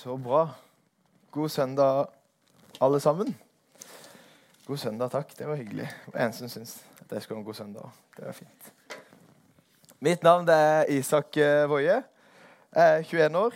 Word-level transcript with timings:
Så 0.00 0.16
bra. 0.16 0.48
God 1.30 1.48
søndag, 1.48 2.06
alle 2.80 3.00
sammen. 3.00 3.38
God 4.66 4.76
søndag, 4.76 5.10
takk. 5.10 5.38
Det 5.38 5.48
var 5.48 5.54
hyggelig. 5.54 5.88
Det 6.06 6.22
en 6.22 6.32
som 6.32 6.48
syns 6.48 6.86
at 7.00 7.12
jeg 7.12 7.22
skulle 7.22 7.36
ha 7.36 7.40
en 7.40 7.44
god 7.44 7.54
søndag. 7.54 7.90
Det 8.16 8.24
var 8.26 8.32
fint. 8.32 8.72
Mitt 10.00 10.22
navn 10.22 10.48
er 10.48 10.84
Isak 10.88 11.36
eh, 11.36 11.70
Woie. 11.70 12.02
Jeg 12.74 12.98
er 12.98 13.02
21 13.02 13.36
år. 13.38 13.52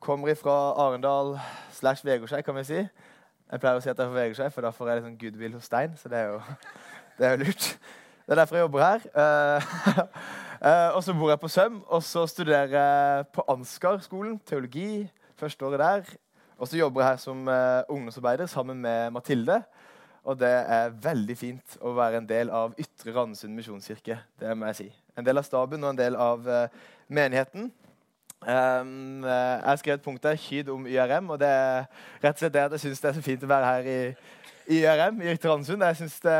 Kommer 0.00 0.34
fra 0.34 0.58
Arendal 0.76 1.38
slash 1.72 2.04
Vegårshei, 2.04 2.42
kan 2.42 2.56
vi 2.56 2.64
si. 2.64 2.84
Jeg 3.52 3.60
pleier 3.60 3.80
å 3.80 3.80
si 3.80 3.88
at 3.88 3.96
jeg 3.96 4.04
er 4.04 4.12
fra 4.12 4.20
Vegårshei, 4.20 4.50
for 4.52 4.68
da 4.68 4.70
får 4.76 4.90
jeg 4.92 5.04
sånn 5.06 5.18
goodwill 5.22 5.56
hos 5.56 5.70
Stein. 5.72 5.96
Så 5.96 6.12
det 6.12 6.18
er 6.20 6.34
jo, 6.34 6.42
det 7.16 7.26
er 7.30 7.38
jo 7.38 7.46
lurt. 7.46 7.70
Det 8.26 8.36
er 8.36 8.42
derfor 8.42 8.60
jeg 8.60 8.68
jobber 8.68 8.84
her. 8.84 9.08
Uh, 9.16 9.72
uh, 10.60 10.90
og 10.98 11.00
så 11.06 11.16
bor 11.16 11.32
jeg 11.32 11.40
på 11.40 11.48
Søm, 11.48 11.80
og 11.86 12.04
så 12.04 12.26
studerer 12.28 12.76
jeg 12.76 13.30
på 13.32 13.46
Ansgar-skolen, 13.56 14.36
teologi. 14.44 15.08
Første 15.38 15.66
året 15.66 15.82
der. 15.82 16.14
Og 16.58 16.68
så 16.68 16.78
jobber 16.80 17.04
jeg 17.04 17.10
her 17.12 17.20
som 17.22 17.48
uh, 17.48 17.82
ungdomsarbeider 17.88 18.46
sammen 18.50 18.80
med 18.82 19.10
Mathilde. 19.14 19.62
Og 20.28 20.38
det 20.38 20.50
er 20.50 20.94
veldig 21.02 21.36
fint 21.38 21.76
å 21.80 21.94
være 21.96 22.20
en 22.20 22.28
del 22.28 22.50
av 22.52 22.74
Ytre 22.78 23.14
Randesund 23.14 23.54
misjonskirke. 23.56 24.18
Det 24.40 24.56
må 24.58 24.68
jeg 24.68 24.80
si. 24.82 24.88
En 25.16 25.26
del 25.26 25.38
av 25.38 25.46
staben 25.46 25.84
og 25.84 25.94
en 25.94 26.00
del 26.00 26.18
av 26.18 26.42
menigheten. 27.08 27.70
Um, 28.42 29.24
jeg 29.24 29.62
har 29.64 29.76
skrevet 29.76 30.02
punktet 30.02 30.38
'Kyd 30.38 30.68
om 30.70 30.86
YRM', 30.86 31.30
og 31.30 31.40
det 31.40 31.48
er 31.48 31.86
rett 32.22 32.36
og 32.36 32.38
slett 32.38 32.54
det 32.54 32.60
at 32.60 32.72
jeg 32.76 32.80
syns 32.80 33.00
det 33.00 33.08
er 33.08 33.16
så 33.16 33.22
fint 33.22 33.42
å 33.42 33.50
være 33.50 33.66
her 33.66 33.88
i, 33.90 34.14
i 34.68 34.82
YRM 34.84 35.22
i 35.22 35.30
Ytre 35.32 35.48
Randesund. 35.50 35.84
Jeg 35.84 35.96
synes 35.96 36.16
det 36.20 36.34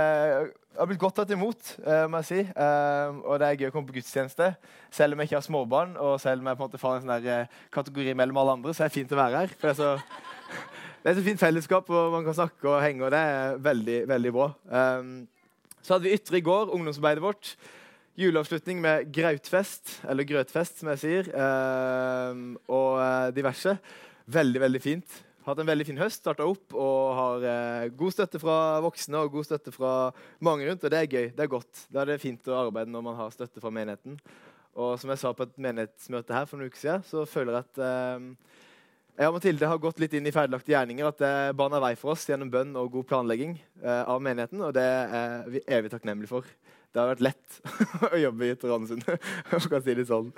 har 0.78 0.88
blitt 0.88 1.00
godt 1.00 1.16
tatt 1.18 1.30
imot, 1.32 1.70
uh, 1.80 2.04
må 2.10 2.20
jeg 2.20 2.28
si. 2.28 2.40
Uh, 2.52 3.20
og 3.24 3.38
det 3.40 3.46
er 3.48 3.62
gøy 3.62 3.70
å 3.70 3.74
komme 3.74 3.88
på 3.88 3.96
gudstjeneste. 3.96 4.50
Selv 4.94 5.16
om 5.16 5.22
jeg 5.22 5.30
ikke 5.30 5.38
har 5.38 5.46
småbarn, 5.46 5.94
og 5.96 6.18
selv 6.22 6.42
om 6.42 6.50
jeg 6.50 6.58
på 6.58 6.62
en 6.62 6.68
måte 6.68 6.80
får 6.82 6.98
en 6.98 7.06
sånn 7.06 7.28
uh, 7.28 7.62
kategori 7.74 8.14
mellom 8.18 8.40
alle 8.42 8.58
andre, 8.58 8.74
så 8.76 8.84
er 8.84 8.92
det 8.92 8.98
fint 8.98 9.14
å 9.16 9.20
være 9.20 9.42
her. 9.42 9.54
For 9.56 9.70
det 9.70 9.74
er 9.74 9.80
så, 9.80 10.52
det 11.02 11.12
er 11.12 11.18
så 11.18 11.26
fint 11.30 11.42
fellesskap, 11.42 11.88
og 11.88 12.14
man 12.18 12.28
kan 12.28 12.36
snakke 12.42 12.68
og 12.68 12.84
henge, 12.84 13.06
og 13.06 13.14
det 13.16 13.22
er 13.32 13.62
veldig, 13.64 13.98
veldig 14.12 14.34
bra. 14.36 14.48
Så 15.80 15.94
hadde 15.94 16.04
vi 16.04 16.16
Ytre 16.18 16.40
i 16.40 16.44
går, 16.44 16.74
ungdomsarbeidet 16.76 17.24
vårt. 17.24 17.54
Juleavslutning 18.18 18.82
med 18.82 19.08
grautfest, 19.14 20.02
eller 20.10 20.26
grøtfest, 20.28 20.82
som 20.82 20.90
jeg 20.92 21.00
sier, 21.04 21.32
og 22.66 23.32
diverse. 23.36 23.78
Veldig, 24.28 24.60
veldig 24.66 24.82
fint 24.84 25.22
hatt 25.48 25.62
en 25.62 25.68
veldig 25.68 25.86
fin 25.88 26.00
høst. 26.00 26.20
Starta 26.22 26.46
opp 26.48 26.74
og 26.76 27.16
har 27.18 27.46
eh, 27.50 27.88
god 27.98 28.14
støtte 28.14 28.40
fra 28.42 28.56
voksne 28.84 29.22
og 29.24 29.32
god 29.34 29.48
støtte 29.48 29.72
fra 29.74 29.92
mange 30.44 30.68
rundt. 30.68 30.84
Og 30.84 30.92
det 30.92 31.00
er 31.00 31.10
gøy. 31.10 31.26
Det 31.36 31.44
er 31.44 31.50
godt. 31.52 31.84
Da 31.92 32.02
er 32.02 32.12
det 32.12 32.22
fint 32.22 32.50
å 32.50 32.60
arbeide 32.66 32.92
når 32.92 33.04
man 33.08 33.18
har 33.18 33.34
støtte 33.34 33.62
fra 33.62 33.72
menigheten. 33.74 34.18
Og 34.78 34.94
som 35.00 35.10
jeg 35.10 35.20
sa 35.22 35.32
på 35.34 35.48
et 35.48 35.58
menighetsmøte 35.58 36.36
her 36.36 36.46
for 36.46 36.60
noen 36.60 36.70
uker 36.70 36.80
siden, 36.80 37.06
så 37.08 37.24
føler 37.26 37.56
jeg 37.56 37.66
at 37.66 37.82
eh, 37.88 38.28
jeg 39.18 39.32
og 39.32 39.34
Mathilde 39.34 39.72
har 39.72 39.80
gått 39.82 39.98
litt 39.98 40.12
inn 40.14 40.28
i 40.30 40.34
ferdiglagte 40.34 40.74
gjerninger. 40.74 41.10
At 41.10 41.22
det 41.24 41.34
baner 41.58 41.82
vei 41.82 41.94
for 41.98 42.14
oss 42.14 42.28
gjennom 42.28 42.52
bønn 42.52 42.76
og 42.78 42.92
god 42.94 43.08
planlegging 43.10 43.58
eh, 43.82 44.04
av 44.04 44.22
menigheten. 44.22 44.62
Og 44.68 44.76
det 44.76 44.86
er 44.86 45.48
vi 45.50 45.64
evig 45.66 45.90
takknemlige 45.94 46.30
for. 46.30 46.46
Det 46.92 47.02
har 47.02 47.10
vært 47.10 47.26
lett 47.26 47.60
å 48.12 48.16
jobbe 48.28 48.48
i 48.48 48.54
Randesund, 48.62 49.04
for 49.50 49.76
å 49.76 49.84
si 49.84 49.98
det 49.98 50.08
sånn. 50.08 50.32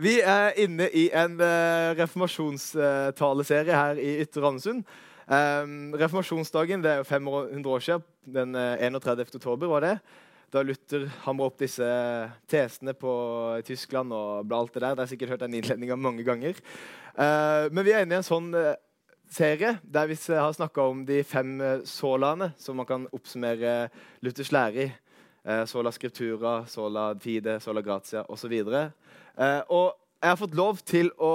Vi 0.00 0.20
er 0.24 0.56
inne 0.62 0.86
i 0.96 1.08
en 1.12 1.34
uh, 1.40 1.92
reformasjonstaleserie 1.98 3.76
her 3.76 4.00
i 4.00 4.14
Ytre 4.22 4.44
Randesund. 4.44 4.84
Um, 5.28 5.92
reformasjonsdagen 6.00 6.82
det 6.84 6.90
er 6.90 7.02
jo 7.02 7.08
500 7.08 7.68
år 7.68 7.84
siden. 7.84 8.06
Den 8.24 8.56
uh, 8.56 8.72
eh, 8.78 8.86
31. 8.88 9.26
oktober 9.36 9.68
var 9.68 9.84
det. 9.84 9.96
Da 10.52 10.62
Luther 10.64 11.06
hamra 11.24 11.48
opp 11.48 11.60
disse 11.60 11.84
tesene 12.48 12.94
på 12.96 13.12
Tyskland 13.66 14.12
og 14.16 14.48
bla 14.48 14.62
alt 14.62 14.72
det 14.74 14.82
der. 14.82 14.96
Det 14.96 15.04
har 15.04 15.12
sikkert 15.12 15.34
hørt 15.34 15.44
den 15.44 15.58
innledninga 15.60 15.96
mange 15.96 16.24
ganger. 16.24 16.56
Uh, 17.12 17.68
men 17.72 17.84
vi 17.84 17.92
er 17.92 18.06
inne 18.06 18.16
i 18.16 18.22
en 18.22 18.26
sånn 18.26 18.50
serie 19.32 19.76
der 19.82 20.08
vi 20.08 20.16
har 20.32 20.52
snakka 20.56 20.88
om 20.88 21.06
de 21.08 21.22
fem 21.24 21.54
sålaene 21.88 22.52
som 22.60 22.76
man 22.80 22.88
kan 22.88 23.06
oppsummere 23.12 23.90
Luthers 24.24 24.52
lære 24.52 24.88
i. 24.88 24.90
sola 25.66 25.90
scriptura, 25.90 26.60
sola 26.70 27.08
fide, 27.18 27.56
sola 27.60 27.82
gratia 27.82 28.22
osv. 28.30 28.52
Eh, 29.38 29.60
og 29.72 29.92
jeg 30.22 30.30
har 30.30 30.38
fått 30.38 30.54
lov 30.54 30.80
til 30.86 31.10
å 31.18 31.32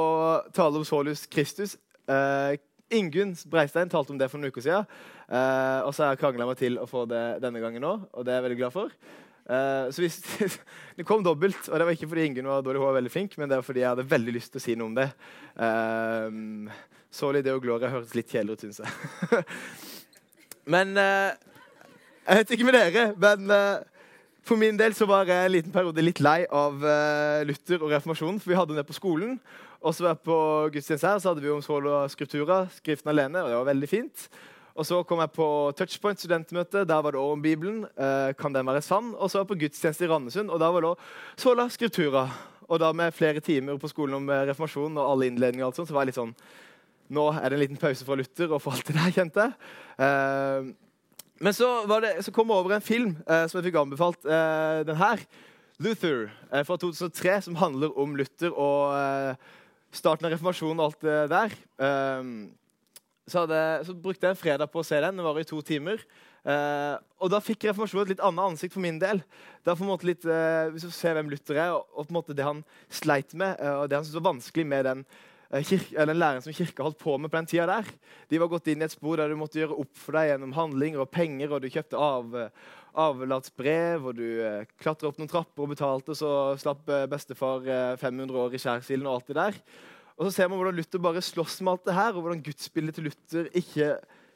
tale 0.55 0.79
om 0.79 0.85
Solus 0.87 1.25
Kristus. 1.27 1.75
Uh, 2.07 2.55
Ingunn 2.95 3.33
Breistein 3.51 3.89
talte 3.91 4.13
om 4.13 4.19
det 4.19 4.29
for 4.31 4.39
noen 4.39 4.53
uker 4.53 4.63
siden. 4.63 4.85
Uh, 5.27 5.83
og 5.83 5.91
så 5.91 6.05
har 6.05 6.13
jeg 6.13 6.21
krangla 6.21 6.47
meg 6.47 6.59
til 6.61 6.79
å 6.79 6.85
få 6.87 7.03
det 7.09 7.23
denne 7.43 7.59
gangen 7.59 7.83
òg, 7.83 8.05
og 8.13 8.23
det 8.23 8.31
er 8.31 8.39
jeg 8.39 8.45
veldig 8.45 8.59
glad 8.61 8.75
for. 8.75 8.93
Uh, 9.47 9.91
så 9.91 10.05
hvis, 10.05 10.21
Det 10.97 11.03
kom 11.07 11.25
dobbelt, 11.25 11.67
og 11.67 11.75
det 11.75 11.89
var 11.89 11.97
ikke 11.97 12.07
fordi 12.13 12.29
Ingunn 12.29 12.47
var 12.47 12.63
dårlig, 12.63 12.79
hun 12.79 12.87
var 12.87 12.95
veldig 13.01 13.11
flink, 13.11 13.35
men 13.35 13.51
det 13.51 13.59
var 13.59 13.67
fordi 13.67 13.83
jeg 13.83 13.91
hadde 13.91 14.07
veldig 14.15 14.37
lyst 14.37 14.53
til 14.55 14.63
å 14.63 14.65
si 14.69 14.77
noe 14.79 14.91
om 14.93 14.95
det. 14.95 15.09
Uh, 15.59 16.79
Soli 17.11 17.43
Deo 17.43 17.59
Gloria 17.59 17.91
hørtes 17.91 18.15
litt 18.15 18.31
kjedelig 18.31 18.55
ut, 18.55 18.63
syns 18.63 18.79
jeg. 18.85 19.43
men 20.77 20.95
Jeg 20.95 22.39
vet 22.39 22.55
ikke 22.55 22.67
med 22.67 22.75
dere, 22.75 23.05
men 23.19 23.51
for 24.47 24.59
min 24.59 24.77
del 24.79 24.95
så 24.95 25.05
var 25.09 25.27
jeg 25.27 25.45
en 25.45 25.53
liten 25.53 25.73
periode 25.73 26.03
litt 26.03 26.21
lei 26.23 26.41
av 26.45 26.75
uh, 26.79 27.43
Luther 27.47 27.81
og 27.81 27.91
reformasjonen. 27.91 28.39
For 28.41 28.53
vi 28.53 28.59
hadde 28.59 28.77
det 28.77 28.85
på 28.87 28.95
skolen. 28.95 29.37
Og 29.83 29.93
så 29.93 30.05
var 30.05 30.15
jeg 30.15 30.25
på 30.25 30.37
gudstjeneste 30.73 31.09
her, 31.09 31.19
så 31.21 31.31
hadde 31.31 31.43
vi 31.43 31.51
om 31.53 31.63
Sola 31.63 32.05
skriptura, 32.11 32.63
Skriften 32.79 33.11
alene. 33.11 33.43
og 33.43 33.51
det 33.51 33.59
var 33.59 33.69
veldig 33.73 33.89
fint. 33.91 34.27
Og 34.77 34.85
så 34.85 35.01
kom 35.09 35.21
jeg 35.23 35.33
på 35.33 35.47
Touchpoint 35.77 36.21
studentmøte. 36.21 36.85
Der 36.85 37.01
var 37.01 37.11
det 37.11 37.19
også 37.19 37.37
om 37.37 37.41
Bibelen. 37.41 37.83
Uh, 37.97 38.31
kan 38.39 38.53
den 38.53 38.67
være 38.67 38.81
sann? 38.85 39.13
Og 39.15 39.29
så 39.29 39.39
var 39.39 39.45
jeg 39.45 39.51
på 39.51 39.59
gudstjeneste 39.65 40.05
i 40.05 40.11
Randesund, 40.11 40.49
og 40.53 40.61
da 40.61 40.71
var 40.71 40.85
det 40.85 40.93
også 40.93 41.43
Svola 41.43 41.67
Skriptura. 41.69 42.27
Og 42.67 42.79
da 42.79 42.91
med 42.91 43.15
flere 43.15 43.39
timer 43.39 43.77
på 43.79 43.87
skolen 43.87 44.15
om 44.15 44.27
reformasjon 44.27 44.49
reformasjonen 44.49 44.97
og 44.97 45.11
alle 45.11 45.29
innledninger, 45.31 45.65
og 45.65 45.71
alt 45.71 45.79
sånt, 45.79 45.89
så 45.89 45.95
var 45.95 46.05
jeg 46.05 46.13
litt 46.13 46.21
sånn 46.21 46.35
Nå 47.07 47.29
er 47.31 47.45
det 47.47 47.55
en 47.55 47.61
liten 47.61 47.79
pause 47.79 48.03
fra 48.03 48.17
Luther 48.19 48.51
og 48.51 48.59
for 48.59 48.75
alt 48.75 48.89
det 48.89 48.97
der, 48.97 49.13
kjente 49.15 49.45
jeg. 49.45 49.53
Uh, 49.95 50.86
men 51.39 51.53
så, 51.53 51.69
det, 52.01 52.15
så, 52.25 52.33
kom 52.33 52.49
jeg 52.49 52.63
over 52.63 52.75
en 52.77 52.83
film 52.85 53.13
eh, 53.27 53.45
som 53.49 53.59
jeg 53.59 53.69
fikk 53.69 53.79
anbefalt. 53.81 54.25
Eh, 54.25 54.81
den 54.87 54.97
her. 54.99 55.21
Luther 55.77 56.31
eh, 56.51 56.63
fra 56.65 56.77
2003, 56.81 57.41
som 57.45 57.57
handler 57.59 57.93
om 57.99 58.15
Luther 58.17 58.53
og 58.53 58.95
eh, 58.97 59.51
starten 59.93 60.25
av 60.25 60.33
reformasjonen 60.33 60.81
og 60.81 60.87
alt 60.87 61.05
det 61.05 61.17
der. 61.33 61.53
Ehm, 61.85 62.31
så, 63.27 63.43
hadde, 63.43 63.59
så, 63.85 63.93
brukte 63.93 64.25
jeg 64.25 64.33
en 64.33 64.39
fredag 64.39 64.71
på 64.73 64.81
å 64.81 64.87
se 64.87 64.97
den. 65.03 65.19
Den 65.19 65.27
var 65.27 65.37
i 65.37 65.45
to 65.47 65.61
timer. 65.65 66.01
Eh, 66.47 66.95
og 67.21 67.29
da 67.33 67.43
fikk 67.43 67.67
reformasjonen 67.69 68.07
et 68.07 68.15
litt 68.15 68.25
annet 68.25 68.53
ansikt 68.53 68.73
for 68.73 68.85
min 68.87 68.97
del. 69.01 69.21
Det 69.61 69.73
er 69.73 69.77
på 69.77 69.85
en 69.85 69.93
måte 69.93 70.09
litt, 70.09 70.25
eh, 70.25 70.71
Hvis 70.73 70.87
du 70.87 70.93
ser 70.95 71.17
hvem 71.17 71.29
Luther 71.29 71.61
er, 71.61 71.77
og, 71.77 71.85
og 71.93 72.07
på 72.07 72.13
en 72.13 72.19
måte 72.21 72.37
det 72.37 72.47
han 72.47 72.65
sleit 72.89 73.37
med, 73.37 73.61
og 73.77 73.85
det 73.89 73.99
han 73.99 74.07
syntes 74.07 74.21
var 74.21 74.31
vanskelig 74.31 74.65
med 74.73 74.89
den 74.89 75.05
den 75.51 76.19
læren 76.19 76.43
som 76.43 76.55
kirka 76.55 76.83
holdt 76.83 76.99
på 76.99 77.17
med 77.17 77.31
på 77.31 77.39
den 77.39 77.49
tida 77.49 77.67
der. 77.69 77.91
De 78.29 78.39
var 78.41 78.51
gått 78.51 78.67
inn 78.67 78.81
i 78.81 78.87
et 78.87 78.93
spor 78.93 79.19
der 79.19 79.31
du 79.31 79.37
måtte 79.39 79.61
gjøre 79.61 79.77
opp 79.79 79.93
for 79.95 80.17
deg 80.17 80.33
gjennom 80.33 80.55
handlinger 80.57 81.03
og 81.03 81.11
penger, 81.13 81.53
og 81.53 81.63
du 81.63 81.69
kjøpte 81.71 82.01
av, 82.01 82.35
eh, 82.35 82.73
avlatsbrev, 82.97 84.09
og 84.09 84.17
du 84.17 84.25
eh, 84.43 84.65
klatra 84.81 85.11
opp 85.11 85.21
noen 85.21 85.31
trapper 85.31 85.63
og 85.63 85.71
betalte, 85.75 86.17
så 86.17 86.31
slapp 86.59 86.89
bestefar 87.11 87.63
500 88.01 88.41
år 88.43 88.57
i 88.57 88.61
skjærsilden 88.61 89.07
og 89.07 89.19
alt 89.19 89.31
det 89.31 89.39
der. 89.39 89.61
Og 90.17 90.25
så 90.25 90.33
ser 90.33 90.49
man 90.49 90.57
hvordan 90.57 90.77
Luther 90.77 91.01
bare 91.01 91.21
slåss 91.21 91.59
med 91.61 91.75
alt 91.75 91.85
det 91.85 91.97
her, 91.97 92.15
og 92.15 92.23
hvordan 92.25 92.43
gudsbildet 92.43 92.97
til 92.97 93.05
Luther 93.05 93.51
ikke 93.55 93.91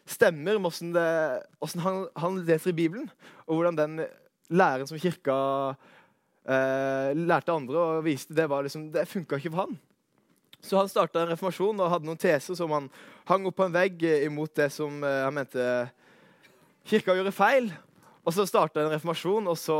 stemmer 0.05 0.59
med 0.61 0.69
hvordan 0.69 1.83
han, 1.85 2.03
han, 2.17 2.41
leser 2.45 2.71
i 2.71 2.77
Bibelen, 2.77 3.09
og 3.47 3.57
hvordan 3.57 3.79
den 3.79 4.03
læren 4.51 4.87
som 4.89 4.99
kirka 5.01 5.35
eh, 6.45 7.11
lærte 7.17 7.55
andre 7.55 7.79
og 7.81 8.05
viste, 8.05 8.35
det, 8.37 8.45
liksom, 8.67 8.91
det 8.93 9.07
funka 9.09 9.39
ikke 9.39 9.53
for 9.53 9.65
han. 9.65 9.79
Så 10.61 10.77
han 10.77 10.89
starta 10.89 11.21
en 11.21 11.31
reformasjon 11.31 11.79
og 11.81 11.89
hadde 11.89 12.07
noen 12.07 12.19
teser 12.21 12.57
som 12.57 12.71
han 12.75 12.89
hang 13.29 13.47
opp 13.49 13.57
på 13.57 13.65
en 13.65 13.73
vegg 13.73 14.03
imot 14.27 14.53
det 14.57 14.69
som 14.73 15.01
eh, 15.03 15.23
han 15.25 15.35
mente 15.35 15.63
kirka 16.87 17.15
gjorde 17.17 17.33
feil. 17.35 17.71
Og 18.21 18.35
så 18.35 18.45
starta 18.45 18.83
en 18.83 18.91
reformasjon, 18.93 19.49
og 19.49 19.57
så 19.57 19.77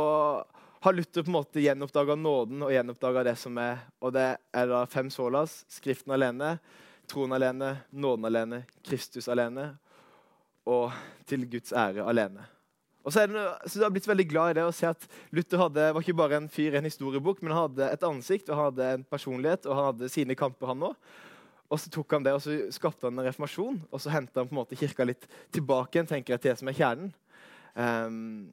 har 0.82 0.96
Luther 0.96 1.22
på 1.22 1.30
en 1.30 1.36
måte 1.36 1.62
gjenoppdaga 1.62 2.16
nåden 2.18 2.64
og 2.66 2.72
gjenoppdaga 2.74 3.22
det 3.28 3.36
som 3.38 3.58
er 3.62 3.84
Og 4.02 4.10
det 4.16 4.26
er 4.34 4.66
da 4.66 4.82
fem 4.90 5.10
solas. 5.14 5.62
Skriften 5.70 6.10
alene, 6.14 6.56
troen 7.06 7.32
alene, 7.32 7.76
nåden 7.92 8.26
alene, 8.26 8.64
Kristus 8.82 9.28
alene 9.30 9.76
og 10.66 10.90
til 11.26 11.46
Guds 11.50 11.72
ære 11.74 12.02
alene. 12.06 12.46
Og 13.02 13.10
så, 13.10 13.26
det, 13.26 13.42
så 13.66 13.80
Jeg 13.80 13.84
har 13.84 13.94
blitt 13.94 14.06
veldig 14.06 14.28
glad 14.30 14.52
i 14.52 14.56
det 14.60 14.64
å 14.68 14.74
se 14.74 14.86
at 14.86 15.08
Luther 15.34 15.58
hadde, 15.64 15.88
var 15.94 16.04
ikke 16.04 16.18
bare 16.20 16.38
en 16.38 16.48
fyr 16.52 16.76
i 16.76 16.78
en 16.78 16.86
historiebok, 16.86 17.42
men 17.42 17.54
han 17.54 17.66
hadde 17.66 17.90
et 17.96 18.06
ansikt 18.06 18.50
og 18.50 18.56
han 18.56 18.68
hadde 18.70 18.90
en 18.96 19.04
personlighet, 19.10 19.66
og 19.66 19.78
han 19.78 19.88
hadde 19.90 20.10
sine 20.12 20.36
kamper, 20.38 20.70
han 20.70 20.86
òg. 20.92 21.12
Og 21.72 21.80
så 21.80 21.90
tok 21.90 22.14
han 22.14 22.24
det, 22.26 22.34
og 22.36 22.42
så 22.44 22.54
skapte 22.74 23.08
han 23.08 23.18
en 23.18 23.26
reformasjon, 23.26 23.78
og 23.88 24.02
så 24.02 24.12
henta 24.12 24.42
han 24.42 24.50
på 24.50 24.54
en 24.54 24.60
måte 24.60 24.78
kirka 24.78 25.06
litt 25.08 25.24
tilbake 25.54 25.96
igjen, 25.96 26.10
tenker 26.10 26.34
jeg, 26.34 26.42
til 26.42 26.52
det 26.52 26.58
som 26.60 26.70
er 26.70 26.76
kjernen. 26.76 27.14
Um, 27.72 28.50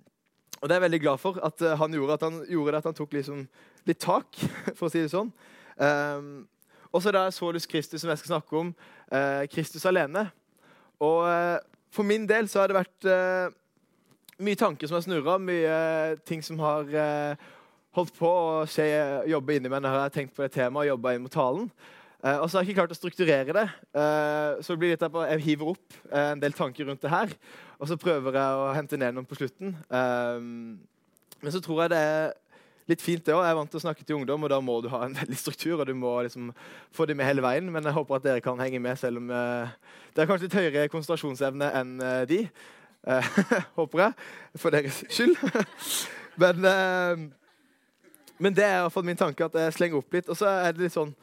og 0.60 0.68
det 0.68 0.74
er 0.74 0.80
jeg 0.80 0.86
veldig 0.86 1.02
glad 1.04 1.20
for 1.20 1.40
at 1.44 1.66
uh, 1.66 1.76
han 1.82 1.98
gjorde, 1.98 2.16
at 2.16 2.24
han 2.26 2.40
gjorde 2.48 2.72
det, 2.72 2.80
at 2.80 2.88
han 2.90 2.96
tok 2.96 3.18
liksom 3.18 3.44
litt 3.92 4.00
tak, 4.02 4.40
for 4.78 4.88
å 4.88 4.92
si 4.94 5.04
det 5.04 5.12
sånn. 5.12 5.34
Um, 5.76 6.32
og 6.90 7.04
så 7.04 7.12
er 7.12 7.20
det 7.20 7.26
Solus 7.36 7.68
Kristus, 7.70 8.02
som 8.02 8.10
jeg 8.10 8.24
skal 8.24 8.38
snakke 8.38 8.64
om. 8.64 8.72
Uh, 9.12 9.44
Kristus 9.52 9.86
alene. 9.86 10.30
Og 11.04 11.28
uh, 11.28 11.60
for 11.94 12.08
min 12.08 12.24
del 12.30 12.48
så 12.50 12.64
har 12.64 12.72
det 12.72 12.80
vært 12.80 13.12
mye 14.40 14.60
tanker 14.60 14.88
som 14.88 14.98
har 14.98 15.06
snurra, 15.06 15.38
mye 15.42 15.78
ting 16.28 16.44
som 16.46 16.60
har 16.64 16.92
eh, 16.96 17.48
holdt 17.98 18.16
på 18.18 18.30
å 18.30 18.66
skje, 18.70 18.88
jobbe 19.30 19.58
inni 19.58 19.72
meg 19.72 19.84
når 19.84 19.96
jeg 19.96 20.06
har 20.06 20.14
tenkt 20.16 20.36
på 20.36 20.46
det 20.46 20.54
temaet 20.56 20.88
og 20.88 20.94
jobba 20.94 21.16
inn 21.16 21.26
mot 21.26 21.34
talen. 21.34 21.72
Uh, 22.20 22.42
og 22.44 22.50
så 22.50 22.58
har 22.58 22.66
jeg 22.66 22.74
ikke 22.74 22.82
klart 22.82 22.92
å 22.92 22.98
strukturere 22.98 23.54
det. 23.56 23.66
Uh, 23.96 24.60
så 24.60 24.76
det 24.76 24.82
blir 24.82 24.92
litt 24.92 25.04
at 25.06 25.14
Jeg 25.32 25.44
hiver 25.46 25.72
opp 25.72 26.00
uh, 26.12 26.34
en 26.34 26.42
del 26.42 26.56
tanker 26.56 26.90
rundt 26.90 27.02
det 27.06 27.14
her, 27.14 27.32
og 27.80 27.88
så 27.88 27.96
prøver 28.00 28.36
jeg 28.36 28.60
å 28.60 28.74
hente 28.76 29.00
ned 29.00 29.16
noen 29.16 29.28
på 29.28 29.38
slutten. 29.40 29.78
men 31.40 31.54
så 31.54 31.62
tror 31.64 31.86
jeg 31.86 31.92
det 31.94 32.00
er 32.04 32.34
litt 32.92 33.02
fint, 33.02 33.24
det 33.24 33.32
òg. 33.32 33.46
Jeg 33.46 33.54
er 33.54 33.56
vant 33.56 33.72
til 33.72 33.80
å 33.80 33.84
snakke 33.86 34.04
til 34.04 34.18
ungdom, 34.18 34.44
og 34.44 34.52
da 34.52 34.58
må 34.60 34.82
du 34.84 34.90
ha 34.92 35.06
en 35.06 35.16
veldig 35.16 35.38
struktur. 35.40 35.80
og 35.80 35.88
du 35.88 35.94
må 35.96 36.18
liksom 36.28 36.52
få 36.92 37.08
det 37.08 37.16
med 37.16 37.30
hele 37.30 37.46
veien, 37.46 37.72
Men 37.72 37.88
jeg 37.88 37.96
håper 37.96 38.16
at 38.16 38.26
dere 38.26 38.44
kan 38.44 38.60
henge 38.60 38.80
med, 38.84 39.00
selv 39.00 39.24
om 39.24 39.32
det 39.32 40.20
er 40.20 40.28
kanskje 40.28 40.50
litt 40.50 40.60
høyere 40.60 40.92
konsentrasjonsevne 40.92 41.72
enn 41.80 41.96
de. 42.28 42.42
håper 43.80 44.04
jeg, 44.04 44.14
for 44.60 44.76
deres 44.76 45.04
skyld. 45.10 45.36
men, 46.42 46.70
men 48.38 48.56
det 48.56 48.66
er 48.66 48.78
i 48.78 48.82
hvert 48.86 48.96
fall 48.96 49.08
min 49.08 49.20
tanke, 49.20 49.46
at 49.46 49.56
jeg 49.56 49.74
slenger 49.78 50.02
opp 50.02 50.14
litt. 50.14 50.30
Og 50.30 50.38
så 50.38 50.52
er 50.52 50.76
det 50.76 50.88
litt 50.88 50.98
sånn 50.98 51.14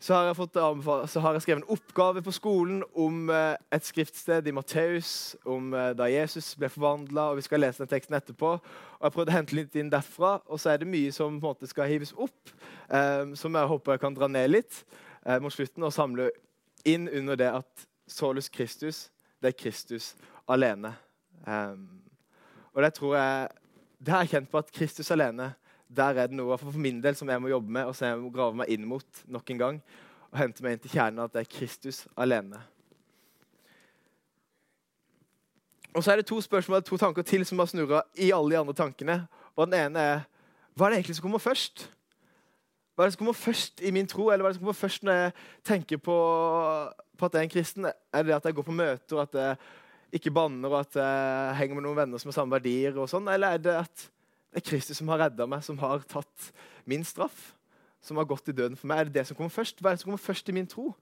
så 0.00 0.14
har, 0.14 1.06
så 1.06 1.20
har 1.20 1.32
jeg, 1.32 1.42
skrevet 1.42 1.64
en 1.64 1.72
oppgave 1.74 2.22
på 2.22 2.30
skolen 2.30 2.82
om 2.94 3.30
eh, 3.34 3.56
et 3.74 3.84
skriftsted 3.84 4.46
i 4.46 4.54
Matteus, 4.54 5.36
om 5.44 5.72
eh, 5.74 5.90
da 5.98 6.06
Jesus 6.06 6.52
ble 6.54 6.70
forvandla. 6.70 7.32
Vi 7.34 7.42
skal 7.42 7.64
lese 7.64 7.82
den 7.82 7.90
teksten 7.90 8.14
etterpå. 8.14 8.52
Og 8.98 9.02
Jeg 9.02 9.14
prøvde 9.16 9.34
å 9.34 9.36
hente 9.36 9.58
litt 9.58 9.74
inn 9.74 9.90
derfra. 9.90 10.36
Og 10.46 10.62
så 10.62 10.70
er 10.70 10.78
det 10.78 10.90
mye 10.90 11.10
som 11.12 11.40
på 11.40 11.42
en 11.42 11.50
måte 11.50 11.70
skal 11.70 11.90
hives 11.90 12.14
opp, 12.14 12.54
eh, 12.94 13.34
som 13.34 13.58
jeg 13.58 13.72
håper 13.74 13.96
jeg 13.96 14.04
kan 14.06 14.14
dra 14.14 14.30
ned 14.30 14.52
litt 14.54 14.84
eh, 15.26 15.40
mot 15.42 15.54
slutten, 15.54 15.82
og 15.82 15.94
samle 15.94 16.30
inn 16.86 17.10
under 17.10 17.40
det 17.40 17.50
at 17.58 17.88
Solus 18.06 18.48
Kristus, 18.48 19.08
det 19.42 19.50
er 19.50 19.58
Kristus 19.58 20.12
alene. 20.48 20.94
Um, 21.46 21.86
og 22.74 22.82
det 22.82 22.94
tror 22.94 23.16
jeg 23.16 23.48
Det 23.98 24.12
har 24.12 24.20
jeg 24.22 24.30
kjent 24.30 24.50
på 24.50 24.58
at 24.58 24.72
Kristus 24.72 25.10
alene 25.10 25.54
der 25.88 26.18
er 26.20 26.26
det 26.28 26.36
noe 26.36 26.58
for 26.60 26.76
min 26.76 27.00
del 27.02 27.16
som 27.16 27.28
jeg 27.28 27.40
må 27.40 27.48
jobbe 27.48 27.72
med 27.72 27.88
og 27.88 27.96
som 27.96 28.08
jeg 28.08 28.18
må 28.20 28.30
grave 28.30 28.54
meg 28.60 28.68
inn 28.68 28.84
mot 28.84 29.22
nok 29.26 29.50
en 29.50 29.58
gang. 29.58 29.78
Og 30.28 30.38
hente 30.38 30.62
meg 30.62 30.76
inn 30.76 30.82
til 30.84 30.92
kjernen 30.92 31.24
at 31.24 31.32
det 31.32 31.40
er 31.40 31.48
Kristus 31.48 32.02
alene. 32.16 32.60
Og 35.96 36.04
så 36.04 36.12
er 36.12 36.20
det 36.20 36.28
to 36.28 36.40
spørsmål, 36.44 36.82
to 36.84 36.96
tanker 37.00 37.24
til 37.24 37.46
som 37.48 37.58
har 37.58 37.70
snurra 37.70 38.02
i 38.14 38.28
alle 38.30 38.52
de 38.52 38.58
andre 38.60 38.76
tankene. 38.76 39.22
Og 39.56 39.66
den 39.66 39.80
ene 39.80 39.98
er 39.98 40.20
hva 40.76 40.86
er 40.86 40.92
det 40.92 40.98
egentlig 41.00 41.16
som 41.18 41.24
kommer 41.24 41.42
først? 41.42 41.88
Hva 42.94 43.02
er 43.02 43.08
det 43.08 43.16
som 43.16 43.24
kommer 43.24 43.34
først 43.34 43.80
i 43.82 43.90
min 43.90 44.06
tro, 44.06 44.28
eller 44.28 44.44
hva 44.44 44.50
er 44.50 44.52
det 44.52 44.58
som 44.60 44.66
kommer 44.66 44.76
først 44.78 45.02
når 45.02 45.16
jeg 45.16 45.32
tenker 45.66 45.98
på, 45.98 46.18
på 47.18 47.26
at 47.26 47.34
jeg 47.34 47.40
er 47.40 47.48
en 47.48 47.50
kristen? 47.50 47.88
Er 48.12 48.22
det 48.22 48.36
at 48.36 48.44
jeg 48.46 48.54
går 48.54 48.66
på 48.68 48.76
møter, 48.78 49.18
at 49.24 49.34
jeg 49.34 49.56
ikke 50.14 50.32
banner, 50.32 50.70
og 50.72 50.80
at 50.86 50.96
jeg 50.96 51.56
henger 51.60 51.78
med 51.78 51.84
noen 51.84 51.98
venner 51.98 52.20
som 52.20 52.30
har 52.30 52.38
samme 52.38 52.56
verdier? 52.56 52.96
og 52.96 53.10
sånn, 53.10 53.28
Eller 53.28 53.56
er 53.56 53.62
det 53.62 53.74
at 53.82 54.08
det 54.48 54.62
er 54.62 54.70
Kristus 54.70 54.98
som 55.00 55.10
har 55.12 55.20
redda 55.26 55.46
meg, 55.46 55.62
som 55.64 55.78
har 55.82 56.00
tatt 56.08 56.50
min 56.88 57.04
straff. 57.04 57.52
Som 58.00 58.16
har 58.16 58.28
gått 58.30 58.48
i 58.48 58.54
døden 58.56 58.78
for 58.78 58.88
meg. 58.88 59.00
Er 59.00 59.08
det 59.08 59.18
det 59.18 59.26
som 59.28 59.36
kommer 59.36 59.52
først? 59.52 59.82
Hva 59.82 59.90
er 59.90 59.98
det 59.98 60.02
som 60.04 60.08
kommer 60.08 60.22
først 60.22 60.48
i 60.48 60.54
min 60.56 60.68
tro? 60.70 60.94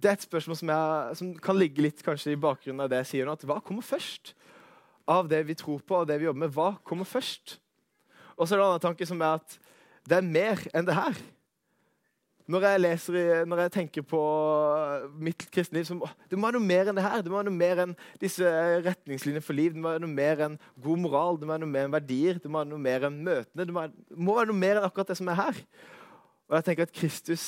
Det 0.00 0.10
er 0.10 0.16
et 0.16 0.26
spørsmål 0.26 0.58
som, 0.58 0.72
jeg, 0.72 1.16
som 1.20 1.30
kan 1.42 1.58
ligge 1.58 1.82
litt 1.82 2.02
kanskje 2.06 2.34
i 2.34 2.40
bakgrunnen 2.40 2.82
av 2.82 2.90
det 2.90 3.02
jeg 3.02 3.10
sier 3.12 3.28
nå. 3.28 3.36
at 3.38 3.46
Hva 3.46 3.60
kommer 3.62 3.86
først? 3.86 4.34
Av 5.08 5.28
det 5.30 5.40
vi 5.46 5.56
tror 5.58 5.80
på 5.86 6.02
og 6.02 6.08
det 6.08 6.18
vi 6.20 6.26
jobber 6.26 6.46
med, 6.46 6.54
hva 6.54 6.72
kommer 6.86 7.08
først? 7.08 7.58
Og 8.36 8.46
så 8.46 8.54
er 8.54 8.58
det 8.58 8.64
en 8.64 8.70
annen 8.72 8.86
tanke 8.86 9.06
som 9.08 9.22
er 9.22 9.38
at 9.38 9.58
det 10.08 10.18
er 10.18 10.26
mer 10.26 10.62
enn 10.76 10.86
det 10.88 10.96
her. 10.96 11.18
Når 12.48 12.64
jeg, 12.64 12.80
leser, 12.80 13.16
når 13.44 13.60
jeg 13.60 13.72
tenker 13.74 14.04
på 14.08 14.18
mitt 15.20 15.42
kristne 15.52 15.76
liv, 15.76 15.84
som, 15.84 15.98
det 16.30 16.38
må 16.38 16.48
være 16.48 16.56
noe 16.56 16.64
mer 16.64 16.88
enn 16.88 16.96
det 16.96 17.04
her. 17.04 17.20
Det 17.20 17.28
må 17.28 17.36
være 17.36 17.50
noe 17.50 17.60
mer 17.60 17.82
enn 17.82 17.92
disse 18.22 18.52
retningslinjene 18.86 19.44
for 19.44 19.58
liv. 19.58 19.74
Det 19.74 19.82
må 19.84 19.92
være 19.92 20.04
noe 20.06 20.16
mer 20.16 20.40
enn 20.46 20.54
god 20.80 21.02
moral, 21.02 21.36
det 21.36 21.44
må 21.44 21.52
være 21.52 21.64
noe 21.66 21.74
mer 21.74 21.88
enn 21.90 21.96
verdier, 21.98 22.38
det 22.40 22.48
må 22.48 22.62
være 22.62 22.70
noe 22.70 22.84
mer 22.86 23.04
enn 23.10 23.18
møtene. 23.26 23.66
Det 23.68 23.76
må 23.76 23.84
må 24.16 24.38
være 24.38 24.48
noe 24.48 24.62
mer 24.62 24.80
enn 24.80 24.88
akkurat 24.88 25.12
det 25.12 25.18
som 25.20 25.28
er 25.28 25.40
her. 25.42 25.60
Og 26.48 26.56
jeg 26.56 26.66
tenker 26.70 26.88
at 26.88 26.94
Kristus 26.96 27.44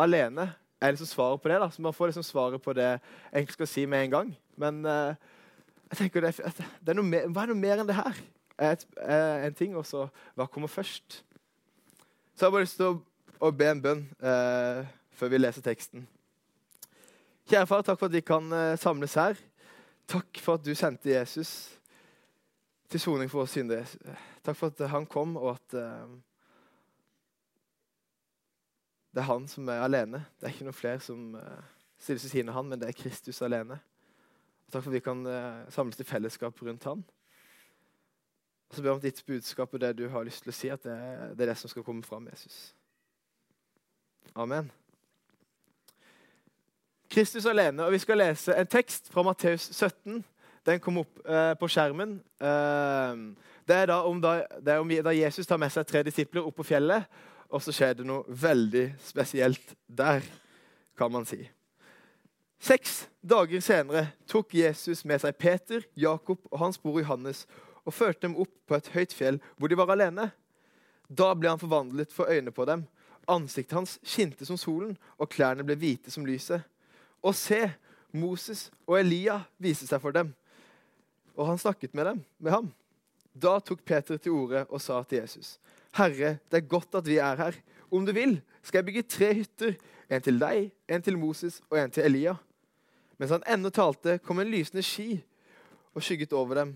alene 0.00 0.48
er 0.80 0.94
liksom 0.96 1.06
svaret 1.06 1.42
på 1.42 1.52
det. 1.52 1.60
da, 1.62 1.70
så 1.70 1.82
Man 1.82 1.94
får 1.94 2.10
liksom 2.10 2.26
svaret 2.26 2.62
på 2.62 2.74
det 2.74 2.88
jeg 2.88 3.00
egentlig 3.32 3.52
skal 3.52 3.70
si 3.70 3.86
med 3.86 4.04
en 4.04 4.10
gang. 4.10 4.32
Men 4.56 4.82
uh, 4.86 5.14
jeg 5.90 5.98
tenker 5.98 6.26
det, 6.26 6.34
det 6.38 6.90
er 6.90 6.98
noe 6.98 7.06
mer, 7.06 7.28
hva 7.30 7.44
er 7.44 7.52
noe 7.52 7.62
mer 7.62 7.78
enn 7.78 7.88
det 7.88 7.98
her? 7.98 8.18
Et, 8.60 8.82
en 9.46 9.54
ting, 9.54 9.76
og 9.76 9.86
så 9.86 10.08
hva 10.34 10.46
kommer 10.50 10.68
først? 10.68 11.22
Så 12.34 12.44
jeg 12.44 12.48
har 12.48 12.54
bare 12.56 12.66
lyst 12.66 12.76
til 12.80 12.90
å 12.90 12.98
og 13.40 13.56
be 13.56 13.68
en 13.72 13.82
bønn 13.82 14.06
eh, 14.20 14.86
før 15.16 15.32
vi 15.32 15.40
leser 15.40 15.64
teksten. 15.64 16.06
Kjære 17.48 17.66
far, 17.66 17.82
takk 17.82 17.98
for 17.98 18.10
at 18.10 18.14
vi 18.14 18.24
kan 18.24 18.52
eh, 18.52 18.78
samles 18.78 19.16
her. 19.18 19.38
Takk 20.10 20.40
for 20.42 20.58
at 20.58 20.64
du 20.66 20.74
sendte 20.76 21.10
Jesus 21.10 21.52
til 22.90 23.00
soning 23.00 23.30
for 23.30 23.44
oss 23.44 23.54
syndere. 23.54 23.86
Takk 24.44 24.58
for 24.58 24.72
at 24.72 24.90
han 24.92 25.06
kom, 25.06 25.36
og 25.40 25.54
at 25.56 25.76
eh, 25.78 26.16
det 29.14 29.22
er 29.22 29.30
han 29.30 29.48
som 29.50 29.68
er 29.68 29.84
alene. 29.84 30.24
Det 30.38 30.46
er 30.46 30.54
ikke 30.54 30.66
noen 30.68 30.76
flere 30.76 31.00
som 31.02 31.34
eh, 31.38 31.62
stilles 31.98 32.26
ved 32.26 32.34
siden 32.34 32.52
av 32.52 32.60
han, 32.60 32.68
men 32.70 32.82
det 32.82 32.90
er 32.90 32.98
Kristus 32.98 33.40
alene. 33.46 33.80
Og 34.66 34.74
takk 34.74 34.84
for 34.84 34.92
at 34.92 34.98
vi 34.98 35.06
kan 35.06 35.24
eh, 35.26 35.64
samles 35.74 35.98
til 35.98 36.08
fellesskap 36.08 36.62
rundt 36.62 36.86
han. 36.90 37.02
Og 38.70 38.76
så 38.76 38.82
ber 38.82 38.92
jeg 38.92 38.98
om 39.00 39.02
ditt 39.02 39.24
budskap 39.26 39.74
og 39.74 39.82
det 39.82 39.96
du 39.98 40.04
har 40.12 40.26
lyst 40.26 40.44
til 40.44 40.52
å 40.52 40.54
si, 40.54 40.70
at 40.70 40.84
det, 40.86 40.98
det 41.34 41.46
er 41.46 41.50
det 41.50 41.58
som 41.58 41.72
skal 41.72 41.86
komme 41.86 42.06
fram, 42.06 42.28
Jesus. 42.30 42.68
Amen. 44.34 44.70
Kristus 47.10 47.46
alene. 47.46 47.84
og 47.84 47.92
Vi 47.92 47.98
skal 47.98 48.20
lese 48.22 48.54
en 48.54 48.66
tekst 48.70 49.10
fra 49.10 49.22
Matteus 49.26 49.66
17. 49.74 50.22
Den 50.66 50.80
kom 50.80 51.00
opp 51.02 51.22
eh, 51.26 51.54
på 51.58 51.68
skjermen. 51.68 52.20
Eh, 52.38 53.22
det 53.66 53.76
er, 53.76 53.88
da 53.90 54.02
om, 54.06 54.20
da, 54.22 54.44
det 54.60 54.74
er 54.74 54.82
om 54.82 54.90
da 54.90 55.14
Jesus 55.14 55.46
tar 55.46 55.58
med 55.58 55.72
seg 55.74 55.88
tre 55.88 56.04
disipler 56.06 56.46
opp 56.46 56.56
på 56.60 56.66
fjellet, 56.70 57.08
og 57.50 57.62
så 57.64 57.74
skjer 57.74 57.96
det 57.98 58.06
noe 58.06 58.22
veldig 58.28 58.92
spesielt 59.02 59.74
der, 59.86 60.22
kan 60.98 61.10
man 61.10 61.26
si. 61.26 61.40
Seks 62.60 63.08
dager 63.24 63.62
senere 63.64 64.04
tok 64.28 64.54
Jesus 64.54 65.02
med 65.08 65.22
seg 65.22 65.38
Peter, 65.40 65.82
Jakob 65.98 66.44
og 66.50 66.58
hans 66.60 66.78
bror 66.78 67.00
Johannes 67.00 67.46
og 67.86 67.96
førte 67.96 68.26
dem 68.26 68.36
opp 68.38 68.52
på 68.68 68.76
et 68.76 68.90
høyt 68.94 69.14
fjell 69.16 69.40
hvor 69.56 69.72
de 69.72 69.78
var 69.80 69.90
alene. 69.94 70.28
Da 71.08 71.32
ble 71.34 71.50
han 71.50 71.62
forvandlet 71.62 72.12
for 72.14 72.30
øynene 72.30 72.54
på 72.54 72.68
dem 72.68 72.84
Ansiktet 73.30 73.76
hans 73.76 73.98
skinte 74.02 74.46
som 74.46 74.58
solen, 74.58 74.96
og 75.18 75.30
klærne 75.30 75.64
ble 75.66 75.76
hvite 75.78 76.10
som 76.10 76.26
lyset. 76.26 76.64
Og 77.22 77.36
se, 77.36 77.62
Moses 78.10 78.68
og 78.88 78.98
Elia 78.98 79.38
viste 79.62 79.86
seg 79.86 80.02
for 80.02 80.14
dem, 80.14 80.32
og 81.38 81.46
han 81.46 81.60
snakket 81.62 81.94
med 81.94 82.08
dem, 82.08 82.22
med 82.42 82.54
ham. 82.56 82.70
Da 83.30 83.58
tok 83.62 83.84
Peter 83.86 84.18
til 84.18 84.34
orde 84.34 84.64
og 84.68 84.82
sa 84.82 84.98
til 85.06 85.20
Jesus.: 85.22 85.58
Herre, 85.94 86.38
det 86.50 86.58
er 86.58 86.68
godt 86.68 86.94
at 86.98 87.06
vi 87.06 87.20
er 87.22 87.36
her. 87.38 87.56
Om 87.90 88.06
du 88.06 88.12
vil, 88.12 88.40
skal 88.62 88.78
jeg 88.78 88.86
bygge 88.86 89.02
tre 89.02 89.34
hytter. 89.34 89.74
En 90.10 90.22
til 90.22 90.40
deg, 90.42 90.72
en 90.90 91.02
til 91.02 91.18
Moses 91.18 91.60
og 91.70 91.78
en 91.78 91.90
til 91.90 92.02
Elia. 92.02 92.34
Mens 93.18 93.30
han 93.30 93.44
ennå 93.46 93.70
talte, 93.70 94.18
kom 94.18 94.40
en 94.40 94.50
lysende 94.50 94.82
sky 94.82 95.20
og 95.94 96.02
skygget 96.02 96.32
over 96.32 96.54
dem, 96.54 96.72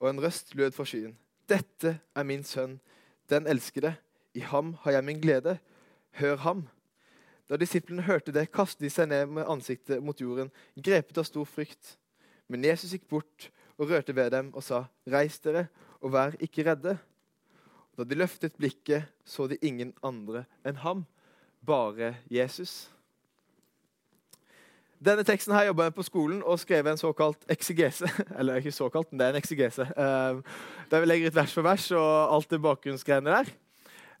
og 0.00 0.10
en 0.10 0.22
røst 0.22 0.54
lød 0.54 0.72
fra 0.74 0.84
skyen. 0.84 1.14
Dette 1.48 1.98
er 2.14 2.26
min 2.26 2.42
sønn, 2.44 2.80
den 3.30 3.46
elskede. 3.46 3.94
I 4.34 4.40
ham 4.40 4.74
har 4.82 4.96
jeg 4.96 5.04
min 5.04 5.20
glede. 5.20 5.58
Hør 6.20 6.36
ham. 6.44 6.66
Da 7.48 7.58
disiplene 7.60 8.04
hørte 8.06 8.32
det, 8.32 8.50
kastet 8.52 8.86
de 8.86 8.90
seg 8.92 9.10
ned 9.10 9.32
med 9.36 9.48
ansiktet 9.48 10.02
mot 10.04 10.18
jorden, 10.20 10.52
grepet 10.76 11.18
av 11.20 11.26
stor 11.28 11.48
frykt. 11.48 11.96
Men 12.48 12.64
Jesus 12.64 12.94
gikk 12.94 13.08
bort 13.10 13.48
og 13.78 13.90
rørte 13.90 14.14
ved 14.16 14.30
dem 14.32 14.52
og 14.54 14.64
sa, 14.64 14.86
'Reis 15.08 15.40
dere, 15.40 15.68
og 16.00 16.12
vær 16.12 16.36
ikke 16.40 16.64
redde.' 16.68 16.98
Da 17.96 18.04
de 18.04 18.16
løftet 18.16 18.56
blikket, 18.56 19.04
så 19.24 19.46
de 19.46 19.58
ingen 19.60 19.92
andre 20.02 20.46
enn 20.64 20.80
ham, 20.80 21.04
bare 21.60 22.16
Jesus. 22.30 22.88
Denne 25.02 25.24
teksten 25.26 25.52
her 25.54 25.66
jobba 25.66 25.88
jeg 25.88 25.94
på 25.96 26.04
skolen 26.06 26.42
og 26.46 26.60
skrev 26.62 26.86
en 26.86 27.00
såkalt 27.00 27.44
eksegese. 27.50 28.06
Eller 28.38 28.60
ikke 28.60 28.72
såkalt, 28.72 29.10
men 29.10 29.18
det 29.18 29.26
er 29.26 29.34
en 29.34 29.40
eksegese. 29.42 29.86
Uh, 29.98 30.40
der 30.90 31.02
vi 31.02 31.10
legger 31.10 31.26
et 31.26 31.36
vers 31.36 31.52
for 31.52 31.66
vers 31.66 31.90
og 31.90 32.34
alt 32.36 32.50
det 32.50 32.62
bakgrunnsgreiene 32.62 33.34
der. 33.34 33.50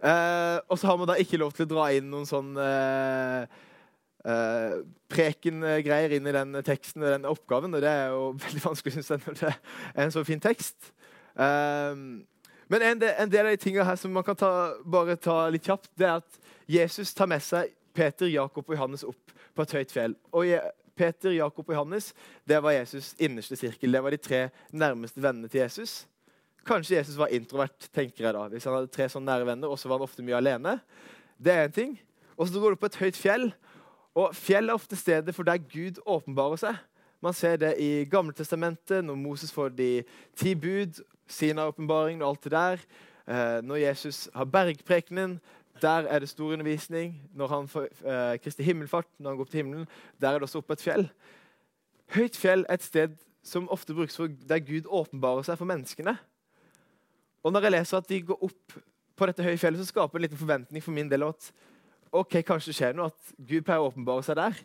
Uh, 0.02 0.58
og 0.66 0.78
så 0.78 0.88
har 0.90 0.96
man 0.98 1.06
da 1.06 1.14
ikke 1.22 1.38
lov 1.38 1.52
til 1.54 1.68
å 1.68 1.70
dra 1.70 1.84
inn 1.94 2.08
noen 2.10 2.26
sånn 2.26 2.56
uh, 2.58 3.44
uh, 4.26 4.80
preken-greier 5.12 6.16
inn 6.16 6.26
i 6.26 6.34
den 6.34 6.58
teksten 6.66 7.04
og 7.04 7.12
den 7.14 7.28
oppgaven. 7.30 7.76
Og 7.78 7.84
det 7.84 7.92
er 7.92 8.10
jo 8.10 8.32
veldig 8.46 8.64
vanskelig, 8.64 8.96
syns 8.96 9.12
jeg, 9.14 9.22
når 9.26 9.38
det 9.38 9.52
er 9.52 10.02
en 10.06 10.14
så 10.14 10.24
fin 10.26 10.42
tekst. 10.42 10.92
men 11.36 12.82
en 12.82 12.98
del, 12.98 13.14
en 13.14 13.30
del, 13.30 13.46
av 13.46 13.54
de 13.54 13.62
tingene 13.62 13.86
her 13.86 13.96
som 13.96 14.12
man 14.12 14.26
kan 14.26 14.36
ta, 14.36 14.52
bare 14.84 15.16
ta 15.16 15.46
litt 15.54 15.70
kjapt, 15.70 15.92
det 15.94 16.08
er 16.08 16.18
at 16.18 16.42
Jesus 16.66 17.14
tar 17.14 17.30
med 17.30 17.42
seg 17.44 17.70
Peter, 17.94 18.26
Jakob 18.26 18.66
og 18.66 18.74
Johannes 18.74 19.04
opp 19.06 19.34
på 19.54 19.62
et 19.62 19.74
høyt 19.76 19.92
fjell. 19.92 20.16
Og 20.32 20.48
Peter, 20.96 21.30
Jakob 21.30 21.68
og 21.68 21.74
Johannes 21.74 22.12
det 22.48 22.58
var 22.62 22.74
Jesus' 22.74 23.14
innerste 23.22 23.56
sirkel. 23.56 23.92
Det 23.92 24.02
var 24.02 24.10
de 24.10 24.20
tre 24.20 24.48
nærmeste 24.72 25.22
vennene 25.22 25.48
til 25.48 25.62
Jesus. 25.62 26.02
Kanskje 26.66 26.96
Jesus 26.96 27.18
var 27.18 27.32
introvert, 27.34 27.88
tenker 27.94 28.26
jeg 28.26 28.34
da. 28.36 28.46
Hvis 28.52 28.64
han 28.68 28.76
hadde 28.76 28.92
tre 28.94 29.08
sånne 29.10 29.30
nære 29.32 29.48
venner, 29.48 29.72
og 29.72 29.80
så 29.80 29.90
var 29.90 29.98
han 29.98 30.06
ofte 30.06 30.24
mye 30.26 30.38
alene. 30.38 30.76
Det 31.42 31.52
er 31.52 31.66
en 31.66 31.74
ting. 31.74 31.94
Og 32.36 32.48
så 32.48 32.60
går 32.62 32.74
du 32.74 32.80
på 32.82 32.90
et 32.90 32.98
høyt 33.02 33.18
fjell. 33.18 33.48
Og 34.14 34.34
Fjell 34.36 34.68
er 34.68 34.76
ofte 34.76 34.96
stedet 34.96 35.34
for 35.34 35.48
der 35.48 35.62
Gud 35.62 35.98
åpenbarer 36.06 36.60
seg. 36.60 36.78
Man 37.22 37.34
ser 37.34 37.56
det 37.56 37.76
i 37.80 38.04
Gamle 38.10 38.34
Testamentet, 38.36 39.04
når 39.04 39.18
Moses 39.18 39.52
får 39.54 39.72
de 39.78 40.02
ti 40.36 40.54
bud, 40.58 41.00
Sina-åpenbaringen 41.30 42.22
og 42.22 42.28
alt 42.34 42.44
det 42.44 42.52
der. 42.52 42.86
Eh, 43.26 43.58
når 43.64 43.76
Jesus 43.76 44.28
har 44.34 44.44
bergprekenen, 44.44 45.40
Der 45.82 45.88
er 46.06 46.18
det 46.18 46.28
stor 46.28 46.52
undervisning. 46.52 47.30
Når 47.34 47.46
han 47.48 47.68
får 47.68 47.82
eh, 47.82 48.38
Kristi 48.38 48.62
himmelfart, 48.62 49.06
når 49.18 49.30
han 49.30 49.36
går 49.36 49.44
opp 49.44 49.50
til 49.50 49.58
himmelen, 49.58 49.86
der 50.20 50.28
er 50.28 50.32
det 50.32 50.42
også 50.42 50.58
oppe 50.58 50.72
et 50.72 50.82
fjell. 50.82 51.08
Høyt 52.14 52.36
fjell 52.36 52.66
er 52.68 52.74
et 52.74 52.82
sted 52.82 53.16
som 53.42 53.68
ofte 53.70 53.94
brukes 53.94 54.16
for 54.16 54.28
der 54.48 54.58
Gud 54.58 54.86
åpenbarer 54.86 55.42
seg 55.42 55.58
for 55.58 55.66
menneskene. 55.66 56.18
Og 57.42 57.52
når 57.52 57.66
jeg 57.66 57.74
leser 57.74 57.98
at 57.98 58.08
de 58.08 58.20
går 58.26 58.44
opp 58.46 58.76
på 59.18 59.28
dette 59.28 59.44
høye 59.44 59.58
fjellet, 59.60 59.82
så 59.82 59.90
skaper 59.90 60.18
det 60.18 60.20
en 60.20 60.26
liten 60.28 60.40
forventning 60.40 60.84
for 60.84 60.94
min 60.94 61.10
del 61.10 61.26
at 61.26 61.50
ok, 62.12 62.38
kanskje 62.46 62.70
det 62.70 62.76
skjer 62.76 62.94
noe, 62.96 63.08
at 63.10 63.34
Gud 63.38 63.64
pleier 63.66 63.82
å 63.82 63.90
åpenbare 63.90 64.24
seg 64.26 64.38
der. 64.38 64.62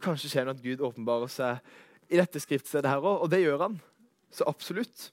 Kanskje 0.00 0.32
skjer 0.32 0.46
noe 0.48 0.56
at 0.56 0.64
Gud 0.64 0.82
åpenbarer 0.84 1.30
seg 1.30 2.10
i 2.10 2.18
dette 2.18 2.42
skriftstedet 2.42 2.90
her 2.90 3.04
òg, 3.04 3.24
og 3.24 3.30
det 3.32 3.42
gjør 3.42 3.66
han. 3.66 3.76
Så 4.32 4.46
absolutt. 4.48 5.10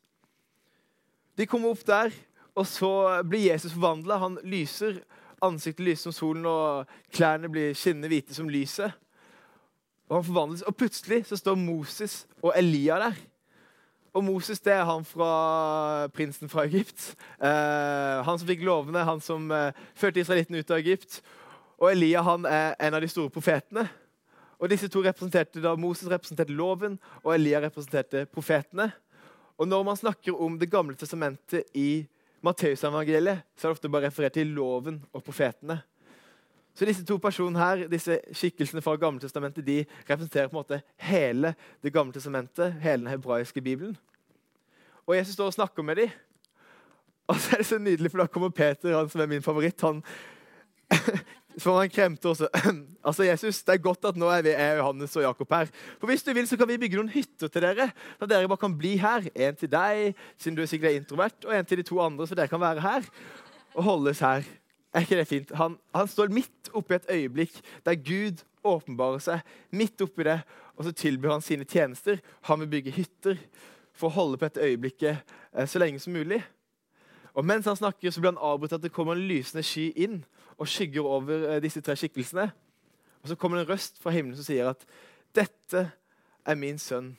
De 1.37 1.45
kommer 1.49 1.75
opp 1.75 1.83
der, 1.85 2.13
og 2.57 2.65
så 2.65 2.89
blir 3.27 3.51
Jesus 3.51 3.75
forvandla. 3.75 4.17
Han 4.23 4.39
lyser. 4.47 5.01
Ansiktet 5.45 5.85
lyser 5.85 6.07
som 6.07 6.15
solen, 6.15 6.47
og 6.49 6.87
klærne 7.13 7.51
blir 7.51 7.75
skinnende 7.77 8.09
hvite 8.09 8.33
som 8.33 8.49
lyset. 8.49 8.95
Og 10.07 10.21
han 10.21 10.27
forvandles, 10.29 10.63
og 10.65 10.77
plutselig 10.79 11.25
så 11.27 11.37
står 11.37 11.59
Moses 11.59 12.21
og 12.41 12.55
Elia 12.55 12.97
der. 13.03 13.19
Og 14.15 14.23
Moses 14.23 14.61
det 14.63 14.73
er 14.73 14.85
han 14.87 15.05
fra 15.05 16.07
prinsen 16.15 16.49
fra 16.49 16.65
Egypt. 16.65 17.13
Eh, 17.41 18.17
han 18.25 18.39
som 18.39 18.47
fikk 18.47 18.63
lovene, 18.65 19.05
han 19.05 19.21
som 19.23 19.51
eh, 19.51 19.75
førte 19.97 20.23
israelittene 20.23 20.63
ut 20.63 20.73
av 20.73 20.81
Egypt. 20.81 21.19
Og 21.77 21.91
Elia 21.91 22.23
han 22.25 22.47
er 22.49 22.75
en 22.79 22.97
av 22.97 23.03
de 23.03 23.09
store 23.11 23.33
profetene. 23.33 23.85
Og 24.57 24.71
disse 24.71 24.89
to 24.89 25.03
representerte 25.05 25.61
da, 25.61 25.75
Moses 25.77 26.09
representerte 26.09 26.55
loven, 26.55 26.97
og 27.23 27.35
Elia 27.35 27.61
representerte 27.61 28.25
profetene. 28.31 28.89
Og 29.57 29.67
Når 29.67 29.83
man 29.83 29.97
snakker 29.97 30.41
om 30.41 30.59
Det 30.59 30.69
gamle 30.69 30.95
testamentet 30.95 31.63
i 31.73 32.07
Matteusevangeliet, 32.41 33.43
så 33.57 33.67
er 33.67 33.69
det 33.69 33.77
ofte 33.77 33.89
bare 33.89 34.07
referert 34.07 34.33
til 34.33 34.47
loven 34.47 35.03
og 35.13 35.23
profetene. 35.23 35.81
Så 36.77 36.85
disse 36.85 37.05
to 37.05 37.15
personene 37.17 37.57
her, 37.57 37.87
disse 37.89 38.19
skikkelsene 38.37 38.83
fra 38.85 38.93
Gammeltestamentet 39.01 39.65
de 39.65 39.79
representerer 40.05 40.51
på 40.51 40.53
en 40.53 40.59
måte 40.59 40.81
hele 41.01 41.55
Det 41.81 41.93
gamle 41.93 42.13
testamentet, 42.13 42.75
hele 42.83 43.01
den 43.01 43.09
hebraiske 43.09 43.61
bibelen. 43.61 43.97
Og 45.07 45.15
Jesus 45.17 45.33
står 45.33 45.49
og 45.49 45.55
snakker 45.55 45.83
med 45.83 45.95
dem. 45.95 46.09
Og 47.27 47.35
så 47.35 47.55
er 47.55 47.63
det 47.63 47.65
så 47.65 47.79
nydelig, 47.79 48.11
for 48.11 48.21
da 48.21 48.27
kommer 48.27 48.49
Peter, 48.49 48.93
han 48.93 49.09
som 49.09 49.21
er 49.21 49.31
min 49.31 49.41
favoritt. 49.41 49.81
han 49.81 50.03
for 51.63 51.79
han 51.79 51.89
kremte 51.89 52.29
også. 52.29 52.47
altså, 53.07 53.23
Jesus, 53.23 53.63
Det 53.63 53.73
er 53.73 53.81
godt 53.81 54.05
at 54.05 54.15
nå 54.15 54.29
er 54.29 54.45
vi 54.45 54.53
er 54.53 54.77
Johannes 54.77 55.15
og 55.15 55.23
Jakob 55.23 55.53
her. 55.53 55.65
For 55.99 56.07
Hvis 56.07 56.23
du 56.23 56.33
vil, 56.33 56.47
så 56.47 56.57
kan 56.57 56.67
vi 56.67 56.77
bygge 56.77 56.95
noen 57.01 57.09
hytter 57.09 57.47
til 57.47 57.61
dere. 57.61 57.89
Så 58.19 58.29
dere 58.29 58.47
bare 58.47 58.57
kan 58.57 58.77
bli 58.77 58.97
her. 59.01 59.25
En 59.35 59.55
til 59.55 59.71
deg, 59.71 60.13
siden 60.37 60.55
du 60.55 60.61
er 60.61 60.69
sikkert 60.69 61.01
introvert, 61.01 61.45
og 61.45 61.57
en 61.57 61.65
til 61.65 61.77
de 61.77 61.83
to 61.83 61.99
andre, 61.99 62.27
så 62.27 62.35
dere 62.35 62.47
kan 62.47 62.61
være 62.61 62.85
her 62.85 63.11
og 63.73 63.83
holdes 63.83 64.19
her. 64.19 64.45
Er 64.97 65.03
ikke 65.05 65.17
det 65.19 65.27
fint? 65.29 65.51
Han, 65.53 65.75
han 65.93 66.07
står 66.09 66.31
midt 66.33 66.69
oppi 66.73 66.95
et 66.95 67.09
øyeblikk 67.13 67.59
der 67.85 67.99
Gud 68.01 68.39
åpenbarer 68.65 69.19
seg. 69.21 69.39
midt 69.69 70.01
oppi 70.01 70.23
det, 70.23 70.41
Og 70.75 70.85
så 70.85 70.91
tilbyr 70.91 71.31
han 71.31 71.41
sine 71.41 71.65
tjenester. 71.65 72.17
Han 72.41 72.59
vil 72.59 72.67
bygge 72.67 72.91
hytter 72.91 73.37
for 73.93 74.09
å 74.09 74.13
holde 74.13 74.37
på 74.37 74.45
dette 74.45 74.61
øyeblikket 74.61 75.17
eh, 75.53 75.65
så 75.65 75.79
lenge 75.79 75.99
som 75.99 76.13
mulig. 76.13 76.43
Og 77.33 77.45
Mens 77.45 77.65
han 77.65 77.75
snakker, 77.75 78.11
så 78.11 78.21
blir 78.21 78.31
han 78.31 78.41
avbrutt 78.41 78.73
at 78.73 78.81
det 78.81 78.91
kommer 78.93 79.13
en 79.13 79.27
lysende 79.27 79.63
sky 79.63 79.91
inn 79.95 80.23
og 80.57 80.69
skygger 80.69 81.01
over 81.05 81.47
eh, 81.49 81.61
disse 81.61 81.81
tre 81.81 81.95
skikkelsene. 81.95 82.51
Og 83.21 83.29
Så 83.29 83.35
kommer 83.35 83.57
det 83.57 83.65
en 83.65 83.73
røst 83.73 84.01
fra 84.01 84.13
himmelen 84.13 84.37
som 84.37 84.45
sier 84.45 84.69
at 84.69 84.85
dette 85.33 85.91
er 86.45 86.55
min 86.55 86.77
sønn. 86.77 87.15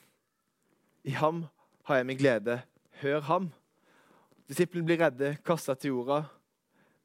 I 1.03 1.15
ham 1.19 1.45
har 1.83 1.95
jeg 1.95 2.05
min 2.05 2.19
glede. 2.19 2.61
Hør 3.03 3.19
ham. 3.21 3.51
Disiplene 4.47 4.85
blir 4.85 4.99
redde, 4.99 5.37
kasta 5.43 5.75
til 5.75 5.95
jorda 5.95 6.25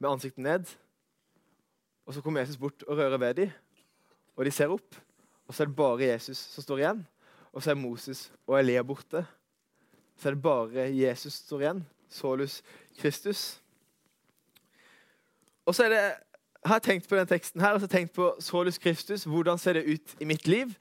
med 0.00 0.10
ansiktet 0.10 0.42
ned. 0.42 0.68
Og 2.06 2.14
Så 2.14 2.20
kommer 2.20 2.40
Jesus 2.40 2.60
bort 2.60 2.82
og 2.82 2.98
rører 2.98 3.18
ved 3.18 3.34
dem, 3.34 3.50
og 4.36 4.44
de 4.44 4.50
ser 4.50 4.72
opp. 4.72 4.96
Og 5.46 5.54
Så 5.54 5.62
er 5.62 5.66
det 5.66 5.76
bare 5.76 6.12
Jesus 6.12 6.38
som 6.38 6.62
står 6.62 6.78
igjen. 6.78 7.06
Og 7.54 7.62
så 7.62 7.70
er 7.70 7.78
Moses 7.78 8.32
og 8.46 8.58
Elia 8.58 8.82
borte. 8.82 9.22
Så 10.18 10.28
er 10.28 10.34
det 10.34 10.42
bare 10.42 10.88
Jesus 10.90 11.32
som 11.32 11.46
står 11.46 11.60
igjen. 11.60 11.84
Solus 12.08 12.62
Kristus. 12.98 13.60
Og 15.66 15.74
så 15.74 15.84
er 15.84 15.88
det, 15.88 16.02
har 16.64 16.74
jeg 16.74 16.82
tenkt 16.82 17.08
på 17.08 17.16
den 17.16 17.26
teksten 17.26 17.60
her, 17.60 17.72
og 17.72 17.80
så 17.80 17.86
har 17.86 17.92
jeg 17.92 17.98
tenkt 17.98 18.14
på 18.14 18.34
Solus 18.40 18.78
Kristus. 18.78 19.24
Hvordan 19.24 19.58
ser 19.58 19.78
det 19.78 19.86
ut 19.86 20.16
i 20.20 20.24
mitt 20.24 20.46
liv? 20.48 20.74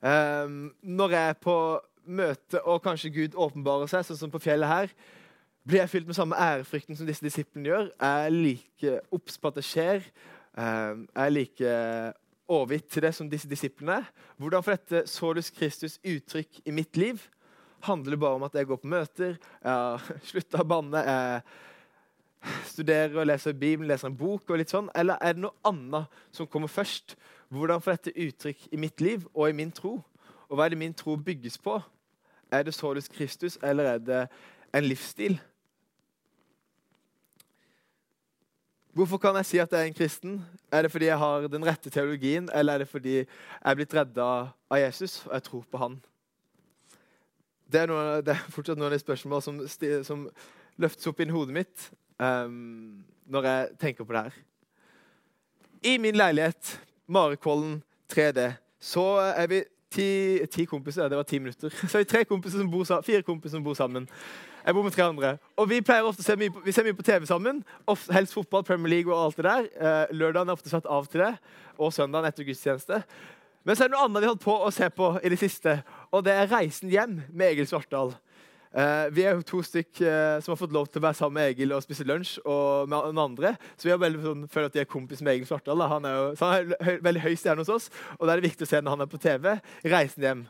Um, 0.00 0.74
når 0.82 1.10
jeg 1.10 1.28
er 1.28 1.32
på 1.32 1.56
møte 2.04 2.62
og 2.62 2.82
kanskje 2.82 3.10
Gud 3.10 3.34
åpenbarer 3.36 3.88
seg, 3.90 4.04
sånn 4.06 4.20
som 4.20 4.32
på 4.32 4.40
fjellet 4.40 4.68
her, 4.68 4.92
blir 5.68 5.82
jeg 5.82 5.92
fylt 5.92 6.06
med 6.08 6.16
samme 6.16 6.36
ærefrykten 6.40 6.96
som 6.96 7.06
disse 7.06 7.24
disiplene 7.24 7.68
gjør. 7.68 7.90
Jeg 8.00 8.26
er 8.26 8.32
like 8.32 9.00
obs 9.12 9.36
på 9.38 9.50
at 9.50 9.58
det 9.58 9.64
skjer. 9.68 10.06
Er 10.56 10.96
jeg 11.12 11.32
like 11.32 11.72
overgitt 12.48 12.88
til 12.88 13.04
det 13.04 13.14
som 13.14 13.28
disse 13.30 13.48
disiplene. 13.48 14.00
er? 14.00 14.04
Hvordan 14.36 14.62
får 14.62 14.78
dette 14.78 15.06
Solus 15.06 15.50
Kristus 15.50 15.98
uttrykk 16.04 16.60
i 16.64 16.70
mitt 16.70 16.96
liv? 16.96 17.20
Handler 17.80 18.10
det 18.10 18.20
bare 18.20 18.34
om 18.34 18.42
at 18.42 18.54
jeg 18.54 18.66
går 18.66 18.76
på 18.76 18.86
møter, 18.86 19.36
jeg 19.62 19.72
har 19.72 20.12
slutta 20.30 20.62
å 20.62 20.66
banne, 20.66 21.02
jeg 21.04 21.40
studerer 22.66 23.20
og 23.20 23.26
leser 23.26 23.52
Bibelen, 23.52 23.88
leser 23.88 24.08
en 24.08 24.16
bok, 24.16 24.50
og 24.50 24.58
litt 24.58 24.72
sånn, 24.72 24.88
eller 24.96 25.20
er 25.20 25.36
det 25.36 25.44
noe 25.44 25.54
annet 25.68 26.18
som 26.32 26.46
kommer 26.46 26.70
først? 26.72 27.16
Hvordan 27.48 27.82
får 27.84 27.98
dette 27.98 28.26
uttrykk 28.26 28.66
i 28.72 28.80
mitt 28.80 29.00
liv 29.00 29.28
og 29.34 29.50
i 29.50 29.56
min 29.56 29.70
tro? 29.70 29.98
Og 30.48 30.56
hva 30.56 30.66
er 30.66 30.74
det 30.74 30.80
min 30.80 30.96
tro 30.96 31.16
bygges 31.16 31.58
på? 31.60 31.76
Er 32.50 32.64
det 32.64 32.74
således 32.74 33.08
Kristus, 33.12 33.58
eller 33.62 33.84
er 33.84 33.98
det 33.98 34.24
en 34.74 34.88
livsstil? 34.88 35.38
Hvorfor 38.98 39.20
kan 39.22 39.36
jeg 39.38 39.46
si 39.46 39.58
at 39.62 39.70
jeg 39.70 39.78
er 39.78 39.86
en 39.86 39.94
kristen? 39.94 40.46
Er 40.74 40.82
det 40.82 40.90
fordi 40.90 41.06
jeg 41.06 41.18
har 41.18 41.44
den 41.46 41.62
rette 41.66 41.90
teologien, 41.90 42.48
eller 42.54 42.72
er 42.72 42.78
det 42.82 42.88
fordi 42.88 43.12
jeg 43.20 43.26
er 43.62 43.76
blitt 43.78 43.92
redda 43.94 44.24
av 44.50 44.80
Jesus 44.80 45.20
og 45.26 45.34
jeg 45.36 45.44
tror 45.46 45.60
på 45.70 45.78
han? 45.78 45.94
Det 47.70 47.84
er, 47.84 47.86
noe, 47.86 48.16
det 48.26 48.34
er 48.34 48.40
fortsatt 48.50 48.80
noen 48.80 48.88
av 48.88 48.96
de 48.96 48.98
spørsmålene 48.98 49.44
som, 49.46 50.02
som 50.02 50.24
løftes 50.82 51.06
opp 51.06 51.22
inn 51.22 51.30
hodet 51.30 51.54
mitt 51.54 51.84
um, 52.18 53.04
når 53.30 53.46
jeg 53.46 53.70
tenker 53.84 54.08
på 54.08 54.16
det 54.16 54.24
her. 54.26 54.40
I 55.86 55.94
min 56.02 56.18
leilighet, 56.18 56.74
Marekollen 57.06 57.78
3D, 58.10 58.48
så 58.82 59.06
er 59.28 59.46
vi 59.52 59.62
ti, 59.90 60.46
ti, 60.52 60.64
kompiser. 60.64 61.08
Det 61.08 61.16
var 61.16 61.22
ti 61.22 61.38
minutter. 61.38 61.70
Så 61.88 61.98
har 61.98 62.04
vi 62.04 62.10
tre 62.10 62.24
kompiser 62.24 62.58
som 62.58 62.70
bor, 62.70 62.84
fire 62.84 63.22
kompiser 63.22 63.56
som 63.56 63.64
bor 63.64 63.74
sammen. 63.74 64.08
Jeg 64.66 64.74
bor 64.74 64.82
med 64.82 64.92
tre 64.92 65.04
andre. 65.04 65.36
Og 65.56 65.68
Vi 65.68 65.80
pleier 65.80 66.04
ofte 66.04 66.22
å 66.22 66.26
se 66.26 66.36
mye 66.36 66.52
på, 66.52 66.62
ser 66.72 66.84
mye 66.84 66.96
på 66.98 67.06
TV 67.06 67.26
sammen. 67.26 67.64
Ofte, 67.86 68.12
helst 68.12 68.36
fotball, 68.36 68.64
Premier 68.64 68.90
League 68.98 69.14
og 69.14 69.24
alt 69.24 69.36
det 69.36 69.48
der. 69.48 69.68
Eh, 69.80 70.14
lørdagen 70.16 70.48
er 70.48 70.58
ofte 70.58 70.72
satt 70.72 70.86
av 70.86 71.08
til 71.08 71.24
det. 71.24 71.34
Og 71.78 71.92
søndagen 71.94 72.28
etter 72.28 72.44
gudstjeneste. 72.44 73.02
Men 73.64 73.76
så 73.76 73.84
er 73.84 73.90
det 73.90 73.96
noe 73.96 74.06
annet 74.06 74.24
vi 74.24 74.30
holdt 74.30 74.44
på 74.44 74.54
å 74.64 74.70
se 74.72 74.88
på 74.90 75.12
i 75.22 75.32
det 75.32 75.40
siste. 75.40 75.82
Og 76.12 76.24
det 76.24 76.32
er 76.32 76.46
'Reisen 76.46 76.90
hjem' 76.90 77.20
med 77.28 77.52
Egil 77.52 77.66
Svartdal. 77.66 78.14
Uh, 78.68 79.08
vi 79.16 79.24
er 79.24 79.32
jo 79.32 79.44
to 79.48 79.62
stykk 79.64 80.02
uh, 80.04 80.38
som 80.44 80.52
har 80.52 80.58
fått 80.60 80.74
lov 80.76 80.90
til 80.90 81.00
å 81.00 81.06
være 81.06 81.16
sammen 81.16 81.38
med 81.38 81.54
Egil 81.54 81.72
og 81.72 81.84
spise 81.84 82.04
lunsj 82.04 82.34
og 82.44 82.90
med 82.90 83.06
den 83.10 83.20
andre. 83.22 83.54
Så 83.76 83.88
vi 83.88 83.94
har 83.94 84.00
veldig 84.02 84.24
sånn, 84.24 84.42
føler 84.52 84.68
at 84.68 84.76
de 84.76 84.82
er 84.82 84.90
kompis 84.90 85.22
med 85.24 85.34
Egil 85.34 85.48
Svartdal. 85.48 85.84
Han 85.88 86.08
er 86.08 86.18
jo 86.18 86.26
han 86.42 86.56
er 86.56 86.84
høy, 86.84 86.96
veldig 87.06 87.22
høy 87.24 87.38
stjerne 87.40 87.64
hos 87.64 87.72
oss, 87.72 87.88
og 88.18 88.26
da 88.26 88.34
er 88.34 88.42
det 88.42 88.50
viktig 88.50 88.68
å 88.68 88.70
se 88.70 88.82
når 88.82 88.96
han 88.96 89.04
er 89.04 89.12
på 89.12 89.22
TV. 89.22 89.48
Reisen 89.88 90.26
hjem. 90.28 90.42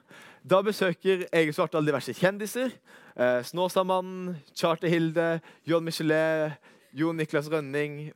Da 0.48 0.62
besøker 0.66 1.26
Egil 1.28 1.54
Svartdal 1.54 1.86
diverse 1.86 2.14
kjendiser. 2.18 2.74
Uh, 3.14 3.38
Snåsamannen, 3.46 4.34
Charter-Hilde, 4.50 5.30
John 5.68 5.86
Michelet, 5.86 6.58
Jon 6.98 7.18
Niklas 7.18 7.50
Rønning. 7.52 8.08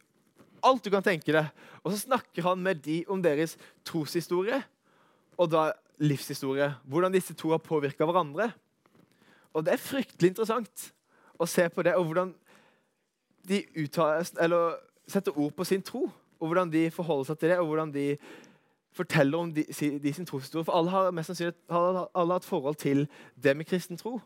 Alt 0.62 0.82
du 0.86 0.90
kan 0.94 1.04
tenke 1.06 1.34
deg. 1.34 1.50
Og 1.82 1.94
så 1.94 2.04
snakker 2.04 2.46
han 2.46 2.62
med 2.62 2.82
de 2.82 3.02
om 3.10 3.22
deres 3.22 3.56
troshistorie 3.86 4.62
og 5.40 5.50
da 5.50 5.70
livshistorie. 6.02 6.68
Hvordan 6.86 7.14
disse 7.14 7.34
to 7.38 7.52
har 7.54 7.62
påvirka 7.62 8.06
hverandre. 8.06 8.50
Og 9.54 9.64
det 9.64 9.74
er 9.74 9.82
fryktelig 9.82 10.32
interessant 10.32 10.92
å 11.38 11.46
se 11.46 11.68
på 11.68 11.82
det, 11.82 11.94
og 11.98 12.08
hvordan 12.08 12.34
de 13.48 13.62
uttaler, 13.82 14.28
eller 14.40 14.76
setter 15.10 15.38
ord 15.38 15.52
på 15.56 15.64
sin 15.64 15.82
tro. 15.82 16.08
Og 16.40 16.46
hvordan 16.46 16.72
de 16.72 16.90
forholder 16.90 17.30
seg 17.30 17.38
til 17.38 17.52
det, 17.52 17.58
og 17.58 17.66
hvordan 17.66 17.92
de 17.94 18.06
forteller 18.92 19.38
om 19.38 19.52
de, 19.54 19.64
de 20.02 20.12
sin 20.12 20.26
troshistorie. 20.26 20.64
For 20.64 20.76
alle 20.76 20.90
har 20.90 21.10
mest 21.14 21.30
sannsynlig 21.30 21.54
alle, 21.70 22.06
alle 22.14 22.34
har 22.34 22.42
et 22.42 22.48
forhold 22.48 22.74
til 22.82 23.06
det 23.42 23.56
med 23.56 23.64
kristen 23.64 23.96
tro. 23.96 24.18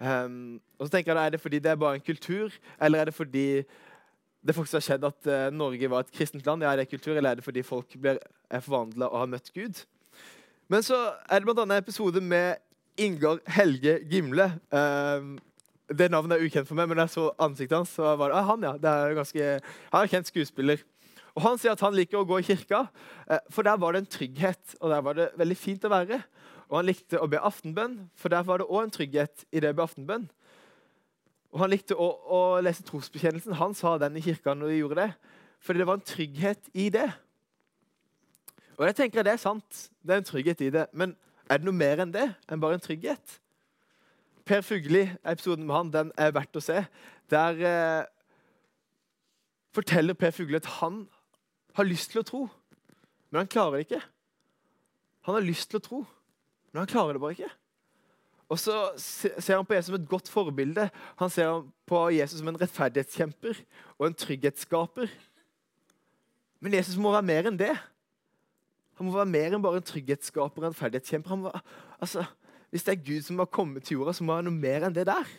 Um, 0.00 0.60
og 0.78 0.86
så 0.86 0.92
tenker 0.92 1.12
jeg, 1.14 1.26
Er 1.26 1.30
det 1.30 1.40
fordi 1.40 1.58
det 1.58 1.70
er 1.70 1.76
bare 1.76 1.94
en 1.94 2.00
kultur, 2.00 2.52
eller 2.80 3.00
er 3.00 3.04
det 3.04 3.14
fordi 3.14 3.62
det 4.46 4.54
faktisk 4.54 4.72
har 4.72 4.80
skjedd 4.86 5.04
at 5.04 5.26
uh, 5.26 5.56
Norge 5.56 5.90
var 5.90 6.00
et 6.00 6.12
kristent 6.12 6.46
land? 6.46 6.62
Ja, 6.62 6.72
er 6.72 6.76
det 6.76 6.88
kultur, 6.88 7.16
Eller 7.16 7.30
er 7.30 7.34
det 7.34 7.44
fordi 7.44 7.62
folk 7.62 7.86
blir, 8.00 8.18
er 8.50 8.60
forvandla 8.60 9.06
og 9.06 9.18
har 9.18 9.26
møtt 9.26 9.52
Gud? 9.54 9.84
Men 10.68 10.82
så 10.82 10.96
er 11.28 11.38
det 11.38 11.48
annet 11.48 11.62
en 11.64 11.82
episode 11.82 12.20
med 12.20 12.54
Ingar 12.98 13.40
Helge 13.54 13.98
Gimle. 14.10 14.50
Um, 14.70 15.36
det 15.88 16.10
navnet 16.12 16.36
er 16.36 16.44
ukjent 16.44 16.68
for 16.68 16.76
meg, 16.76 16.88
men 16.90 17.00
jeg 17.00 17.14
så 17.14 17.28
ansiktet 17.40 17.78
hans, 17.78 17.94
så 17.96 18.14
var 18.20 18.32
det 18.32 18.38
ah, 18.38 18.48
han. 18.50 18.64
ja. 18.66 18.72
Det 18.76 18.92
er 18.92 19.16
ganske, 19.16 19.50
han 19.92 20.04
er 20.04 20.12
kjent 20.12 20.30
skuespiller. 20.30 20.82
Og 21.38 21.44
Han 21.44 21.60
sier 21.60 21.76
at 21.76 21.84
han 21.84 21.94
liker 21.94 22.18
å 22.18 22.26
gå 22.26 22.40
i 22.40 22.46
kirka, 22.48 22.88
eh, 23.30 23.38
for 23.54 23.62
der 23.62 23.78
var 23.78 23.94
det 23.94 24.02
en 24.02 24.10
trygghet. 24.10 24.74
Og 24.80 24.90
der 24.90 25.04
var 25.06 25.14
det 25.14 25.28
veldig 25.38 25.56
fint 25.56 25.84
å 25.86 25.92
være. 25.92 26.18
Og 26.68 26.80
han 26.80 26.88
likte 26.88 27.20
å 27.22 27.28
be 27.30 27.38
aftenbønn, 27.40 27.94
for 28.18 28.34
der 28.34 28.42
var 28.44 28.58
det 28.60 28.66
òg 28.66 28.82
en 28.82 28.92
trygghet 28.92 29.46
i 29.54 29.62
det 29.62 29.70
å 29.70 29.78
be 29.78 29.86
aftenbønn. 29.86 30.26
Og 31.54 31.62
han 31.62 31.72
likte 31.72 31.96
å, 31.96 32.08
å 32.26 32.40
lese 32.60 32.84
trosbekjennelsen. 32.84 33.56
Han 33.56 33.76
sa 33.78 33.94
den 34.02 34.18
i 34.18 34.24
kirka 34.24 34.52
når 34.52 34.74
de 34.74 34.82
gjorde 34.82 35.00
det. 35.06 35.12
fordi 35.60 35.78
det 35.78 35.86
var 35.86 35.94
en 35.98 36.10
trygghet 36.10 36.68
i 36.74 36.88
det. 36.90 37.08
Og 38.78 38.86
jeg 38.86 38.94
tenker 38.94 39.20
at 39.20 39.26
Det 39.26 39.32
er 39.32 39.42
sant. 39.42 39.88
Det 40.02 40.14
er 40.14 40.20
en 40.20 40.28
trygghet 40.28 40.60
i 40.60 40.70
det. 40.70 40.86
Men 40.92 41.16
er 41.48 41.60
det 41.60 41.66
noe 41.68 41.76
mer 41.76 42.02
enn 42.04 42.14
det? 42.14 42.26
enn 42.48 42.60
bare 42.62 42.78
en 42.78 42.84
trygghet? 42.84 43.38
Per 44.48 44.62
Fugli, 44.64 45.04
episoden 45.28 45.66
med 45.68 45.76
han, 45.76 45.92
den 45.92 46.12
er 46.16 46.32
verdt 46.36 46.56
å 46.56 46.64
se. 46.64 46.82
Der 47.28 47.62
eh, 47.68 48.04
forteller 49.76 50.16
Per 50.16 50.32
Fugli 50.32 50.56
at 50.56 50.68
han 50.78 51.02
har 51.76 51.88
lyst 51.88 52.12
til 52.12 52.22
å 52.22 52.28
tro, 52.28 52.42
men 53.28 53.42
han 53.42 53.50
klarer 53.52 53.78
det 53.78 53.88
ikke. 53.88 54.02
Han 55.28 55.36
har 55.36 55.44
lyst 55.44 55.68
til 55.70 55.80
å 55.80 55.84
tro, 55.84 56.02
men 56.72 56.82
han 56.82 56.90
klarer 56.90 57.16
det 57.16 57.22
bare 57.22 57.36
ikke. 57.36 57.50
Og 58.48 58.56
så 58.56 58.74
ser 58.96 59.58
han 59.58 59.66
på 59.68 59.76
Jesus 59.76 59.90
som 59.90 59.98
et 59.98 60.08
godt 60.08 60.30
forbilde. 60.32 60.86
Han 61.20 61.30
ser 61.30 61.66
på 61.88 61.98
Jesus 62.16 62.38
som 62.40 62.48
en 62.48 62.60
rettferdighetskjemper 62.60 63.60
og 63.98 64.06
en 64.06 64.16
trygghetsskaper. 64.16 65.10
Men 66.64 66.78
Jesus 66.78 66.96
må 66.96 67.12
være 67.12 67.28
mer 67.28 67.50
enn 67.50 67.60
det. 67.60 67.74
Han 68.98 69.06
må 69.06 69.14
være 69.14 69.30
mer 69.30 69.54
enn 69.54 69.62
bare 69.62 69.78
en 69.78 69.86
trygghetsskaper 69.86 70.62
og 70.62 70.68
rettferdighetskjemper. 70.68 71.38
Må, 71.38 71.52
altså, 72.02 72.24
hvis 72.70 72.84
det 72.86 72.94
er 72.94 73.04
Gud 73.06 73.26
som 73.26 73.38
har 73.38 73.50
kommet 73.54 73.86
til 73.86 74.00
jorda, 74.00 74.14
så 74.16 74.26
må 74.26 74.36
han 74.36 74.48
noe 74.48 74.58
mer 74.58 74.86
enn 74.88 74.96
det 74.96 75.06
der. 75.08 75.30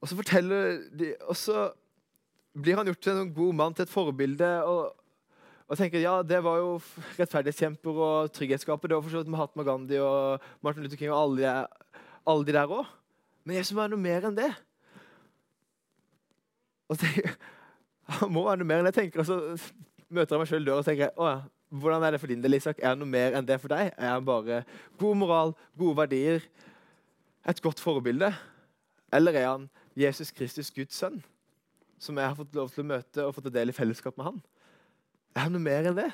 Og 0.00 0.08
så 0.08 0.16
forteller 0.16 0.80
de, 0.96 1.12
og 1.28 1.36
så 1.36 1.70
blir 2.56 2.76
han 2.76 2.88
gjort 2.88 3.02
til 3.04 3.20
en 3.20 3.34
god 3.34 3.56
mann, 3.56 3.76
til 3.76 3.88
et 3.88 3.92
forbilde. 3.92 4.50
og 4.64 4.96
og 5.70 5.78
tenker 5.78 6.02
ja, 6.02 6.16
Det 6.26 6.40
var 6.42 6.58
jo 6.58 6.70
rettferdighetskjemper 7.14 7.98
og 8.06 8.32
trygghetsskaper. 8.34 8.90
Det 8.90 8.96
var 8.96 9.04
for 9.04 9.14
så 9.14 9.20
vidt 9.22 9.30
Mahatma 9.30 9.62
Gandhi 9.62 10.00
og 10.02 10.42
Martin 10.66 10.82
Luther 10.82 10.98
King 10.98 11.12
og 11.12 11.20
alle 11.22 11.44
de, 11.44 12.00
alle 12.26 12.46
de 12.46 12.56
der 12.56 12.72
òg. 12.74 12.88
Men 13.44 13.56
Jesus 13.56 13.76
må 13.76 13.84
være 13.84 13.92
noe 13.94 14.02
mer 14.02 14.26
enn 14.26 14.38
det. 14.38 14.48
Og 16.90 16.98
tenker, 16.98 17.36
Han 18.18 18.32
må 18.34 18.42
være 18.48 18.58
noe 18.58 18.66
mer 18.66 18.82
enn 18.82 18.90
det. 18.90 18.96
tenker, 18.98 19.22
og 19.22 19.30
så 19.30 19.38
møter 20.10 20.34
jeg 20.34 20.42
meg 20.42 20.50
sjøl 20.50 20.66
døra 20.66 20.82
og 20.82 20.86
tenker 20.86 21.12
å, 21.16 21.32
hvordan 21.70 22.04
er 22.04 22.14
det 22.14 22.20
for 22.22 22.30
din 22.30 22.42
del, 22.42 22.58
Isak? 22.58 22.80
Er 22.82 22.92
han 22.92 23.02
noe 23.02 23.10
mer 23.10 23.36
enn 23.38 23.46
det 23.46 23.60
for 23.62 23.70
deg? 23.72 23.92
Er 23.94 24.16
han 24.16 24.26
bare 24.26 24.62
god 24.98 25.18
moral, 25.18 25.52
gode 25.78 25.98
verdier, 26.02 26.46
et 27.48 27.62
godt 27.62 27.82
forbilde? 27.82 28.32
Eller 29.14 29.38
er 29.38 29.46
han 29.48 29.68
Jesus 29.98 30.32
Kristus, 30.34 30.72
Guds 30.74 30.98
sønn, 30.98 31.20
som 31.98 32.18
jeg 32.18 32.26
har 32.26 32.38
fått 32.38 32.56
lov 32.58 32.72
til 32.74 32.84
å 32.84 32.90
møte 32.90 33.26
og 33.26 33.36
fått 33.36 33.46
ta 33.50 33.54
del 33.54 33.70
i 33.70 33.76
fellesskap 33.76 34.18
med 34.18 34.32
han? 34.32 34.42
Er 35.36 35.46
han 35.46 35.54
noe 35.54 35.62
mer 35.62 35.86
enn 35.90 35.98
det? 36.00 36.10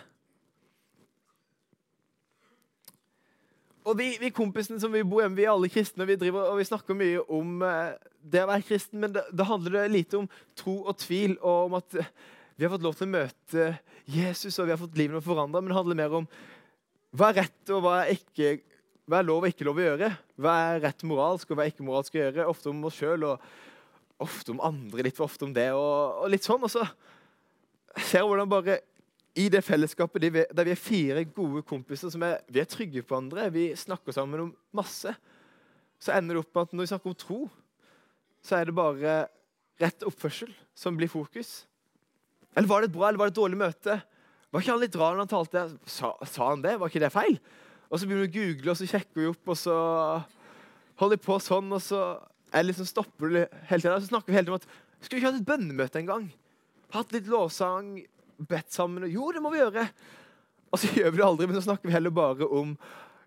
Og 3.87 3.95
vi, 3.95 4.11
vi 4.19 4.33
kompisene 4.35 4.81
som 4.83 4.91
vi 4.93 5.05
bor 5.07 5.23
hjemme, 5.23 5.39
vi 5.39 5.45
er 5.47 5.53
alle 5.55 5.71
kristne, 5.71 6.03
og 6.03 6.11
vi, 6.11 6.19
driver, 6.19 6.49
og 6.51 6.59
vi 6.59 6.67
snakker 6.67 6.97
mye 6.99 7.21
om 7.33 7.61
eh, 7.63 7.93
det 8.19 8.43
å 8.43 8.49
være 8.51 8.67
kristen, 8.67 8.99
men 9.01 9.15
da 9.15 9.47
handler 9.47 9.79
det 9.79 9.91
lite 9.95 10.19
om 10.19 10.27
tro 10.59 10.81
og 10.83 10.97
tvil, 10.99 11.37
og 11.39 11.69
om 11.69 11.77
at 11.79 12.01
vi 12.57 12.65
har 12.65 12.73
fått 12.73 12.85
lov 12.87 12.97
til 12.97 13.05
å 13.05 13.13
møte 13.13 13.67
Jesus, 14.09 14.57
og 14.57 14.69
vi 14.69 14.73
har 14.73 14.81
fått 14.81 14.97
livet 14.97 15.19
vårt 15.19 15.27
forandra. 15.29 15.61
Men 15.61 15.73
det 15.73 15.77
handler 15.77 15.99
mer 15.99 16.17
om 16.23 16.29
hva 17.17 17.31
er 17.31 17.43
rett, 17.43 17.63
og 17.73 17.83
hva 17.85 17.99
er, 18.03 18.17
ikke, 18.17 18.55
hva 19.05 19.21
er 19.21 19.29
lov 19.29 19.45
og 19.45 19.53
ikke 19.53 19.67
lov 19.69 19.81
å 19.81 19.87
gjøre. 19.87 20.11
Hva 20.41 20.55
er 20.71 20.83
rett 20.87 21.05
moralsk, 21.09 21.51
og 21.51 21.59
hva 21.59 21.67
er 21.67 21.75
ikke 21.75 21.85
moralsk 21.85 22.17
å 22.17 22.23
gjøre. 22.23 22.49
Ofte 22.53 22.73
om 22.73 22.81
oss 22.89 22.97
sjøl, 22.97 23.29
og 23.29 24.25
ofte 24.25 24.55
om 24.55 24.63
andre. 24.65 25.05
Litt 25.05 25.19
for 25.19 25.29
ofte 25.29 25.45
om 25.45 25.53
det, 25.57 25.69
og, 25.77 26.23
og 26.23 26.33
litt 26.33 26.49
sånn. 26.49 26.65
Og 26.65 26.73
så 26.73 26.87
ser 27.97 28.23
jeg 28.23 28.31
hvordan 28.31 28.51
bare 28.51 28.81
i 29.37 29.51
det 29.53 29.61
fellesskapet 29.65 30.25
der 30.33 30.65
vi 30.65 30.73
er 30.73 30.81
fire 30.81 31.23
gode 31.29 31.61
kompiser 31.69 32.09
som 32.13 32.25
er, 32.25 32.41
vi 32.49 32.63
er 32.63 32.69
trygge 32.73 33.05
på 33.05 33.19
andre, 33.19 33.51
vi 33.53 33.69
snakker 33.77 34.17
sammen 34.17 34.47
om 34.47 34.53
masse, 34.77 35.13
så 36.01 36.17
ender 36.17 36.37
det 36.37 36.45
opp 36.45 36.57
med 36.57 36.65
at 36.65 36.73
når 36.73 36.87
vi 36.87 36.91
snakker 36.95 37.13
om 37.13 37.19
tro, 37.21 37.41
så 38.41 38.57
er 38.57 38.69
det 38.69 38.77
bare 38.77 39.17
rett 39.81 40.07
oppførsel 40.09 40.53
som 40.77 40.97
blir 40.97 41.13
fokus. 41.13 41.67
Eller 42.57 42.71
var 42.71 42.83
det 42.83 42.91
et 42.91 42.97
bra 42.97 43.09
eller 43.09 43.21
var 43.21 43.29
det 43.29 43.35
et 43.35 43.41
dårlig 43.43 43.59
møte? 43.61 43.99
Var 44.51 44.63
ikke 44.63 44.73
han 44.73 44.83
litt 44.83 44.97
rar 44.97 45.17
når 45.17 45.27
han 45.27 45.33
talte? 45.33 45.65
Sa, 45.85 46.15
sa, 46.25 46.49
han 46.49 46.65
det? 46.65 46.79
Var 46.81 46.91
ikke 46.91 47.03
det 47.03 47.13
feil? 47.13 47.37
Og 47.91 48.01
så 48.01 48.09
begynner 48.09 48.27
vi 48.27 48.31
å 48.31 48.37
google, 48.37 48.73
og 48.73 48.79
så 48.81 48.89
sjekker 48.89 49.21
vi 49.21 49.29
opp, 49.31 49.53
og 49.53 49.59
så 49.61 49.77
holder 50.99 51.19
vi 51.19 51.27
på 51.27 51.37
sånn, 51.43 51.69
og 51.77 51.83
så 51.85 52.01
er 52.57 52.67
liksom 52.67 52.89
stopper 52.89 53.31
du 53.31 53.39
hele 53.69 53.83
tiden. 53.83 54.03
Så 54.03 54.11
snakker 54.11 54.33
vi 54.33 54.39
hele 54.39 54.49
tiden 54.49 54.57
om 54.57 54.63
at 54.63 55.05
skulle 55.05 55.19
vi 55.19 55.23
ikke 55.23 55.33
hatt 55.33 55.41
et 55.43 55.49
bønnemøte 55.51 56.01
en 56.01 56.09
gang? 56.09 56.29
Hatt 56.97 57.13
litt 57.15 57.29
lovsang, 57.31 57.93
bedt 58.49 58.73
sammen. 58.75 59.07
Jo, 59.13 59.29
det 59.35 59.43
må 59.45 59.53
vi 59.53 59.61
gjøre. 59.61 59.87
Og 60.73 60.81
så 60.81 60.91
gjør 60.97 61.13
vi 61.13 61.21
det 61.21 61.27
aldri, 61.29 61.49
men 61.51 61.59
så 61.59 61.67
snakker 61.69 61.91
vi 61.91 61.95
heller 61.95 62.15
bare 62.15 62.49
om 62.49 62.75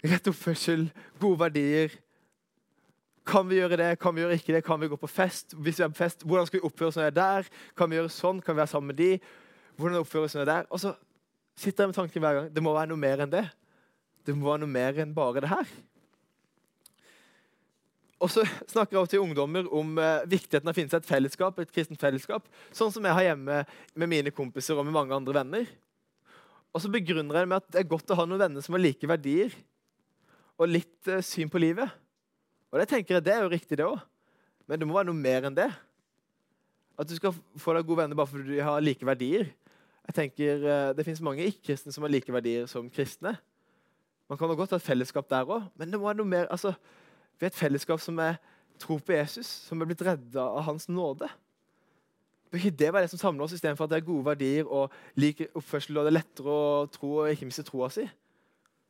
rett 0.09 0.31
oppførsel, 0.31 0.87
gode 1.21 1.43
verdier. 1.43 1.93
Kan 3.27 3.49
vi 3.49 3.59
gjøre 3.59 3.77
det? 3.77 3.89
Kan 3.99 4.15
vi 4.15 4.23
gjøre 4.23 4.37
ikke 4.39 4.55
det? 4.55 4.63
Kan 4.65 4.79
vi 4.81 4.89
gå 4.91 4.97
på 4.99 5.09
fest? 5.09 5.53
Hvis 5.57 5.79
vi 5.79 5.83
er 5.85 5.91
på 5.91 5.99
fest, 5.99 6.23
Hvordan 6.23 6.47
skal 6.47 6.59
vi 6.59 6.65
oppføre 6.65 6.87
oss 6.87 6.97
når 6.97 7.07
vi 7.07 7.11
er 7.11 7.19
der? 7.19 7.51
Kan 7.77 7.89
vi 7.89 7.99
gjøre 7.99 8.13
sånn? 8.13 8.41
Kan 8.41 8.55
vi 8.55 8.63
være 8.63 8.73
sammen 8.73 8.93
med 8.93 8.99
de? 8.99 9.11
Hvordan 9.77 10.01
oppføre 10.01 10.29
oss 10.29 10.35
når 10.35 10.43
vi 10.43 10.47
er 10.47 10.53
der? 10.53 10.69
Og 10.69 10.81
så 10.81 10.95
sitter 11.59 11.83
jeg 11.83 11.91
med 11.91 11.99
tanken 11.99 12.23
hver 12.23 12.39
gang. 12.39 12.49
Det 12.53 12.63
må 12.63 12.73
være 12.73 12.91
noe 12.91 13.01
mer 13.01 13.25
enn 13.25 13.33
det. 13.33 13.45
Det 14.25 14.35
må 14.35 14.49
være 14.49 14.63
noe 14.63 14.71
mer 14.71 14.99
enn 15.03 15.13
bare 15.15 15.43
det 15.43 15.51
her. 15.51 15.69
Og 18.19 18.31
så 18.31 18.43
snakker 18.67 18.97
jeg 18.97 19.13
til 19.13 19.23
ungdommer 19.23 19.67
om 19.71 19.93
eh, 20.01 20.25
viktigheten 20.27 20.67
av 20.67 20.75
å 20.75 20.77
finne 20.77 20.91
seg 20.91 21.03
et 21.03 21.07
fellesskap, 21.07 21.59
et 21.59 21.71
kristent 21.71 22.01
fellesskap, 22.01 22.49
sånn 22.75 22.91
som 22.91 23.05
jeg 23.07 23.15
har 23.15 23.29
hjemme 23.29 23.61
med 23.95 24.11
mine 24.11 24.33
kompiser 24.35 24.75
og 24.75 24.83
med 24.87 24.95
mange 24.95 25.15
andre 25.15 25.37
venner. 25.39 25.69
Og 26.75 26.83
så 26.83 26.91
begrunner 26.91 27.39
jeg 27.39 27.47
det 27.47 27.51
med 27.53 27.63
at 27.63 27.71
det 27.71 27.79
er 27.81 27.91
godt 27.95 28.11
å 28.11 28.17
ha 28.19 28.25
noen 28.27 28.43
venner 28.43 28.65
som 28.65 28.75
har 28.75 28.83
like 28.83 29.07
verdier 29.09 29.55
og 30.59 30.67
litt 30.67 31.07
eh, 31.07 31.23
syn 31.23 31.51
på 31.51 31.61
livet. 31.63 31.95
Og 32.69 32.79
det 32.81 32.89
tenker 32.91 33.17
jeg, 33.17 33.25
det 33.25 33.33
er 33.33 33.43
jo 33.45 33.51
riktig, 33.51 33.77
det 33.79 33.87
òg. 33.87 33.99
Men 34.69 34.79
det 34.79 34.87
må 34.87 34.97
være 34.97 35.09
noe 35.09 35.17
mer 35.17 35.47
enn 35.49 35.57
det. 35.57 35.69
At 36.99 37.09
du 37.09 37.15
skal 37.17 37.33
få 37.33 37.73
deg 37.73 37.87
gode 37.87 38.03
venner 38.03 38.17
bare 38.19 38.29
fordi 38.29 38.55
de 38.57 38.63
har 38.65 38.83
like 38.83 39.05
verdier. 39.07 39.49
Jeg 40.09 40.17
tenker, 40.17 40.63
uh, 40.65 40.93
Det 40.97 41.05
fins 41.05 41.21
mange 41.21 41.45
ikke-kristne 41.45 41.93
som 41.95 42.05
har 42.05 42.13
like 42.13 42.33
verdier 42.33 42.67
som 42.69 42.89
kristne. 42.89 43.37
Man 44.29 44.37
kan 44.37 44.51
godt 44.53 44.75
ha 44.75 44.77
et 44.77 44.85
fellesskap 44.85 45.29
der 45.29 45.47
òg, 45.47 45.69
men 45.75 45.89
det 45.89 45.99
må 45.99 46.05
være 46.05 46.21
noe 46.21 46.29
mer. 46.29 46.49
altså 46.53 46.73
vi 47.39 47.47
er 47.47 47.53
et 47.53 47.55
fellesskap 47.55 48.01
som 48.03 48.17
er 48.19 48.35
tro 48.79 48.97
på 48.99 49.15
Jesus, 49.15 49.47
som 49.47 49.79
er 49.79 49.87
blitt 49.87 50.03
redda 50.03 50.43
av 50.43 50.65
hans 50.67 50.89
nåde. 50.91 51.27
Bør 52.51 52.59
ikke 52.59 52.77
det 52.81 52.89
være 52.93 53.05
det 53.05 53.11
som 53.13 53.21
samler 53.21 53.45
oss, 53.45 53.53
istedenfor 53.55 53.87
at 53.87 53.93
det 53.93 53.99
er 54.01 54.07
gode 54.07 54.25
verdier 54.25 54.67
og 54.67 54.91
lik 55.15 55.45
oppførsel, 55.53 55.97
og 55.97 56.07
det 56.07 56.11
er 56.11 56.17
lettere 56.17 56.51
å 56.51 56.87
tro 56.91 57.11
og 57.21 57.31
ikke 57.31 57.47
miste 57.47 57.63
troa 57.63 57.87
si? 57.93 58.03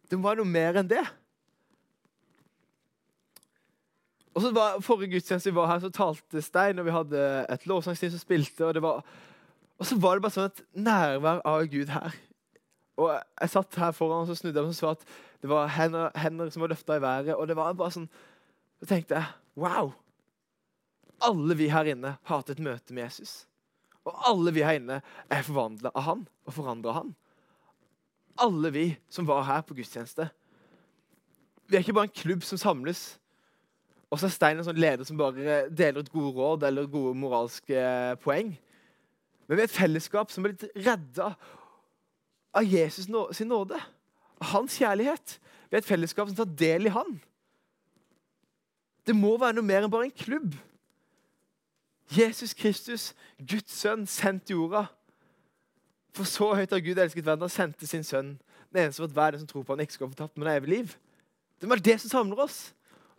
Det 0.09 0.17
må 0.17 0.25
være 0.25 0.41
noe 0.41 0.49
mer 0.49 0.79
enn 0.81 0.89
det. 0.89 1.03
Og 4.35 4.43
så 4.43 4.51
var 4.53 4.79
Forrige 4.85 5.15
gudstjeneste 5.15 5.51
vi 5.51 5.57
var 5.57 5.71
her, 5.71 5.81
så 5.83 5.89
talte 5.93 6.41
Stein, 6.41 6.79
og 6.79 6.85
vi 6.85 6.93
hadde 6.93 7.23
et 7.49 7.65
lovsangsteam 7.69 8.13
som 8.13 8.21
spilte. 8.21 8.65
Og, 8.67 8.81
var, 8.83 9.01
og 9.79 9.85
så 9.89 9.97
var 9.99 10.17
det 10.17 10.25
bare 10.25 10.35
sånn 10.35 10.49
et 10.51 10.61
nærvær 10.77 11.41
av 11.49 11.65
Gud 11.71 11.93
her. 11.93 12.17
Og 12.99 13.13
Jeg 13.15 13.51
satt 13.53 13.79
her 13.79 13.95
foran 13.95 14.25
og 14.25 14.29
så 14.29 14.37
snudde 14.37 14.59
jeg 14.59 14.69
og 14.69 14.75
så 14.75 14.93
at 14.93 15.05
det 15.39 15.49
var 15.49 15.69
hender, 15.71 16.11
hender 16.19 16.49
som 16.51 16.65
var 16.65 16.73
løfta 16.73 16.97
i 16.97 17.01
været. 17.01 17.35
og 17.35 17.47
det 17.47 17.55
var 17.55 17.77
bare 17.79 17.95
sånn, 17.95 18.09
så 18.81 18.89
tenkte 18.89 19.15
jeg 19.15 19.59
wow! 19.59 19.93
Alle 21.23 21.55
vi 21.59 21.67
her 21.71 21.87
inne 21.91 22.15
har 22.23 22.41
hatt 22.41 22.51
et 22.51 22.61
møte 22.63 22.95
med 22.95 23.09
Jesus. 23.09 23.45
Og 24.07 24.15
alle 24.27 24.53
vi 24.55 24.63
her 24.63 24.79
inne 24.79 25.01
er 25.27 25.43
forvandla 25.43 25.91
av 25.91 26.05
han 26.05 26.27
og 26.47 26.55
forandra 26.55 26.95
han. 26.95 27.15
Alle 28.39 28.71
vi 28.71 28.85
som 29.11 29.27
var 29.27 29.43
her 29.47 29.65
på 29.67 29.75
gudstjeneste. 29.75 30.29
Vi 31.67 31.75
er 31.75 31.83
ikke 31.83 31.97
bare 31.97 32.07
en 32.07 32.21
klubb 32.21 32.45
som 32.47 32.59
samles. 32.59 33.18
Og 34.09 34.17
så 34.17 34.25
er 34.25 34.33
Stein 34.33 34.57
en 34.57 34.65
sånn 34.65 34.79
leder 34.81 35.05
som 35.05 35.19
bare 35.19 35.67
deler 35.69 36.01
ut 36.01 36.11
gode 36.13 36.33
råd 36.37 36.65
eller 36.69 36.89
gode 36.89 37.13
moralske 37.17 37.83
poeng. 38.23 38.55
Men 39.45 39.57
vi 39.57 39.63
er 39.63 39.69
et 39.69 39.75
fellesskap 39.75 40.33
som 40.33 40.45
er 40.45 40.53
blitt 40.53 40.85
redda 40.87 41.33
av 42.57 42.65
Jesus 42.65 43.05
sin 43.37 43.49
nåde. 43.49 43.77
Av 44.39 44.53
hans 44.55 44.77
kjærlighet. 44.81 45.37
Vi 45.69 45.77
er 45.77 45.83
et 45.83 45.89
fellesskap 45.89 46.29
som 46.29 46.39
tar 46.39 46.57
del 46.57 46.89
i 46.89 46.93
han. 46.93 47.19
Det 49.05 49.15
må 49.17 49.35
være 49.41 49.57
noe 49.57 49.65
mer 49.65 49.85
enn 49.85 49.93
bare 49.93 50.09
en 50.09 50.17
klubb. 50.25 50.57
Jesus 52.09 52.55
Kristus, 52.57 53.11
Guds 53.37 53.73
sønn, 53.77 54.07
sendt 54.09 54.49
jorda. 54.49 54.87
For 56.17 56.25
så 56.25 56.49
høyt 56.57 56.73
har 56.73 56.81
Gud 56.81 56.97
elsket 56.97 57.25
verden 57.25 57.45
og 57.45 57.53
sendte 57.53 57.87
sin 57.89 58.05
sønn. 58.05 58.35
Den 58.73 58.83
eneste 58.83 59.03
for 59.03 59.09
at 59.09 59.17
hver 59.17 59.33
den 59.33 59.43
som 59.43 59.49
tror 59.49 59.65
på 59.65 59.73
han 59.73 59.85
ikke 59.85 59.97
skal 59.97 60.09
få 60.09 60.17
tatt, 60.17 60.37
men 60.37 60.49
evig 60.49 60.73
liv. 60.73 60.93
Det 61.61 61.69
var 61.69 61.81
det 61.81 61.97
som 62.01 62.13
samler 62.13 62.41
oss. 62.45 62.59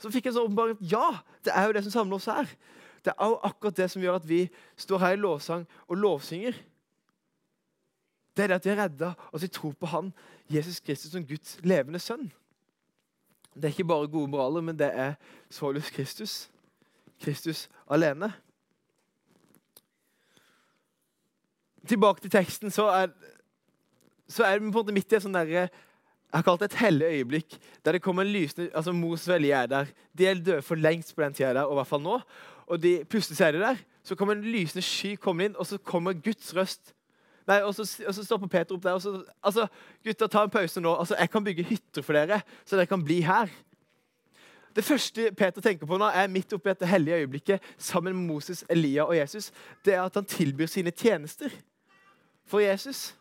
Så 0.01 0.11
fikk 0.13 0.29
jeg 0.29 0.35
så 0.37 0.45
åpenbart 0.47 0.81
ja, 0.81 1.21
det 1.45 1.53
er 1.55 1.69
jo 1.69 1.77
det 1.77 1.85
som 1.85 1.93
samler 1.93 2.17
oss 2.17 2.29
her. 2.31 2.49
Det 3.05 3.13
er 3.13 3.33
jo 3.33 3.39
akkurat 3.45 3.77
det 3.77 3.89
som 3.93 4.03
gjør 4.03 4.21
at 4.21 4.29
vi 4.29 4.43
står 4.77 4.99
her 4.99 5.17
i 5.17 5.21
lovsang 5.21 5.67
og 5.89 5.97
lovsynger. 5.97 6.57
Det 8.37 8.45
er 8.45 8.53
det 8.53 8.61
at 8.61 8.67
vi 8.67 8.71
er 8.71 8.83
redda, 8.83 9.13
og 9.29 9.35
at 9.35 9.43
vi 9.43 9.49
tror 9.49 9.73
på 9.73 9.87
han, 9.87 10.13
Jesus 10.49 10.81
Kristus, 10.81 11.13
som 11.13 11.27
Guds 11.27 11.59
levende 11.63 11.99
sønn. 11.99 12.31
Det 13.55 13.65
er 13.65 13.75
ikke 13.75 13.85
bare 13.85 14.09
gode 14.09 14.31
moraler, 14.31 14.61
men 14.61 14.79
det 14.79 14.89
er 14.95 15.15
Solus 15.51 15.91
Kristus. 15.91 16.51
Kristus 17.21 17.69
alene. 17.91 18.33
Tilbake 21.89 22.21
til 22.21 22.31
teksten, 22.31 22.71
så 22.71 22.87
er, 22.89 23.09
så 24.29 24.45
er 24.45 24.53
det 24.53 24.61
på 24.61 24.67
en 24.67 24.75
måte 24.75 24.95
midt 24.95 25.13
i 25.13 25.19
en 25.19 25.25
sånn 25.27 25.37
derre 25.37 25.69
jeg 26.31 26.39
har 26.39 26.47
kalt 26.47 26.61
det 26.63 26.69
et 26.71 26.79
hellig 26.79 27.07
øyeblikk 27.07 27.57
der 27.85 27.93
det 27.93 28.03
kommer 28.03 28.23
en 28.23 28.33
lysende 28.33 28.69
altså 28.75 28.93
Mos 28.93 29.29
velje 29.29 29.55
er 29.57 29.67
der. 29.67 29.87
De 30.19 30.27
er 30.27 30.35
døde 30.35 30.63
for 30.63 30.79
lengst 30.79 31.17
på 31.17 31.23
den 31.23 31.35
tida 31.35 31.53
der, 31.55 31.63
og 31.63 31.75
i 31.75 31.79
hvert 31.81 31.87
fall 31.91 32.03
nå. 32.03 32.21
Og 32.67 32.83
de, 32.83 33.05
plutselig 33.05 33.41
er 33.41 33.53
de 33.53 33.59
der, 33.59 33.77
så 34.03 34.15
kommer 34.15 34.35
en 34.35 34.45
lysende 34.47 34.83
sky 34.83 35.17
kommer 35.17 35.45
inn, 35.45 35.57
og 35.59 35.67
så 35.67 35.79
kommer 35.79 36.13
Guds 36.13 36.55
røst. 36.57 36.95
Nei, 37.49 37.63
Og 37.63 37.75
så, 37.75 37.83
og 38.07 38.15
så 38.15 38.25
stopper 38.25 38.47
Peter 38.47 38.75
opp 38.75 38.83
der. 38.83 38.93
og 38.93 39.03
så, 39.03 39.25
altså, 39.43 39.67
Gutta, 40.05 40.27
ta 40.27 40.45
en 40.45 40.51
pause 40.51 40.81
nå. 40.81 40.95
altså, 40.95 41.17
Jeg 41.19 41.31
kan 41.31 41.45
bygge 41.45 41.63
hytter 41.63 42.03
for 42.03 42.13
dere, 42.13 42.41
så 42.65 42.77
dere 42.77 42.87
kan 42.87 43.05
bli 43.05 43.21
her. 43.21 43.49
Det 44.77 44.85
første 44.85 45.33
Peter 45.35 45.61
tenker 45.61 45.87
på 45.87 45.99
nå, 45.99 46.05
er 46.15 46.31
midt 46.31 46.53
oppi 46.53 46.69
dette 46.69 46.87
hellige 46.87 47.17
øyeblikket 47.17 47.61
sammen 47.79 48.15
med 48.15 48.27
Moses, 48.27 48.65
Elia 48.71 49.03
og 49.03 49.17
Jesus, 49.17 49.51
det 49.85 49.95
er 49.95 50.03
at 50.03 50.15
han 50.15 50.25
tilbyr 50.25 50.67
sine 50.67 50.91
tjenester 50.91 51.51
for 52.47 52.61
Jesus. 52.61 53.17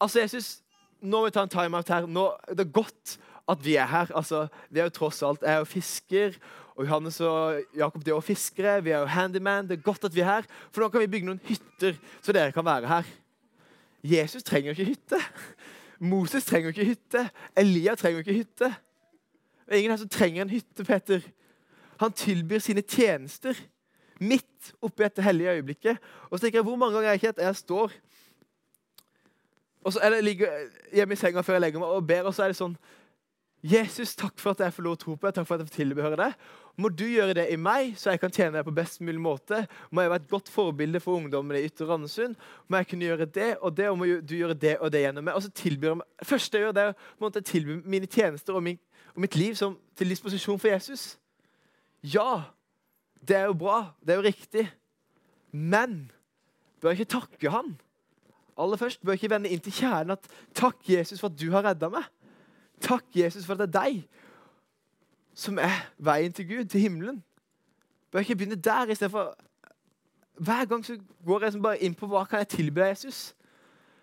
Altså, 0.00 0.20
Jesus, 0.20 0.58
nå 1.00 1.20
må 1.20 1.28
vi 1.28 1.34
ta 1.34 1.44
en 1.46 1.52
timeout 1.52 1.90
her. 1.92 2.06
Nå, 2.10 2.24
det 2.50 2.66
er 2.66 2.72
godt 2.74 3.18
at 3.48 3.64
vi 3.64 3.76
er 3.80 3.86
her. 3.88 4.10
Altså, 4.16 4.46
vi 4.70 4.80
er 4.80 4.88
jo 4.88 4.96
tross 4.98 5.22
alt 5.22 5.44
jeg 5.44 5.54
er 5.54 5.62
jo 5.62 5.68
fisker, 5.68 6.38
og 6.78 6.84
Johannes 6.86 7.20
og 7.26 7.62
Jakob 7.76 8.04
de 8.04 8.10
er 8.10 8.18
også 8.18 8.32
fiskere. 8.32 8.82
Vi 8.84 8.90
er 8.94 9.02
jo 9.02 9.10
handyman. 9.10 9.68
Det 9.68 9.78
er 9.78 9.86
godt 9.86 10.04
at 10.04 10.14
vi 10.14 10.22
er 10.22 10.30
her, 10.30 10.50
for 10.70 10.84
nå 10.84 10.90
kan 10.92 11.02
vi 11.02 11.10
bygge 11.10 11.26
noen 11.26 11.40
hytter, 11.46 11.96
så 12.22 12.34
dere 12.34 12.54
kan 12.54 12.66
være 12.66 12.90
her. 12.90 13.08
Jesus 14.06 14.46
trenger 14.46 14.76
ikke 14.76 14.92
hytte. 14.92 15.18
Moses 15.98 16.46
trenger 16.46 16.70
ikke 16.70 16.92
hytte. 16.92 17.24
Elia 17.58 17.96
trenger 17.98 18.22
ikke 18.22 18.36
hytte. 18.44 18.70
Det 19.66 19.74
er 19.74 19.82
ingen 19.82 19.92
her 19.92 20.00
som 20.00 20.12
trenger 20.12 20.44
en 20.44 20.52
hytte, 20.52 20.84
Peter. 20.84 21.24
Han 22.00 22.14
tilbyr 22.14 22.62
sine 22.62 22.84
tjenester 22.86 23.58
midt 24.22 24.72
oppi 24.82 25.02
dette 25.02 25.22
hellige 25.22 25.58
øyeblikket. 25.58 25.98
Og 26.30 26.38
så 26.38 26.44
tenker 26.44 26.58
jeg, 26.58 26.64
Hvor 26.64 26.76
mange 26.76 26.94
ganger 26.94 27.10
er 27.10 27.18
ikke 27.18 27.28
at 27.34 27.42
jeg 27.42 27.56
står 27.56 27.92
og 29.84 29.94
så, 29.94 30.02
eller 30.04 30.24
ligger 30.24 30.64
hjemme 30.92 31.14
i 31.14 31.20
senga 31.20 31.44
før 31.46 31.58
jeg 31.58 31.68
legger 31.68 31.82
meg 31.82 31.98
og 31.98 32.06
ber, 32.06 32.28
og 32.28 32.34
så 32.34 32.46
er 32.46 32.52
det 32.52 32.58
sånn 32.58 32.76
Jesus, 33.64 34.12
takk 34.14 34.38
for 34.38 34.54
at 34.54 34.60
jeg 34.62 34.74
får 34.76 34.84
lov 34.86 34.94
å 34.94 34.98
tro 35.02 35.14
på 35.18 35.26
deg. 35.26 35.34
Takk 35.34 35.46
for 35.48 35.56
at 35.56 35.64
jeg 35.64 35.70
får 35.72 35.78
tilbehøre 35.80 36.18
deg. 36.20 36.34
Må 36.78 36.92
du 36.94 37.02
gjøre 37.10 37.34
det 37.34 37.48
i 37.50 37.56
meg, 37.58 37.96
så 37.98 38.12
jeg 38.12 38.20
kan 38.22 38.30
tjene 38.30 38.54
deg 38.54 38.66
på 38.68 38.74
best 38.76 39.00
mulig 39.02 39.18
måte? 39.18 39.64
Må 39.90 40.04
jeg 40.04 40.12
være 40.12 40.22
et 40.22 40.28
godt 40.30 40.50
forbilde 40.52 41.00
for 41.02 41.18
ungdommene 41.18 41.58
i 41.58 41.66
Ytre 41.66 41.88
Randesund? 41.88 42.36
Må 42.70 42.78
jeg 42.78 42.88
kunne 42.92 43.08
gjøre 43.08 43.26
det 43.26 43.48
og 43.56 43.74
det, 43.74 43.88
og 43.90 43.98
må 43.98 44.06
du 44.22 44.36
gjøre 44.38 44.54
det 44.54 44.76
og 44.78 44.92
det 44.94 45.02
gjennom 45.02 45.26
meg? 45.26 45.34
Og 45.34 45.42
så 45.42 45.50
tilbyr 45.58 45.90
jeg 45.90 45.98
meg, 45.98 46.28
første 46.30 46.60
jeg 46.60 46.66
gjør, 46.68 46.76
det 46.76 46.84
er 46.84 47.26
å 47.26 47.32
tilby 47.40 47.80
mine 47.82 48.06
tjenester 48.06 48.54
og, 48.54 48.62
min, 48.68 48.78
og 49.16 49.24
mitt 49.26 49.34
liv 49.34 49.58
som, 49.58 49.74
til 49.98 50.14
disposisjon 50.14 50.62
for 50.62 50.70
Jesus. 50.70 51.08
Ja, 52.06 52.44
det 53.26 53.40
er 53.40 53.50
jo 53.50 53.58
bra. 53.58 53.80
Det 53.98 54.14
er 54.14 54.22
jo 54.22 54.28
riktig. 54.28 54.68
Men 55.50 56.04
bør 56.78 56.94
jeg 56.94 57.02
ikke 57.02 57.16
takke 57.18 57.56
han? 57.58 57.74
Aller 58.58 58.80
først 58.80 59.02
bør 59.06 59.14
ikke 59.14 59.30
vende 59.30 59.50
inn 59.52 59.62
til 59.62 59.72
kjernen 59.72 60.16
at 60.16 60.26
takk, 60.54 60.80
Jesus, 60.88 61.20
for 61.20 61.30
at 61.30 61.38
du 61.38 61.50
har 61.54 61.66
redda 61.66 61.90
meg. 61.92 62.06
Takk, 62.82 63.06
Jesus, 63.14 63.46
for 63.46 63.54
at 63.54 63.62
det 63.62 63.68
er 63.68 63.76
deg 63.80 64.00
som 65.38 65.58
er 65.62 65.84
veien 66.02 66.34
til 66.34 66.48
Gud, 66.48 66.64
til 66.64 66.82
himmelen. 66.82 67.20
Bør 68.10 68.24
ikke 68.24 68.36
begynne 68.36 68.56
der 68.58 68.90
istedenfor 68.90 69.36
Hver 70.38 70.64
gang 70.64 70.84
så 70.86 70.94
går 71.26 71.44
jeg 71.44 71.62
bare 71.62 71.82
inn 71.82 71.94
på 71.98 72.06
hva 72.06 72.22
kan 72.24 72.38
jeg 72.38 72.48
tilby 72.48 72.78
deg, 72.78 72.92
Jesus. 72.92 73.34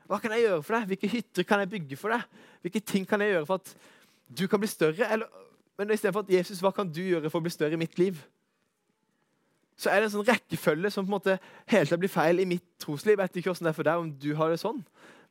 Hva 0.06 0.18
kan 0.20 0.34
jeg 0.36 0.44
gjøre 0.44 0.64
for 0.64 0.76
deg? 0.76 0.90
Hvilke 0.90 1.08
hytter 1.08 1.44
kan 1.48 1.62
jeg 1.64 1.70
bygge 1.70 1.98
for 1.98 2.12
deg? 2.12 2.26
Hvilke 2.62 2.80
ting 2.80 3.08
kan 3.08 3.24
jeg 3.24 3.32
gjøre 3.32 3.46
for 3.48 3.62
at 3.64 3.72
du 4.28 4.44
kan 4.52 4.60
bli 4.60 4.68
større? 4.68 5.08
Eller, 5.12 5.30
men 5.80 5.94
istedenfor 5.96 6.26
at 6.26 6.34
Jesus, 6.36 6.60
hva 6.60 6.74
kan 6.76 6.92
du 6.92 7.00
gjøre 7.02 7.32
for 7.32 7.40
å 7.40 7.46
bli 7.46 7.54
større 7.56 7.80
i 7.80 7.80
mitt 7.80 7.96
liv? 8.00 8.20
Så 9.76 9.92
er 9.92 10.00
det 10.00 10.08
en 10.08 10.14
sånn 10.14 10.28
rekkefølge 10.28 10.92
som 10.94 11.06
på 11.06 11.10
en 11.10 11.18
måte 11.18 11.38
hele 11.68 11.88
tiden 11.88 12.02
blir 12.06 12.12
feil 12.12 12.40
i 12.40 12.48
mitt 12.48 12.64
trosliv. 12.80 13.18
Jeg 13.18 13.22
vet 13.24 13.40
ikke 13.42 13.52
hvordan 13.52 13.68
det 13.68 13.72
er 13.74 13.78
for 13.78 13.88
deg, 13.88 14.04
om 14.04 14.12
du 14.24 14.30
har 14.40 14.54
det 14.54 14.62
sånn. 14.62 14.84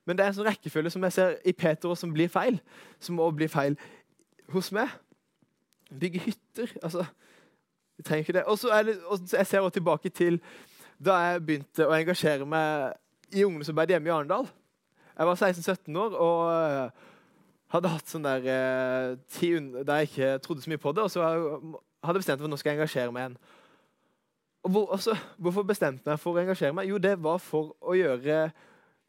Men 0.04 0.18
det 0.18 0.24
er 0.24 0.32
en 0.32 0.36
sånn 0.36 0.48
rekkefølge 0.48 0.92
som 0.92 1.06
jeg 1.06 1.16
ser 1.16 1.36
i 1.48 1.54
Peter 1.56 1.94
som 1.96 2.12
blir 2.12 2.28
feil, 2.32 2.58
som 3.00 3.20
også 3.20 3.38
blir 3.38 3.52
feil 3.52 3.78
hos 4.52 4.68
meg. 4.76 4.92
Bygge 5.88 6.26
hytter. 6.26 6.74
altså, 6.82 7.06
Vi 7.96 8.02
trenger 8.02 8.26
ikke 8.26 8.36
det. 8.36 8.44
Og 8.44 8.58
så 8.58 8.68
og 9.08 9.32
Jeg 9.32 9.46
ser 9.46 9.60
også 9.60 9.78
tilbake 9.78 10.08
til 10.08 10.40
da 11.04 11.16
jeg 11.18 11.46
begynte 11.46 11.88
å 11.88 11.96
engasjere 11.96 12.46
meg 12.46 12.94
i 13.34 13.44
ungdomsarbeid 13.44 13.94
hjemme 13.94 14.08
i 14.08 14.12
Arendal. 14.14 14.46
Jeg 15.18 15.26
var 15.26 15.34
16-17 15.34 15.98
år 15.98 16.14
og 16.18 16.38
eh, 16.52 16.90
hadde 17.74 17.90
hatt 17.90 18.10
sånn 18.10 18.26
der 18.26 18.46
eh, 18.50 19.16
ti 19.30 19.50
der 19.58 20.02
jeg 20.02 20.10
ikke 20.10 20.30
trodde 20.44 20.62
så 20.62 20.70
mye 20.70 20.82
på 20.82 20.92
det. 20.92 21.06
Og 21.06 21.10
så 21.10 21.24
hadde 21.24 22.14
jeg 22.14 22.22
bestemt 22.22 22.38
meg 22.38 22.44
for 22.44 22.50
at 22.50 22.54
nå 22.54 22.60
skal 22.60 22.72
jeg 22.72 22.80
engasjere 22.80 23.14
meg 23.14 23.24
igjen. 23.24 23.38
Og 24.64 24.70
hvor, 24.70 24.92
altså, 24.96 25.16
hvorfor 25.36 25.62
bestemte 25.62 26.08
jeg 26.08 26.14
meg 26.16 26.22
for 26.22 26.32
å 26.36 26.40
engasjere 26.40 26.72
meg? 26.76 26.88
Jo, 26.88 26.98
det 26.98 27.18
var 27.20 27.40
for 27.42 27.74
å 27.84 27.96
gjøre 27.98 28.48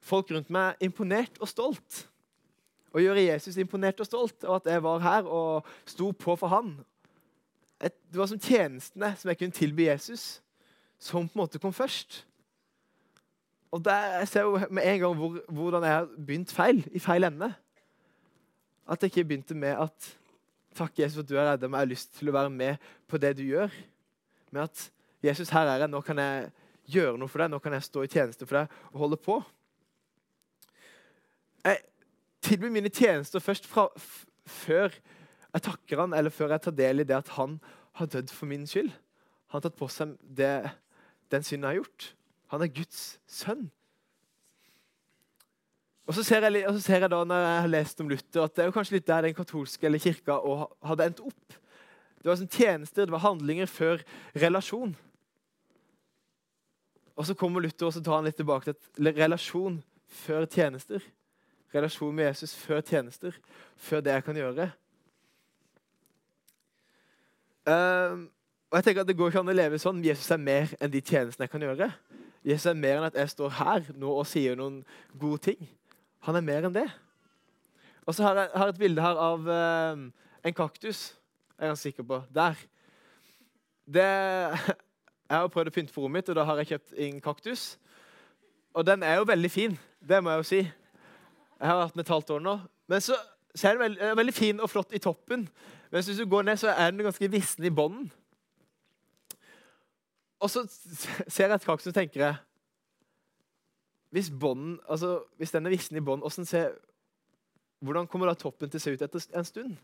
folk 0.04 0.34
rundt 0.36 0.52
meg 0.52 0.84
imponert 0.84 1.40
og 1.40 1.50
stolt. 1.50 2.02
Å 2.96 3.02
gjøre 3.04 3.24
Jesus 3.24 3.58
imponert 3.60 4.00
og 4.04 4.08
stolt, 4.08 4.38
og 4.44 4.60
at 4.60 4.68
jeg 4.72 4.84
var 4.84 5.04
her 5.04 5.28
og 5.28 5.68
sto 5.88 6.12
på 6.12 6.36
for 6.40 6.52
han. 6.52 6.76
det 7.80 8.20
var 8.20 8.28
som 8.28 8.40
tjenestene 8.40 9.14
som 9.20 9.30
jeg 9.32 9.40
kunne 9.40 9.56
tilby 9.56 9.88
Jesus, 9.88 10.42
som 11.00 11.28
på 11.28 11.36
en 11.36 11.44
måte 11.44 11.60
kom 11.60 11.74
først. 11.76 12.24
Og 13.72 13.84
der, 13.84 14.20
Jeg 14.20 14.28
ser 14.28 14.42
jo 14.42 14.60
med 14.72 14.84
en 14.84 15.00
gang 15.00 15.16
hvor, 15.16 15.40
hvordan 15.48 15.84
jeg 15.84 15.92
har 15.92 16.08
begynt 16.28 16.52
feil, 16.52 16.84
i 16.92 17.00
feil 17.00 17.24
ende. 17.24 17.54
At 18.88 19.02
jeg 19.02 19.12
ikke 19.12 19.28
begynte 19.28 19.56
med 19.56 19.76
at 19.76 20.16
Takk, 20.76 21.00
Jesus, 21.00 21.16
for 21.16 21.24
at 21.24 21.30
du 21.30 21.38
har 21.38 21.46
redda 21.48 21.68
meg. 21.68 21.78
Jeg 21.78 21.86
har 21.86 21.92
lyst 21.94 22.10
til 22.18 22.30
å 22.30 22.34
være 22.36 22.50
med 22.52 22.88
på 23.08 23.18
det 23.18 23.38
du 23.38 23.44
gjør. 23.48 23.72
Med 24.52 24.66
at 24.68 24.92
Jesus, 25.26 25.52
her 25.54 25.68
er 25.68 25.84
jeg. 25.84 25.92
Nå 25.92 26.02
kan 26.06 26.20
jeg 26.22 26.50
gjøre 26.96 27.18
noe 27.20 27.32
for 27.32 27.42
deg. 27.42 27.52
Nå 27.52 27.60
kan 27.64 27.76
jeg 27.78 27.88
stå 27.88 28.06
i 28.06 28.12
tjeneste 28.12 28.48
for 28.48 28.62
deg 28.62 28.80
og 28.94 29.04
holde 29.06 29.20
på. 29.22 29.40
Jeg 31.66 31.82
tilbyr 32.46 32.74
mine 32.74 32.92
tjenester 32.94 33.42
først 33.42 33.66
fra, 33.70 33.88
før 34.46 34.94
jeg 35.56 35.66
takker 35.66 36.04
han, 36.04 36.14
eller 36.14 36.34
før 36.34 36.54
jeg 36.54 36.66
tar 36.66 36.76
del 36.78 37.02
i 37.02 37.08
det 37.08 37.16
at 37.18 37.32
han 37.38 37.58
har 37.98 38.12
dødd 38.12 38.34
for 38.36 38.50
min 38.50 38.68
skyld. 38.70 38.92
Han 39.50 39.58
har 39.58 39.66
tatt 39.66 39.80
på 39.80 39.88
seg 39.90 40.14
det, 40.38 40.52
den 41.32 41.46
synden 41.48 41.66
jeg 41.66 41.74
har 41.74 41.82
gjort. 41.82 42.10
Han 42.54 42.66
er 42.66 42.74
Guds 42.76 43.02
sønn. 43.32 43.70
Og 46.06 46.14
så 46.14 46.26
ser 46.28 46.46
jeg, 46.46 46.66
så 46.70 46.82
ser 46.84 47.06
jeg 47.06 47.10
da, 47.10 47.24
når 47.26 47.40
jeg 47.42 47.62
har 47.64 47.72
lest 47.72 48.02
om 48.04 48.10
Luther, 48.12 48.44
at 48.44 48.54
det 48.54 48.62
er 48.62 48.68
jo 48.70 48.76
kanskje 48.76 49.00
litt 49.00 49.08
der 49.08 49.26
den 49.26 49.38
katolske 49.38 49.88
eller 49.88 50.02
kirka 50.02 50.38
hadde 50.86 51.08
endt 51.10 51.24
opp. 51.26 51.56
Det 52.20 52.30
var 52.30 52.38
sånn 52.38 52.52
tjenester, 52.52 53.08
det 53.08 53.14
var 53.16 53.24
handlinger 53.24 53.70
før 53.70 54.04
relasjon. 54.38 54.94
Og 57.16 57.28
så 57.28 57.36
kommer 57.38 57.64
Luther 57.64 57.88
og 57.88 57.94
så 57.96 58.04
tar 58.04 58.20
han 58.20 58.28
litt 58.28 58.38
tilbake 58.40 58.74
til 58.76 59.14
relasjon 59.16 59.80
før 60.26 60.48
tjenester 60.52 61.04
relasjon 61.76 62.16
med 62.16 62.30
Jesus 62.30 62.56
før 62.56 62.82
tjenester. 62.82 63.36
Før 63.76 64.04
det 64.04 64.16
jeg 64.16 64.26
kan 64.26 64.40
gjøre. 64.40 64.70
Um, 67.66 68.28
og 68.70 68.78
jeg 68.78 68.84
tenker 68.84 69.02
at 69.02 69.08
Det 69.08 69.18
går 69.18 69.32
ikke 69.32 69.42
an 69.42 69.50
å 69.50 69.56
leve 69.56 69.80
sånn. 69.82 70.04
Jesus 70.06 70.30
er 70.32 70.42
mer 70.42 70.76
enn 70.80 70.94
de 70.94 71.02
tjenestene 71.02 71.48
jeg 71.48 71.54
kan 71.54 71.66
gjøre. 71.66 71.90
Jesus 72.46 72.70
er 72.70 72.78
mer 72.78 73.00
enn 73.00 73.10
at 73.10 73.18
jeg 73.18 73.34
står 73.34 73.58
her 73.58 73.90
nå 73.98 74.12
og 74.14 74.28
sier 74.30 74.58
noen 74.58 74.84
gode 75.18 75.42
ting. 75.50 75.68
Han 76.28 76.38
er 76.38 76.46
mer 76.46 76.68
enn 76.68 76.76
det. 76.76 76.88
Og 78.06 78.14
så 78.14 78.28
har 78.28 78.44
jeg, 78.44 78.52
har 78.54 78.70
et 78.72 78.82
bilde 78.82 79.02
her 79.02 79.18
av 79.18 79.50
um, 79.50 80.08
en 80.46 80.58
kaktus. 80.58 81.08
Jeg 81.56 81.66
er 81.66 81.74
ganske 81.74 81.90
sikker 81.90 82.06
på. 82.06 82.22
Der. 82.36 82.60
Det, 83.86 84.10
jeg 85.30 85.42
har 85.42 85.50
prøvd 85.50 85.72
å 85.72 85.74
pynte 85.74 85.94
på 85.94 86.04
rommet 86.04 86.22
mitt, 86.22 86.30
og 86.30 86.38
da 86.38 86.44
har 86.46 86.60
jeg 86.62 86.76
kjøpt 86.76 86.98
en 87.02 87.22
kaktus. 87.24 87.64
Og 88.78 88.86
den 88.86 89.04
er 89.04 89.18
jo 89.18 89.30
veldig 89.30 89.52
fin. 89.52 89.78
Det 90.00 90.20
må 90.24 90.34
jeg 90.34 90.44
jo 90.44 90.50
si. 90.50 90.60
Jeg 91.56 91.70
har 91.70 91.82
hatt 91.82 91.96
med 91.96 92.06
et 92.06 92.12
halvt 92.14 92.36
år 92.36 92.44
nå. 92.46 92.60
Men 92.92 93.02
så, 93.02 93.18
så 93.56 93.68
er 93.68 93.78
den 93.78 93.86
veldig, 93.86 94.12
veldig, 94.20 94.34
fin 94.36 94.60
og 94.62 94.70
flott 94.70 94.94
i 94.94 95.02
toppen. 95.02 95.48
Men 95.90 96.04
hvis 96.04 96.20
du 96.20 96.26
går 96.30 96.46
ned, 96.46 96.60
så 96.62 96.76
er 96.76 96.92
den 96.92 97.06
ganske 97.08 97.32
vissen 97.32 97.66
i 97.66 97.74
bånden. 97.74 98.12
Og 100.44 100.52
så 100.52 100.66
ser 101.28 101.48
jeg 101.48 101.56
et 101.56 101.66
kaktus 101.66 101.90
og 101.90 101.96
tenker 101.96 102.22
jeg 102.22 102.36
Hvis 104.12 104.30
bånden, 104.30 104.80
altså, 104.90 105.24
hvis 105.38 105.52
den 105.52 105.66
er 105.66 105.70
vissen 105.74 105.98
i 105.98 106.04
bånd, 106.04 106.22
hvordan 107.80 108.08
kommer 108.08 108.28
da 108.28 108.34
toppen 108.34 108.70
til 108.70 108.78
å 108.78 108.84
se 108.84 108.94
ut 108.94 109.02
etter 109.02 109.26
en 109.36 109.48
stund? 109.48 109.78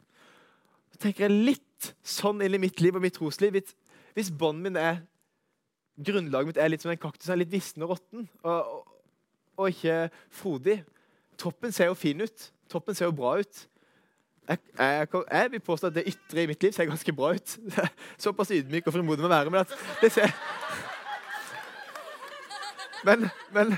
Så 0.91 0.99
tenker 0.99 1.25
jeg 1.25 1.45
litt 1.49 1.93
sånn 2.03 2.41
inn 2.43 2.55
i 2.55 2.61
mitt 2.61 2.81
liv 2.81 2.95
og 2.95 3.03
mitt 3.03 3.15
trosliv. 3.15 3.57
Hvis 4.13 4.31
bånden 4.31 4.63
min 4.63 4.79
er 4.79 5.01
Grunnlaget 6.05 6.51
mitt 6.51 6.61
er 6.61 6.71
litt 6.71 6.83
som 6.83 6.93
en 6.93 7.01
kaktus, 7.01 7.29
litt 7.37 7.51
vissen 7.51 7.83
og 7.85 7.95
råtten 7.95 8.25
og, 8.41 8.55
og, 8.57 8.97
og 9.61 9.73
ikke 9.73 9.97
frodig 10.33 10.81
Toppen 11.41 11.71
ser 11.73 11.89
jo 11.89 11.95
fin 11.97 12.21
ut. 12.21 12.43
Toppen 12.69 12.93
ser 12.93 13.07
jo 13.07 13.15
bra 13.17 13.31
ut. 13.41 13.61
Jeg, 14.49 14.59
jeg, 14.77 15.07
jeg, 15.31 15.51
vil 15.51 15.63
påstå 15.65 15.87
at 15.87 15.95
det 15.95 16.03
ytre 16.11 16.43
i 16.43 16.49
mitt 16.49 16.63
liv 16.63 16.73
ser 16.75 16.85
ganske 16.85 17.13
bra 17.17 17.31
ut. 17.33 17.53
Såpass 18.21 18.51
ydmyk 18.53 18.85
og 18.85 18.93
frimodig 18.93 19.23
med 19.23 19.29
å 19.29 19.31
være. 19.31 19.53
Men 19.53 19.63
at 19.63 19.73
det 20.03 20.11
ser 20.13 20.35
men, 23.07 23.25
men, 23.53 23.73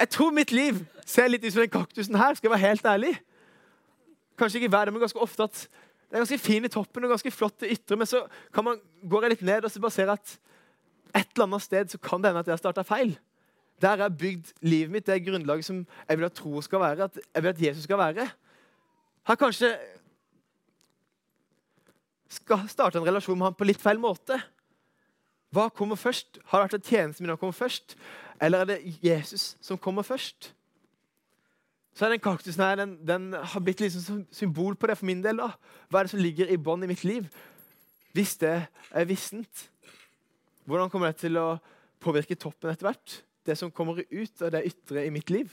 jeg 0.00 0.08
tror 0.10 0.34
mitt 0.34 0.52
liv 0.52 0.80
ser 1.06 1.30
litt 1.30 1.44
ut 1.44 1.52
som 1.54 1.62
den 1.62 1.70
kaktusen 1.70 2.18
her. 2.18 2.34
skal 2.34 2.48
jeg 2.48 2.56
være 2.56 2.68
helt 2.68 2.86
ærlig. 2.90 3.12
Kanskje 4.38 4.60
ikke 4.60 4.72
hver 4.74 4.88
dag, 4.88 4.92
men 4.92 5.04
ganske 5.04 5.22
ofte 5.22 5.46
at 5.46 5.60
det 6.06 6.18
er 6.18 6.22
ganske 6.22 6.38
fin 6.38 6.66
i 6.66 6.70
toppen 6.70 7.06
og 7.06 7.14
ganske 7.14 7.30
flott 7.30 7.62
i 7.66 7.72
ytre, 7.74 7.96
men 7.98 8.06
så 8.06 8.20
kan 8.54 8.64
man, 8.64 8.82
går 9.10 9.26
jeg 9.26 9.32
litt 9.36 9.46
ned 9.46 9.64
og 9.64 9.72
så 9.72 9.80
bare 9.82 9.94
ser 9.94 10.12
at 10.12 10.36
et 11.16 11.28
eller 11.34 11.48
annet 11.48 11.64
sted 11.64 11.92
så 11.92 11.98
kan 11.98 12.22
det 12.22 12.30
hende 12.30 12.44
at 12.44 12.48
jeg 12.50 12.56
har 12.56 12.62
starta 12.62 12.84
feil. 12.86 13.16
Der 13.82 13.96
jeg 13.96 14.04
har 14.06 14.18
bygd 14.22 14.52
livet 14.64 14.92
mitt, 14.92 15.06
det 15.06 15.24
grunnlaget 15.24 15.64
som 15.64 15.86
jeg 16.08 16.18
vil 16.18 16.28
at 16.28 16.36
tro 16.36 16.60
skal 16.64 16.80
være, 16.80 17.08
at 17.08 17.18
jeg 17.34 17.42
vil 17.42 17.48
at 17.48 17.62
Jesus 17.62 17.84
skal 17.84 17.98
være. 17.98 18.28
Har 19.26 19.34
kanskje 19.40 19.72
skal 22.28 22.68
starte 22.68 22.98
en 22.98 23.06
relasjon 23.06 23.38
med 23.38 23.50
ham 23.50 23.56
på 23.56 23.66
litt 23.66 23.80
feil 23.80 24.00
måte. 24.02 24.38
Hva 25.54 25.68
kommer 25.72 25.96
først? 25.96 26.40
Har 26.50 26.60
det 26.60 26.66
vært 26.66 26.80
at 26.80 26.90
tjenesten 26.90 27.24
min 27.24 27.32
har 27.32 27.40
kommet 27.40 27.58
først? 27.58 27.96
Eller 28.42 28.64
er 28.64 28.70
det 28.70 28.78
Jesus 29.04 29.54
som 29.64 29.78
kommer 29.78 30.02
først? 30.02 30.52
Så 31.96 32.04
er 32.04 32.12
Den 32.12 32.20
kaktusen 32.20 32.62
her, 32.62 32.76
den, 32.76 32.98
den 33.08 33.32
har 33.32 33.60
blitt 33.60 33.80
liksom 33.80 34.02
som 34.02 34.26
symbol 34.30 34.74
på 34.76 34.86
det 34.86 34.98
for 34.98 35.06
min 35.06 35.22
del. 35.24 35.38
da. 35.40 35.54
Hva 35.88 36.00
er 36.00 36.04
det 36.04 36.12
som 36.12 36.20
ligger 36.20 36.50
i 36.52 36.58
bånn 36.60 36.84
i 36.84 36.90
mitt 36.90 37.04
liv? 37.04 37.24
Hvis 38.12 38.36
det 38.36 38.66
er 38.90 39.08
vissent, 39.08 39.70
hvordan 40.66 40.90
kommer 40.90 41.12
det 41.12 41.22
til 41.22 41.38
å 41.38 41.56
påvirke 42.02 42.38
toppen 42.38 42.72
etter 42.72 42.88
hvert? 42.88 43.20
Det 43.46 43.54
som 43.58 43.70
kommer 43.70 44.02
ut 44.02 44.42
av 44.42 44.50
det 44.54 44.66
ytre 44.66 45.06
i 45.06 45.12
mitt 45.14 45.30
liv? 45.30 45.52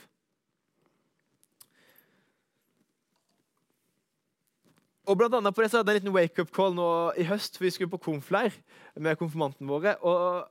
Og 5.04 5.18
blant 5.20 5.34
annet 5.36 5.54
på 5.54 5.62
det 5.62 5.70
så 5.70 5.80
hadde 5.80 5.92
jeg 5.92 6.00
en 6.00 6.06
liten 6.06 6.16
wake-up 6.16 6.52
call 6.54 6.72
nå 6.74 6.88
i 7.20 7.26
høst. 7.28 7.58
for 7.58 7.66
Vi 7.66 7.70
skulle 7.74 7.92
på 7.92 8.00
konfleir 8.06 8.54
med 8.96 9.18
konfirmantene 9.20 9.68
våre. 9.68 9.96
Og 10.00 10.48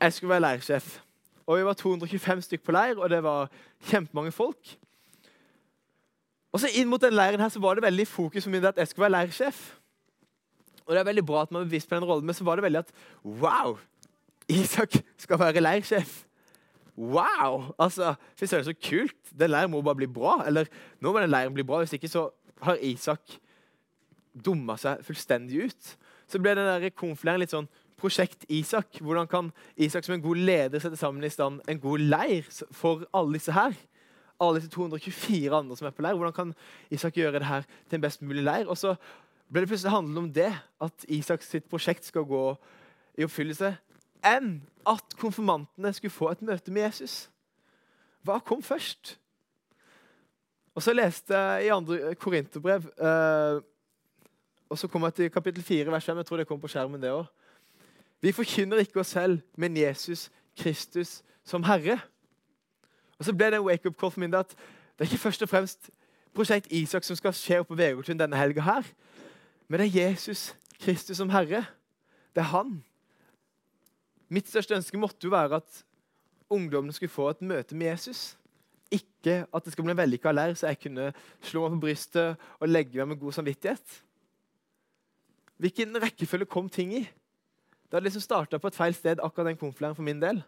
jeg 0.00 0.12
skulle 0.12 0.30
være 0.30 0.46
leirsjef. 0.46 1.00
Og 1.46 1.58
Vi 1.58 1.64
var 1.64 1.74
225 1.74 2.42
stykker 2.42 2.64
på 2.64 2.72
leir, 2.72 2.98
og 2.98 3.10
det 3.10 3.22
var 3.22 3.50
kjempemange 3.90 4.32
folk. 4.32 4.78
Og 6.52 6.60
så 6.60 6.70
Inn 6.76 6.88
mot 6.88 7.02
den 7.02 7.16
leiren 7.16 7.40
her 7.40 7.48
så 7.48 7.60
var 7.60 7.74
det 7.74 7.82
veldig 7.82 8.06
fokus 8.06 8.44
for 8.44 8.50
min 8.50 8.64
at 8.64 8.76
jeg 8.76 8.88
skulle 8.88 9.10
være 9.10 9.24
leirsjef. 9.24 9.81
Og 10.92 10.98
det 10.98 11.00
er 11.00 11.08
veldig 11.08 11.24
bra 11.24 11.46
at 11.46 11.54
man 11.54 11.64
er 11.64 11.70
bevisst 11.70 11.88
på 11.88 11.96
den 11.96 12.04
rollen, 12.04 12.26
men 12.28 12.36
så 12.36 12.44
var 12.44 12.60
det 12.60 12.66
veldig 12.66 12.82
at 12.84 12.92
wow! 13.24 13.78
Isak 14.52 14.98
skal 15.16 15.40
være 15.40 15.62
leirsjef. 15.62 16.26
Wow! 16.96 17.72
Altså, 17.80 18.14
Fy 18.36 18.44
søren, 18.44 18.66
så 18.66 18.74
kult. 18.76 19.16
Den 19.38 19.54
leiren 19.54 19.72
må 19.72 19.80
bare 19.80 19.96
bli 20.02 20.10
bra. 20.10 20.42
Eller 20.46 20.68
nå 21.00 21.12
må 21.12 21.22
den 21.22 21.32
leiren 21.32 21.54
bli 21.54 21.64
bra. 21.64 21.80
Hvis 21.80 21.96
ikke 21.96 22.10
så 22.12 22.26
har 22.62 22.82
Isak 22.84 23.38
dumma 24.32 24.76
seg 24.80 25.00
fullstendig 25.06 25.68
ut. 25.68 25.94
Så 26.28 26.40
ble 26.40 26.54
den 26.56 26.68
der 26.68 26.92
konfleiren 26.96 27.40
litt 27.42 27.54
sånn 27.54 27.70
Prosjekt 28.02 28.44
Isak. 28.50 28.98
Hvordan 28.98 29.28
kan 29.30 29.52
Isak 29.78 30.04
som 30.04 30.16
en 30.16 30.24
god 30.24 30.40
leder 30.42 30.82
sette 30.82 30.98
sammen 30.98 31.22
i 31.22 31.30
stand 31.30 31.62
en 31.70 31.80
god 31.80 32.02
leir 32.02 32.48
for 32.74 33.06
alle 33.14 33.38
disse 33.38 33.54
her? 33.54 33.76
Alle 34.42 34.58
disse 34.58 34.72
224 34.74 35.54
andre 35.54 35.76
som 35.78 35.86
er 35.86 35.94
på 35.94 36.02
leir. 36.02 36.18
Hvordan 36.18 36.34
kan 36.34 36.54
Isak 36.90 37.20
gjøre 37.20 37.38
det 37.38 37.46
her 37.46 37.68
til 37.86 38.00
en 38.00 38.02
best 38.02 38.24
mulig 38.26 38.42
leir? 38.42 38.66
Og 38.66 38.80
så 38.80 38.96
ble 39.52 39.62
det 39.62 39.68
plutselig 39.68 39.92
handlet 39.92 40.18
om 40.18 40.28
det, 40.32 40.50
at 40.80 41.04
Isaks 41.12 41.50
sitt 41.52 41.68
prosjekt 41.68 42.06
skal 42.08 42.24
gå 42.28 42.44
i 43.18 43.26
oppfyllelse, 43.26 43.74
enn 44.24 44.54
at 44.88 45.16
konfirmantene 45.20 45.92
skulle 45.92 46.14
få 46.14 46.30
et 46.32 46.44
møte 46.46 46.72
med 46.72 46.86
Jesus. 46.86 47.26
Hva 48.24 48.38
kom 48.40 48.62
først? 48.62 49.18
Og 50.74 50.82
så 50.82 50.94
leste 50.94 51.36
jeg 51.36 51.66
i 51.66 51.72
andre 51.74 52.14
korinterbrev 52.14 52.86
eh, 52.96 53.60
Og 54.72 54.78
så 54.78 54.88
kom 54.88 55.04
jeg 55.04 55.14
til 55.14 55.30
kapittel 55.30 55.62
4, 55.62 55.92
vers 55.92 56.04
5. 56.04 56.16
Jeg 56.16 56.26
tror 56.26 56.36
det 56.40 56.46
kom 56.48 56.60
på 56.60 56.68
skjermen, 56.72 57.02
det 57.02 57.10
òg. 57.12 57.26
Vi 58.22 58.32
forkynner 58.32 58.80
ikke 58.80 59.00
oss 59.00 59.12
selv, 59.12 59.42
men 59.56 59.76
Jesus 59.76 60.30
Kristus 60.56 61.22
som 61.44 61.64
Herre. 61.64 61.98
Og 63.18 63.24
så 63.24 63.34
ble 63.36 63.50
det 63.52 63.58
en 63.60 63.66
wake-up 63.66 63.98
call 64.00 64.10
for 64.10 64.20
min 64.20 64.34
at 64.34 64.48
det 64.48 65.04
er 65.04 65.10
ikke 65.10 65.26
først 65.26 65.42
og 65.42 65.48
fremst 65.48 65.90
prosjekt 66.34 66.72
Isak 66.72 67.04
som 67.04 67.16
skal 67.16 67.34
skje 67.36 67.58
oppe 67.60 67.74
på 67.74 67.78
Vegårtun 67.82 68.18
denne 68.18 68.38
helga 68.38 68.64
her. 68.64 68.88
Men 69.72 69.80
det 69.80 69.86
er 69.88 70.10
Jesus 70.10 70.50
Kristus 70.82 71.16
som 71.16 71.30
Herre. 71.32 71.62
Det 72.36 72.42
er 72.42 72.50
han. 72.52 72.74
Mitt 74.28 74.50
største 74.50 74.76
ønske 74.76 75.00
måtte 75.00 75.24
jo 75.24 75.32
være 75.32 75.62
at 75.62 75.78
ungdommene 76.52 76.92
skulle 76.92 77.12
få 77.12 77.30
et 77.32 77.40
møte 77.40 77.76
med 77.76 77.94
Jesus 77.94 78.34
ikke 78.92 79.38
at 79.48 79.64
det 79.64 79.72
skal 79.72 79.86
bli 79.86 79.94
en 79.94 80.00
vellykka 80.02 80.32
leir, 80.34 80.54
så 80.54 80.68
jeg 80.68 80.82
kunne 80.82 81.08
slå 81.40 81.64
meg 81.64 81.78
på 81.78 81.86
brystet 81.86 82.48
og 82.60 82.68
legge 82.68 83.00
meg 83.00 83.14
med 83.14 83.20
god 83.22 83.38
samvittighet. 83.38 83.98
Hvilken 85.56 85.96
rekkefølge 86.02 86.50
kom 86.52 86.68
ting 86.68 86.92
i? 86.98 87.04
Det 87.88 87.96
hadde 87.96 88.04
liksom 88.10 88.24
starta 88.24 88.58
på 88.58 88.68
et 88.68 88.76
feil 88.76 88.94
sted, 88.94 89.20
akkurat 89.24 89.48
den 89.48 89.60
konfleiren 89.60 89.96
for 89.96 90.04
min 90.04 90.20
del. 90.20 90.42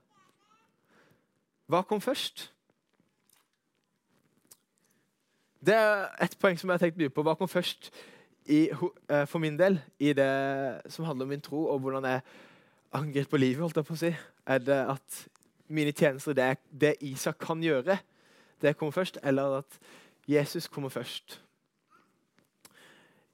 Hva 1.73 1.81
kom 1.89 2.05
først? 2.05 2.51
Det 5.65 5.75
er 5.81 6.11
et 6.21 6.37
poeng 6.41 6.61
som 6.61 6.69
jeg 6.69 6.77
har 6.77 6.85
tenkt 6.85 7.01
mye 7.01 7.13
på. 7.13 7.25
Hva 7.25 7.37
kom 7.41 7.49
først 7.49 7.89
i, 8.47 8.69
eh, 8.71 9.27
for 9.27 9.41
min 9.43 9.57
del 9.57 9.79
i 9.99 10.13
det 10.17 10.31
som 10.93 11.07
handler 11.09 11.25
om 11.25 11.33
min 11.37 11.45
tro, 11.45 11.67
og 11.73 11.81
hvordan 11.81 12.05
jeg 12.05 12.25
angriper 12.93 13.41
livet? 13.41 13.63
holdt 13.63 13.77
jeg 13.77 13.89
på 13.89 13.97
å 13.97 14.03
si? 14.03 14.13
Er 14.47 14.59
det 14.59 14.81
at 14.95 15.23
mine 15.69 15.93
tjenester 15.93 16.37
det 16.37 16.59
det 16.71 16.97
Isak 17.01 17.39
kan 17.41 17.63
gjøre? 17.63 17.99
det 18.65 18.77
kommer 18.79 18.95
først, 18.95 19.19
eller 19.23 19.61
at 19.61 19.81
Jesus 20.29 20.69
kommer 20.69 20.93
først. 20.93 21.41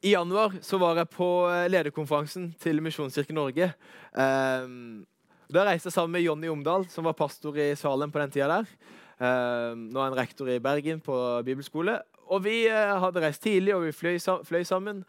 I 0.03 0.15
januar 0.15 0.57
så 0.65 0.79
var 0.81 0.97
jeg 0.97 1.11
på 1.13 1.29
eh, 1.51 1.69
lederkonferansen 1.69 2.55
til 2.61 2.81
Misjonskirken 2.83 3.37
Norge. 3.37 3.69
Um, 4.17 5.05
da 5.53 5.67
reiste 5.67 5.91
jeg 5.91 5.97
sammen 5.99 6.17
med 6.17 6.25
Jonny 6.25 6.49
Omdal, 6.49 6.87
som 6.89 7.05
var 7.05 7.19
pastor 7.19 7.59
i 7.61 7.75
Salem 7.77 8.11
på 8.11 8.23
den 8.23 8.33
tida 8.33 8.49
der. 8.49 8.71
Um, 9.21 9.91
nå 9.93 10.01
er 10.01 10.09
han 10.09 10.17
rektor 10.17 10.49
i 10.49 10.61
Bergen 10.63 11.03
på 11.05 11.15
bibelskole. 11.45 11.99
Og 12.31 12.45
vi 12.45 12.63
uh, 12.71 12.97
hadde 13.03 13.23
reist 13.25 13.43
tidlig, 13.43 13.75
og 13.75 13.89
vi 13.89 13.93
fløy, 13.97 14.63
sammen. 14.65 15.03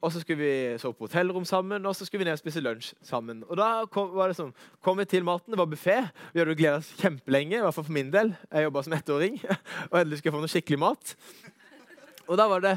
Og 0.00 0.12
så 0.12 0.22
skulle 0.22 0.40
vi 0.40 0.78
sove 0.80 0.96
på 0.96 1.04
hotellrom 1.04 1.44
sammen, 1.44 1.84
og 1.86 1.96
så 1.96 2.06
skulle 2.06 2.22
vi 2.22 2.28
ned 2.28 2.38
og 2.38 2.40
spise 2.40 2.62
lunsj 2.64 2.94
sammen. 3.04 3.42
Og 3.48 3.58
da 3.60 3.84
kom, 3.92 4.14
var 4.16 4.32
det 4.32 4.38
sånn, 4.38 4.54
kom 4.84 4.96
vi 5.00 5.04
til 5.08 5.26
maten, 5.28 5.52
det 5.52 5.60
var 5.60 5.68
buffé. 5.68 5.98
Vi 6.32 6.40
hadde 6.40 6.56
gleda 6.56 6.78
oss 6.80 6.88
kjempelenge, 7.00 7.58
i 7.58 7.64
hvert 7.64 7.76
fall 7.76 7.84
for 7.84 7.96
min 7.96 8.12
del. 8.12 8.32
Jeg 8.48 8.64
jobba 8.64 8.84
som 8.86 8.96
ettåring, 8.96 9.36
og 9.90 9.98
endelig 10.00 10.20
skulle 10.20 10.32
jeg 10.32 10.36
få 10.38 10.40
noe 10.44 10.52
skikkelig 10.54 10.80
mat. 10.80 11.14
Og 12.30 12.40
da 12.40 12.48
var 12.48 12.64
det 12.64 12.74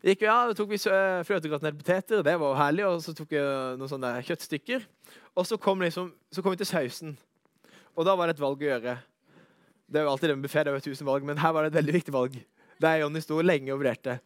gikk 0.00 0.22
vi, 0.22 0.28
av, 0.30 0.52
ja, 0.52 0.56
tok 0.56 0.70
vi 0.70 0.78
fløtegratinerte 0.80 1.80
poteter, 1.80 2.22
det 2.24 2.36
var 2.40 2.56
herlig, 2.60 2.86
og 2.86 3.02
så 3.04 3.16
tok 3.18 3.34
vi 3.34 3.42
noen 3.80 3.90
sånne 3.90 4.14
kjøttstykker. 4.28 4.86
Og 5.34 5.48
så 5.48 5.58
kom, 5.60 5.82
liksom, 5.84 6.14
så 6.30 6.44
kom 6.44 6.54
vi 6.54 6.62
til 6.62 6.70
sausen, 6.70 7.18
og 7.98 8.06
da 8.06 8.14
var 8.16 8.30
det 8.30 8.38
et 8.38 8.44
valg 8.46 8.62
å 8.62 8.70
gjøre. 8.70 8.96
Det 9.90 9.98
er 9.98 10.06
jo 10.06 10.14
alltid 10.14 10.36
med 10.36 10.46
buffé, 10.46 10.62
det 10.62 10.70
er 10.70 10.78
jo 10.78 10.86
tusen 10.86 11.08
valg, 11.08 11.26
men 11.26 11.42
her 11.42 11.52
var 11.56 11.66
det 11.66 11.74
et 11.74 11.80
veldig 11.80 11.98
viktig 11.98 12.14
valg. 12.14 12.38
Der 12.80 13.02
Jonny 13.02 13.20
sto 13.20 13.40
lenge 13.40 13.72
og 13.72 13.82
vurderte. 13.82 14.18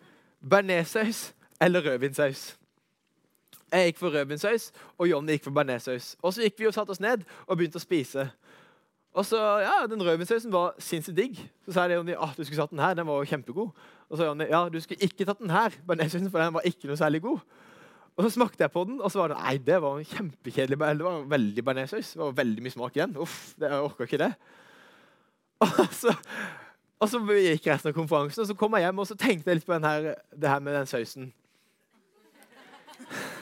Bearnéssaus 0.44 1.32
eller 1.60 1.84
rødvinsaus. 1.84 2.56
Jeg 3.72 3.90
gikk 3.90 3.98
for 3.98 4.14
rødvinsaus, 4.14 4.70
og 4.98 5.08
Jonny 5.10 5.34
gikk 5.34 5.48
for 5.48 5.56
bearnéssaus. 5.56 6.14
Og 6.22 6.34
så 6.34 6.44
gikk 6.44 6.60
vi 6.60 6.68
og 6.70 6.74
satte 6.76 6.94
oss 6.94 7.02
ned 7.02 7.24
og 7.46 7.56
begynte 7.58 7.80
å 7.80 7.82
spise. 7.82 8.28
Og 9.14 9.26
så, 9.26 9.40
ja, 9.62 9.86
Den 9.90 10.02
rødvinssausen 10.02 10.52
var 10.52 10.74
sinnssykt 10.78 11.16
digg. 11.16 11.42
Så 11.66 11.74
sa 11.74 11.86
Jonny 11.86 11.94
Jonny 11.94 12.16
ah, 12.18 12.32
du 12.36 12.44
skulle 12.44 12.62
tatt 12.62 12.70
den 12.70 12.82
her, 12.82 12.94
den 12.94 13.06
var 13.06 13.22
jo 13.22 13.30
kjempegod. 13.30 13.84
Og 14.08 14.16
så 14.16 14.22
sa 14.22 14.30
Jonny 14.30 14.48
ja, 14.50 14.64
du 14.68 14.80
skulle 14.82 15.06
ikke 15.06 15.26
tatt 15.26 15.42
den 15.42 15.54
her, 15.54 15.74
bearnéssausen, 15.86 16.30
for 16.30 16.42
den 16.42 16.54
var 16.54 16.66
ikke 16.66 16.90
noe 16.90 16.98
særlig 16.98 17.22
god. 17.22 17.42
Og 18.14 18.26
så 18.26 18.30
smakte 18.36 18.62
jeg 18.62 18.70
på 18.70 18.84
den, 18.86 19.00
og 19.02 19.10
så 19.10 19.24
var 19.24 19.32
det 19.32 19.38
nei, 19.40 19.54
det 19.58 19.80
var 19.82 19.98
en 19.98 20.06
kjempekjedelig 20.06 20.78
Det 20.78 21.06
var 21.06 21.24
veldig 21.30 21.64
bearnéssaus. 21.66 22.12
Det 22.14 22.22
var 22.22 22.36
veldig 22.42 22.62
mye 22.62 22.74
smak 22.74 22.98
igjen. 22.98 23.16
Uff, 23.18 23.38
jeg 23.58 23.80
orka 23.80 24.06
ikke 24.06 24.22
det. 24.22 24.34
Og 25.64 25.94
så, 25.94 26.12
og 27.00 27.10
så 27.10 27.20
gikk 27.20 27.66
resten 27.68 27.90
av 27.90 27.96
konferansen, 27.96 28.42
og 28.42 28.48
så 28.48 28.56
kom 28.58 28.76
jeg 28.76 28.86
hjem 28.86 29.00
og 29.02 29.08
så 29.08 29.16
tenkte 29.18 29.50
jeg 29.50 29.60
litt 29.60 29.66
på 29.68 29.78
her, 29.82 30.14
det 30.30 30.48
her 30.48 30.60
med 30.62 30.76
den 30.78 30.86
sausen. 30.90 31.32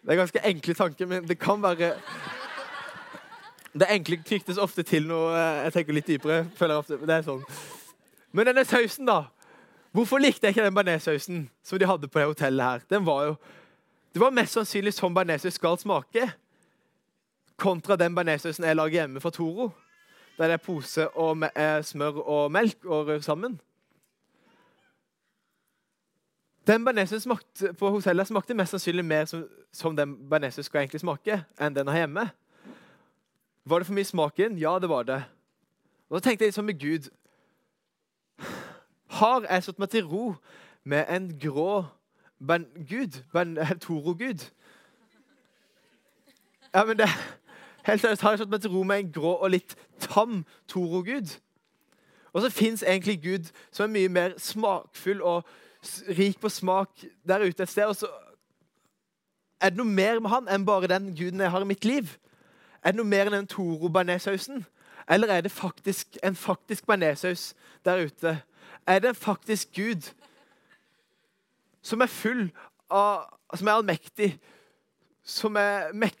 Det 0.00 0.14
er 0.14 0.16
ganske 0.16 0.40
enkle 0.48 0.74
tanker, 0.74 1.06
men 1.06 1.26
det 1.28 1.38
kan 1.38 1.60
være 1.62 1.90
Det 3.74 3.86
enkle 3.90 4.16
tyktes 4.24 4.58
ofte 4.58 4.82
til 4.82 5.04
noe 5.06 5.34
eh, 5.36 5.58
jeg 5.66 5.72
tenker 5.74 5.92
litt 5.92 6.06
dypere. 6.08 6.46
ofte, 6.72 6.96
det 6.96 7.14
er 7.14 7.22
sånn. 7.22 7.44
Men 8.32 8.48
denne 8.48 8.64
sausen, 8.64 9.06
da. 9.06 9.28
Hvorfor 9.92 10.18
likte 10.18 10.46
jeg 10.46 10.54
ikke 10.56 10.64
den 10.64 10.74
bearnéssausen 10.74 11.44
som 11.62 11.78
de 11.78 11.86
hadde 11.86 12.08
på 12.08 12.18
det 12.18 12.26
hotellet 12.26 12.64
her? 12.64 12.80
Den 12.90 13.06
var 13.06 13.24
jo, 13.24 13.36
Det 14.14 14.20
var 14.20 14.30
mest 14.34 14.56
sannsynlig 14.56 14.96
sånn 14.96 15.14
bearnéssaus 15.14 15.54
skal 15.54 15.78
smake, 15.78 16.32
kontra 17.60 17.96
den 17.96 18.16
bearnéssausen 18.16 18.66
jeg 18.66 18.76
lager 18.76 19.02
hjemme 19.02 19.20
fra 19.20 19.30
Toro. 19.30 19.68
Der 20.40 20.46
det 20.46 20.52
er 20.52 20.56
pose 20.56 21.08
og 21.08 21.42
eh, 21.56 21.84
smør 21.84 22.22
og 22.24 22.52
melk 22.52 22.84
og 22.84 23.06
rør 23.06 23.20
sammen. 23.20 23.60
Den 26.66 26.88
bearnésen 26.88 27.36
på 27.78 27.90
hotellet 27.90 28.26
smakte 28.26 28.54
mest 28.54 28.70
sannsynlig 28.70 29.04
mer 29.04 29.24
som, 29.24 29.44
som 29.72 29.96
den 29.96 30.14
bearnésen 30.32 30.62
skal 30.62 30.80
egentlig 30.80 31.00
smake, 31.00 31.42
enn 31.60 31.76
den 31.76 31.88
her 31.88 31.96
hjemme. 31.96 32.30
Var 33.64 33.78
det 33.78 33.86
for 33.86 33.94
mye 33.94 34.04
smak 34.04 34.38
i 34.38 34.42
den? 34.42 34.58
Ja, 34.58 34.78
det 34.78 34.88
var 34.88 35.02
det. 35.02 35.24
Og 36.08 36.16
Da 36.16 36.28
tenkte 36.30 36.48
jeg 36.48 36.54
sånn 36.56 36.66
med 36.70 36.80
Gud 36.80 37.10
Har 39.20 39.44
jeg 39.44 39.62
satt 39.62 39.78
meg 39.78 39.92
til 39.92 40.08
ro 40.08 40.34
med 40.84 41.04
en 41.08 41.28
grå 41.38 41.84
ben, 42.40 42.64
Gud? 42.88 43.20
Ben, 43.32 43.58
Toro-gud? 43.84 44.48
Ja, 46.74 46.84
men 46.84 46.96
det 46.96 47.10
Helt 47.86 48.00
seriøst, 48.00 48.22
Har 48.22 48.30
jeg 48.30 48.38
slått 48.38 48.50
meg 48.50 48.60
til 48.60 48.70
ro 48.70 48.82
med 48.82 48.98
en 48.98 49.12
grå 49.12 49.34
og 49.34 49.50
litt 49.50 49.76
tam 50.00 50.44
Toro-gud? 50.68 51.36
Og 52.32 52.42
så 52.42 52.50
fins 52.50 52.82
egentlig 52.82 53.22
Gud 53.22 53.50
som 53.72 53.84
er 53.84 53.94
mye 53.94 54.08
mer 54.08 54.34
smakfull 54.38 55.22
og 55.22 55.46
rik 56.18 56.40
på 56.40 56.48
smak 56.48 57.04
der 57.26 57.46
ute 57.46 57.62
et 57.62 57.68
sted. 57.68 57.84
Og 57.84 57.96
så 57.96 58.10
er 59.60 59.70
det 59.70 59.80
noe 59.80 59.88
mer 59.88 60.20
med 60.20 60.30
han 60.30 60.48
enn 60.48 60.66
bare 60.66 60.90
den 60.90 61.10
guden 61.16 61.40
jeg 61.40 61.50
har 61.50 61.64
i 61.64 61.68
mitt 61.68 61.84
liv. 61.84 62.16
Er 62.84 62.92
det 62.92 63.00
noe 63.00 63.08
mer 63.08 63.28
enn 63.28 63.40
den 63.40 63.50
toro 63.50 63.88
bearnéssausen? 63.88 64.64
Eller 65.10 65.28
er 65.28 65.40
det 65.40 65.52
faktisk 65.52 66.18
en 66.22 66.36
faktisk 66.36 66.86
bearnéssaus 66.88 67.54
der 67.84 68.06
ute? 68.06 68.38
Er 68.86 68.98
det 68.98 69.08
en 69.08 69.14
faktisk 69.14 69.74
Gud 69.74 70.12
som 71.82 72.00
er 72.00 72.06
full 72.06 72.50
av 72.90 73.36
Som 73.54 73.66
er 73.66 73.72
allmektig, 73.72 74.38
som 75.30 75.56
er 75.58 75.92
mek 75.94 76.16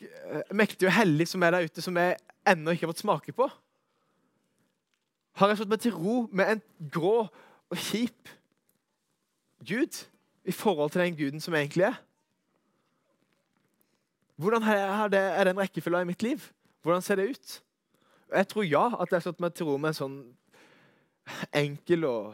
mektig 0.54 0.88
og 0.88 0.94
hellig, 0.94 1.26
som 1.28 1.42
er 1.42 1.54
der 1.54 1.66
ute, 1.66 1.82
som 1.82 1.96
jeg 1.98 2.18
ennå 2.48 2.74
ikke 2.74 2.86
har 2.86 2.92
fått 2.92 3.02
smake 3.04 3.34
på? 3.36 3.48
Har 5.40 5.50
jeg 5.50 5.60
slått 5.60 5.72
meg 5.72 5.82
til 5.82 5.96
ro 5.96 6.16
med 6.32 6.54
en 6.54 6.62
grå 6.92 7.16
og 7.70 7.82
kjip 7.88 8.30
Gud 9.66 10.04
i 10.48 10.54
forhold 10.54 10.92
til 10.94 11.02
den 11.04 11.16
guden 11.18 11.42
som 11.42 11.54
egentlig 11.54 11.88
er? 11.90 11.98
Hvordan 14.40 14.62
er, 14.62 15.08
det, 15.12 15.22
den 15.46 15.58
rekkefølga 15.60 16.00
i 16.00 16.08
mitt 16.08 16.22
liv? 16.22 16.44
Hvordan 16.82 17.02
ser 17.02 17.20
det 17.20 17.30
ut? 17.30 17.56
Jeg 18.32 18.48
tror 18.48 18.64
ja, 18.64 18.86
at 19.00 19.10
jeg 19.10 19.18
har 19.18 19.26
slått 19.26 19.42
meg 19.42 19.54
til 19.54 19.68
ro 19.68 19.76
med 19.76 19.92
en 19.92 19.98
sånn 19.98 20.20
enkel 21.52 22.06
og 22.08 22.30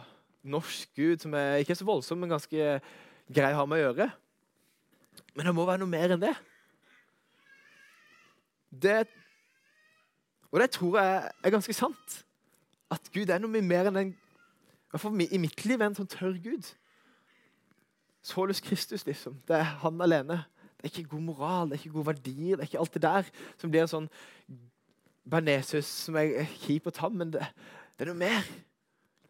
norsk 0.47 0.93
gud 0.97 1.25
som 1.25 1.35
er 1.35 1.59
ikke 1.61 1.75
er 1.75 1.81
så 1.81 1.89
voldsom, 1.89 2.21
men 2.23 2.31
ganske 2.31 2.77
grei 3.27 3.51
å 3.55 3.59
ha 3.59 3.65
med 3.67 3.81
å 3.81 3.89
gjøre. 3.89 4.11
Men 5.35 5.49
det 5.49 5.55
må 5.57 5.67
være 5.67 5.83
noe 5.83 5.91
mer 5.91 6.15
enn 6.15 6.23
det. 6.23 6.35
Det 8.71 9.07
og 10.53 10.61
det 10.61 10.71
tror 10.71 10.99
jeg 10.99 11.31
er 11.45 11.51
ganske 11.51 11.73
sant. 11.73 12.25
At 12.91 13.11
Gud 13.13 13.29
er 13.29 13.43
noe 13.43 13.51
mye 13.51 13.67
mer 13.67 13.91
enn 13.91 13.99
en 14.01 14.13
i 15.21 15.39
mitt 15.43 15.65
liv 15.67 15.83
en 15.83 15.97
sånn 15.99 16.09
tørr 16.09 16.39
Gud. 16.41 16.69
Solus 18.25 18.63
Kristus, 18.65 19.05
liksom. 19.05 19.37
Det 19.45 19.59
er 19.59 19.67
han 19.83 20.01
alene. 20.01 20.39
Det 20.77 20.87
er 20.87 20.93
ikke 20.95 21.11
god 21.11 21.25
moral, 21.27 21.69
det 21.69 21.77
er 21.77 21.83
ikke 21.83 21.97
gode 21.99 22.07
verdier, 22.07 22.57
det 22.57 22.65
er 22.65 22.71
ikke 22.71 22.81
alt 22.81 22.95
det 22.95 23.03
der 23.03 23.29
som 23.61 23.73
blir 23.73 23.85
en 23.85 23.93
sånn 23.93 24.09
Bernesus 25.27 25.89
som 26.07 26.17
er 26.21 26.47
kjip 26.63 26.87
og 26.87 26.95
tam, 26.95 27.17
men 27.19 27.33
det, 27.35 27.43
det 27.97 28.07
er 28.07 28.13
noe 28.13 28.21
mer. 28.21 28.49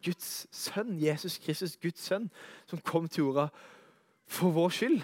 Guds 0.05 0.45
sønn, 0.53 0.99
Jesus 1.01 1.39
Kristus, 1.41 1.75
Guds 1.81 2.03
sønn, 2.05 2.29
som 2.69 2.79
kom 2.85 3.07
til 3.09 3.25
jorda 3.25 3.47
for 4.29 4.53
vår 4.53 4.75
skyld. 4.77 5.01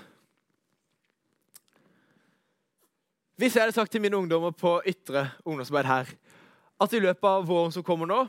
Hvis 3.35 3.55
jeg 3.55 3.63
hadde 3.63 3.73
sagt 3.73 3.91
til 3.91 4.01
mine 4.01 4.17
ungdommer 4.17 4.51
på 4.53 4.75
ytre 4.85 5.29
ungdomsarbeid 5.45 5.87
her 5.89 6.05
at 6.83 6.93
i 6.93 6.99
løpet 6.99 7.25
av 7.29 7.45
våren 7.47 7.71
som 7.73 7.83
kommer 7.85 8.09
nå, 8.09 8.27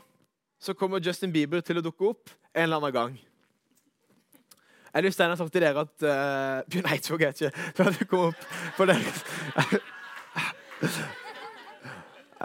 så 0.61 0.73
kommer 0.73 1.03
Justin 1.03 1.33
Bieber 1.33 1.61
til 1.61 1.77
å 1.77 1.83
dukke 1.85 2.09
opp 2.09 2.31
en 2.55 2.63
eller 2.63 2.79
annen 2.79 2.93
gang 2.95 3.17
Jeg 3.17 4.95
har 4.95 5.05
lyst 5.05 5.19
til 5.19 5.33
å 5.33 5.37
sagt 5.37 5.53
til 5.53 5.61
dere 5.65 5.83
at 5.83 6.05
uh, 6.07 6.63
Bjørn 6.71 6.89
Eidsvåg 6.93 7.25
er 7.27 7.35
ikke 7.35 7.51
at 7.85 7.99
du 7.99 8.05
kom 8.09 8.29
opp 8.31 8.47
på 8.77 8.87
deres 8.89 9.21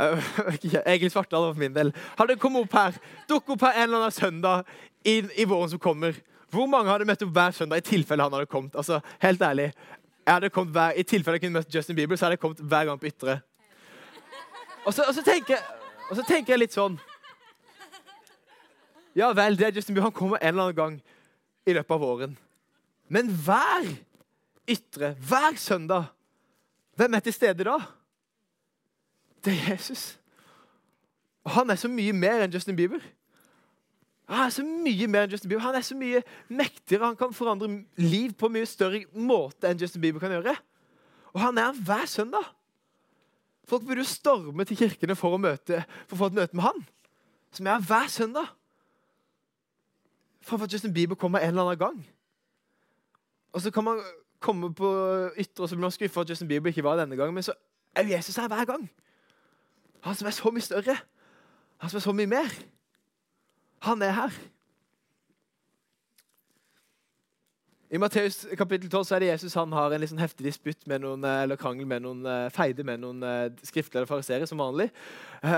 Egil 0.00 1.10
Svartdal 1.12 1.50
for 1.50 1.60
min 1.60 1.74
del. 1.74 1.90
Hadde 2.18 2.38
kommet 2.40 2.64
opp 2.64 2.76
her, 2.76 2.98
dukket 3.28 3.54
opp 3.56 3.64
her 3.68 3.78
en 3.78 3.86
eller 3.88 4.04
annen 4.04 4.16
søndag 4.16 4.68
i, 5.04 5.20
i 5.36 5.46
våren 5.48 5.72
som 5.72 5.82
kommer. 5.82 6.16
Hvor 6.50 6.66
mange 6.70 6.90
hadde 6.90 7.06
møtt 7.06 7.22
opp 7.24 7.34
hver 7.36 7.54
søndag 7.54 7.82
i 7.82 7.86
tilfelle 7.86 8.24
han 8.24 8.34
hadde 8.34 8.50
kommet? 8.50 8.74
Altså, 8.78 9.00
helt 9.22 9.42
ærlig. 9.44 9.70
Hver, 10.24 10.92
I 10.96 11.02
tilfelle 11.02 11.38
jeg 11.38 11.40
kunne 11.40 11.58
møtt 11.58 11.74
Justin 11.74 11.96
Bieber, 11.96 12.16
så 12.16 12.26
hadde 12.26 12.36
jeg 12.36 12.42
kommet 12.42 12.60
hver 12.60 12.84
gang 12.84 13.00
på 13.00 13.06
Ytre. 13.06 13.40
Og 14.84 14.94
så, 14.94 15.04
og 15.08 15.14
så, 15.14 15.22
tenker, 15.22 15.58
og 16.10 16.16
så 16.16 16.24
tenker, 16.28 16.52
jeg 16.52 16.62
litt 16.62 16.76
sånn 16.76 16.98
Ja 19.16 19.32
vel, 19.36 19.58
det 19.58 19.66
er 19.66 19.74
Justin 19.74 19.94
Bieber. 19.94 20.10
Han 20.10 20.16
kommer 20.16 20.38
en 20.40 20.54
eller 20.54 20.68
annen 20.68 20.76
gang 20.76 21.00
i 21.66 21.74
løpet 21.74 21.96
av 21.96 22.00
våren. 22.00 22.36
Men 23.08 23.32
hver 23.44 23.88
Ytre, 24.70 25.14
hver 25.18 25.56
søndag, 25.58 26.12
hvem 26.96 27.14
er 27.14 27.24
til 27.24 27.34
stede 27.34 27.64
da? 27.66 27.78
Det 29.44 29.52
er 29.52 29.72
Jesus. 29.72 30.18
Og 31.44 31.50
han 31.50 31.70
er 31.70 31.80
så 31.80 31.88
mye 31.88 32.12
mer 32.12 32.44
enn 32.44 32.52
Justin 32.54 32.76
Bieber. 32.76 33.02
Han 34.30 34.46
er 34.46 34.52
så 34.54 34.62
mye 34.62 35.08
mer 35.10 35.26
enn 35.26 35.32
Justin 35.34 35.50
Bieber. 35.50 35.64
Han 35.64 35.74
er 35.74 35.82
så 35.82 35.96
mye 35.98 36.22
mektigere. 36.48 37.08
Han 37.08 37.18
kan 37.18 37.34
forandre 37.34 37.68
liv 37.98 38.34
på 38.38 38.50
mye 38.52 38.68
større 38.68 39.02
måte 39.14 39.66
enn 39.66 39.80
Justin 39.80 40.04
Bieber 40.04 40.22
kan 40.22 40.30
gjøre. 40.36 40.54
Og 41.34 41.42
han 41.42 41.58
er 41.58 41.74
hver 41.74 42.06
søndag. 42.06 42.46
Folk 43.66 43.84
burde 43.86 44.02
jo 44.02 44.06
storme 44.06 44.64
til 44.66 44.78
kirkene 44.78 45.16
for 45.18 45.34
å, 45.34 45.42
møte, 45.42 45.82
for 46.06 46.16
å 46.16 46.20
få 46.22 46.30
et 46.30 46.38
møte 46.38 46.58
med 46.58 46.66
han. 46.66 46.80
Som 47.54 47.66
er 47.70 47.82
hver 47.86 48.10
søndag. 48.10 48.54
Framfor 50.46 50.70
at 50.70 50.78
Justin 50.78 50.94
Bieber 50.94 51.18
kommer 51.18 51.42
en 51.42 51.52
eller 51.52 51.66
annen 51.66 51.82
gang. 51.82 52.00
Og 53.52 53.62
så 53.62 53.70
kan 53.74 53.84
man 53.86 54.02
komme 54.40 54.70
på 54.74 54.88
ytre 55.38 55.64
og 55.64 55.68
så 55.68 55.76
blir 55.76 55.84
man 55.84 55.94
skuffa 55.94 56.22
at 56.22 56.30
Justin 56.30 56.48
Bieber 56.48 56.70
ikke 56.70 56.86
var 56.86 57.02
denne 57.02 57.18
gangen. 57.18 57.34
Men 57.34 57.46
så 57.46 57.54
er 57.94 58.14
Jesus 58.14 58.38
her 58.38 58.48
hver 58.48 58.64
gang. 58.64 58.86
Han 60.06 60.14
som 60.14 60.30
er 60.30 60.38
så 60.38 60.50
mye 60.54 60.64
større. 60.64 60.96
Han 61.82 61.90
som 61.90 61.98
er 61.98 62.06
så 62.06 62.14
mye 62.14 62.30
mer. 62.30 62.54
Han 63.86 64.02
er 64.02 64.12
her. 64.12 64.40
I 67.90 67.98
Matteus 67.98 68.44
kapittel 68.54 68.90
12 68.90 69.04
så 69.08 69.16
er 69.16 69.24
det 69.24 69.30
Jesus 69.32 69.56
han 69.58 69.72
har 69.74 69.90
en 69.90 70.00
liksom 70.02 70.20
heftig 70.22 70.44
disputt 70.46 70.84
med 70.86 71.02
noen, 71.02 71.24
eh, 71.26 71.42
eller 71.42 71.58
krangel 71.58 71.88
med 71.90 72.04
noen 72.04 72.20
eh, 72.22 72.50
feide 72.54 72.84
med 72.86 73.00
noen 73.02 73.24
eh, 73.26 73.48
skriftlige 73.66 74.06
fariseere, 74.06 74.46
som 74.46 74.62
vanlig. 74.62 74.90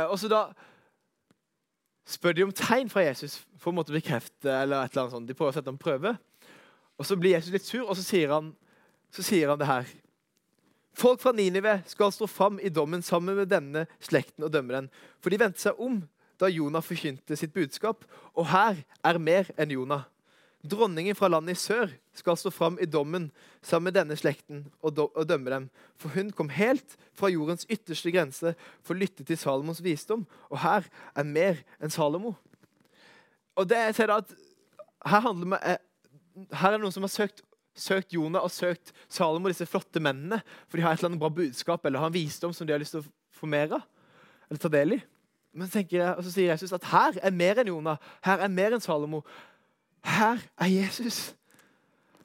Og 0.08 0.14
så 0.20 0.30
da 0.32 0.46
spør 2.08 2.38
de 2.38 2.46
om 2.46 2.54
tegn 2.56 2.88
fra 2.88 3.04
Jesus 3.04 3.42
for 3.60 3.72
å 3.72 3.76
måtte 3.76 3.92
bekrefte 3.92 4.48
eller 4.48 4.80
et 4.80 4.94
eller 4.94 5.02
annet 5.02 5.16
sånt. 5.18 5.28
De 5.28 5.36
prøver 5.36 5.52
å 5.52 5.56
sette 5.58 5.68
ham 5.68 5.80
prøve. 5.80 6.14
Og 6.96 7.06
Så 7.06 7.18
blir 7.20 7.34
Jesus 7.34 7.52
litt 7.52 7.68
sur, 7.68 7.84
og 7.84 7.98
så 7.98 8.06
sier 8.06 8.32
han, 8.32 8.52
så 9.12 9.24
sier 9.26 9.52
han 9.52 9.60
det 9.60 9.68
her. 9.68 9.92
Folk 10.96 11.20
fra 11.20 11.34
Ninive 11.36 11.80
skal 11.88 12.12
stå 12.14 12.28
fram 12.30 12.58
i 12.62 12.72
dommen 12.72 13.02
sammen 13.04 13.36
med 13.36 13.52
denne 13.52 13.84
slekten 14.00 14.44
og 14.44 14.52
dømme 14.54 14.76
den. 14.76 14.90
For 15.20 15.32
de 15.32 15.40
vendte 15.40 15.60
seg 15.60 15.80
om 15.80 16.00
da 16.42 16.50
Jonah 16.50 16.82
forkynte 16.84 17.38
sitt 17.38 17.54
budskap. 17.54 18.02
Og 18.34 18.50
her 18.50 18.82
er 19.04 19.22
mer 19.22 19.50
enn 19.56 19.74
Jonah. 19.74 20.08
Dronningen 20.62 21.16
fra 21.18 21.26
landet 21.26 21.56
i 21.56 21.58
sør 21.58 21.90
skal 22.14 22.36
stå 22.38 22.52
fram 22.54 22.76
i 22.78 22.86
dommen 22.86 23.30
sammen 23.66 23.88
med 23.88 23.96
denne 23.96 24.14
slekten 24.18 24.68
og, 24.78 24.94
dømme 25.26 25.50
dem. 25.50 25.64
For 25.98 26.14
hun 26.14 26.30
kom 26.30 26.52
helt 26.54 26.94
fra 27.18 27.30
jordens 27.32 27.66
ytterste 27.66 28.12
grense 28.14 28.54
for 28.78 28.94
å 28.94 29.00
lytte 29.00 29.26
til 29.26 29.38
Salomos 29.40 29.82
visdom. 29.82 30.22
Og 30.54 30.60
her 30.62 30.86
er 31.18 31.26
mer 31.26 31.64
enn 31.82 31.90
Salomo. 31.90 32.36
Og 33.58 33.66
det 33.68 33.80
jeg 33.88 33.96
ser 33.98 34.14
at 34.14 34.30
her, 35.10 35.32
med, 35.34 35.58
eh, 35.66 35.82
her 36.54 36.70
er 36.70 36.78
det 36.78 36.84
noen 36.84 36.94
som 36.94 37.02
har 37.02 37.12
søkt, 37.12 37.42
søkt 37.74 38.14
Jonah 38.14 38.44
og 38.46 38.54
søkt 38.54 38.94
Salomo, 39.10 39.50
disse 39.50 39.66
flotte 39.66 39.98
mennene, 39.98 40.44
for 40.68 40.78
de 40.78 40.86
har 40.86 40.94
et 40.94 41.02
eller 41.02 41.10
annet 41.10 41.24
bra 41.24 41.32
budskap 41.42 41.84
eller 41.84 41.98
har 41.98 42.12
en 42.12 42.14
visdom 42.14 42.54
som 42.54 42.68
de 42.68 42.74
har 42.76 42.80
lyst 42.80 42.94
til 42.94 43.02
å 43.02 43.10
formere. 43.34 43.82
Eller 44.46 44.62
ta 44.62 44.70
del 44.70 44.94
i. 44.94 45.02
Men 45.52 45.68
jeg, 45.74 46.14
og 46.16 46.24
så 46.24 46.30
sier 46.32 46.50
Jesus 46.50 46.72
at 46.72 46.84
her 46.84 47.18
er 47.22 47.30
mer 47.30 47.60
enn 47.60 47.68
Jonah, 47.68 47.96
her 48.24 48.40
er 48.40 48.48
mer 48.48 48.72
enn 48.72 48.80
Salomo. 48.80 49.20
Her 50.04 50.40
er 50.56 50.66
Jesus. 50.66 51.34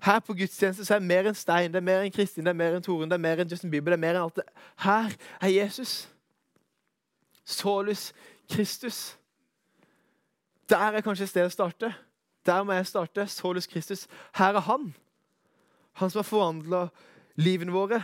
Her 0.04 0.20
på 0.20 0.34
gudstjeneste 0.34 0.86
så 0.86 0.96
er 0.96 1.00
det 1.00 1.08
mer 1.08 1.28
enn 1.28 1.36
Stein, 1.36 1.74
det 1.74 1.82
er 1.82 1.86
mer 1.86 2.06
enn 2.06 2.14
Kristin, 2.14 2.46
det 2.46 2.54
er 2.54 2.60
mer 2.60 2.78
enn 2.78 2.86
Toren, 2.86 3.10
det 3.10 3.18
er 3.18 3.24
mer 3.24 3.42
enn 3.42 3.52
Justin 3.52 3.72
Bieber. 3.72 3.92
det 3.92 3.98
er 3.98 4.06
mer 4.06 4.16
enn 4.16 4.28
alt 4.28 4.40
det. 4.40 4.46
Her 4.86 5.16
er 5.42 5.52
Jesus. 5.52 6.08
Solus 7.46 8.14
Kristus. 8.50 9.18
Der 10.70 10.78
er 10.78 11.02
kanskje 11.02 11.28
et 11.28 11.32
sted 11.32 11.48
å 11.48 11.52
starte. 11.52 11.94
Der 12.46 12.64
må 12.64 12.76
jeg 12.76 12.88
starte. 12.88 13.28
Solus 13.28 13.68
Kristus. 13.68 14.08
Her 14.36 14.56
er 14.56 14.64
han. 14.68 14.94
Han 16.00 16.10
som 16.10 16.20
har 16.20 16.28
forvandla 16.28 16.88
livene 17.36 17.72
våre. 17.72 18.04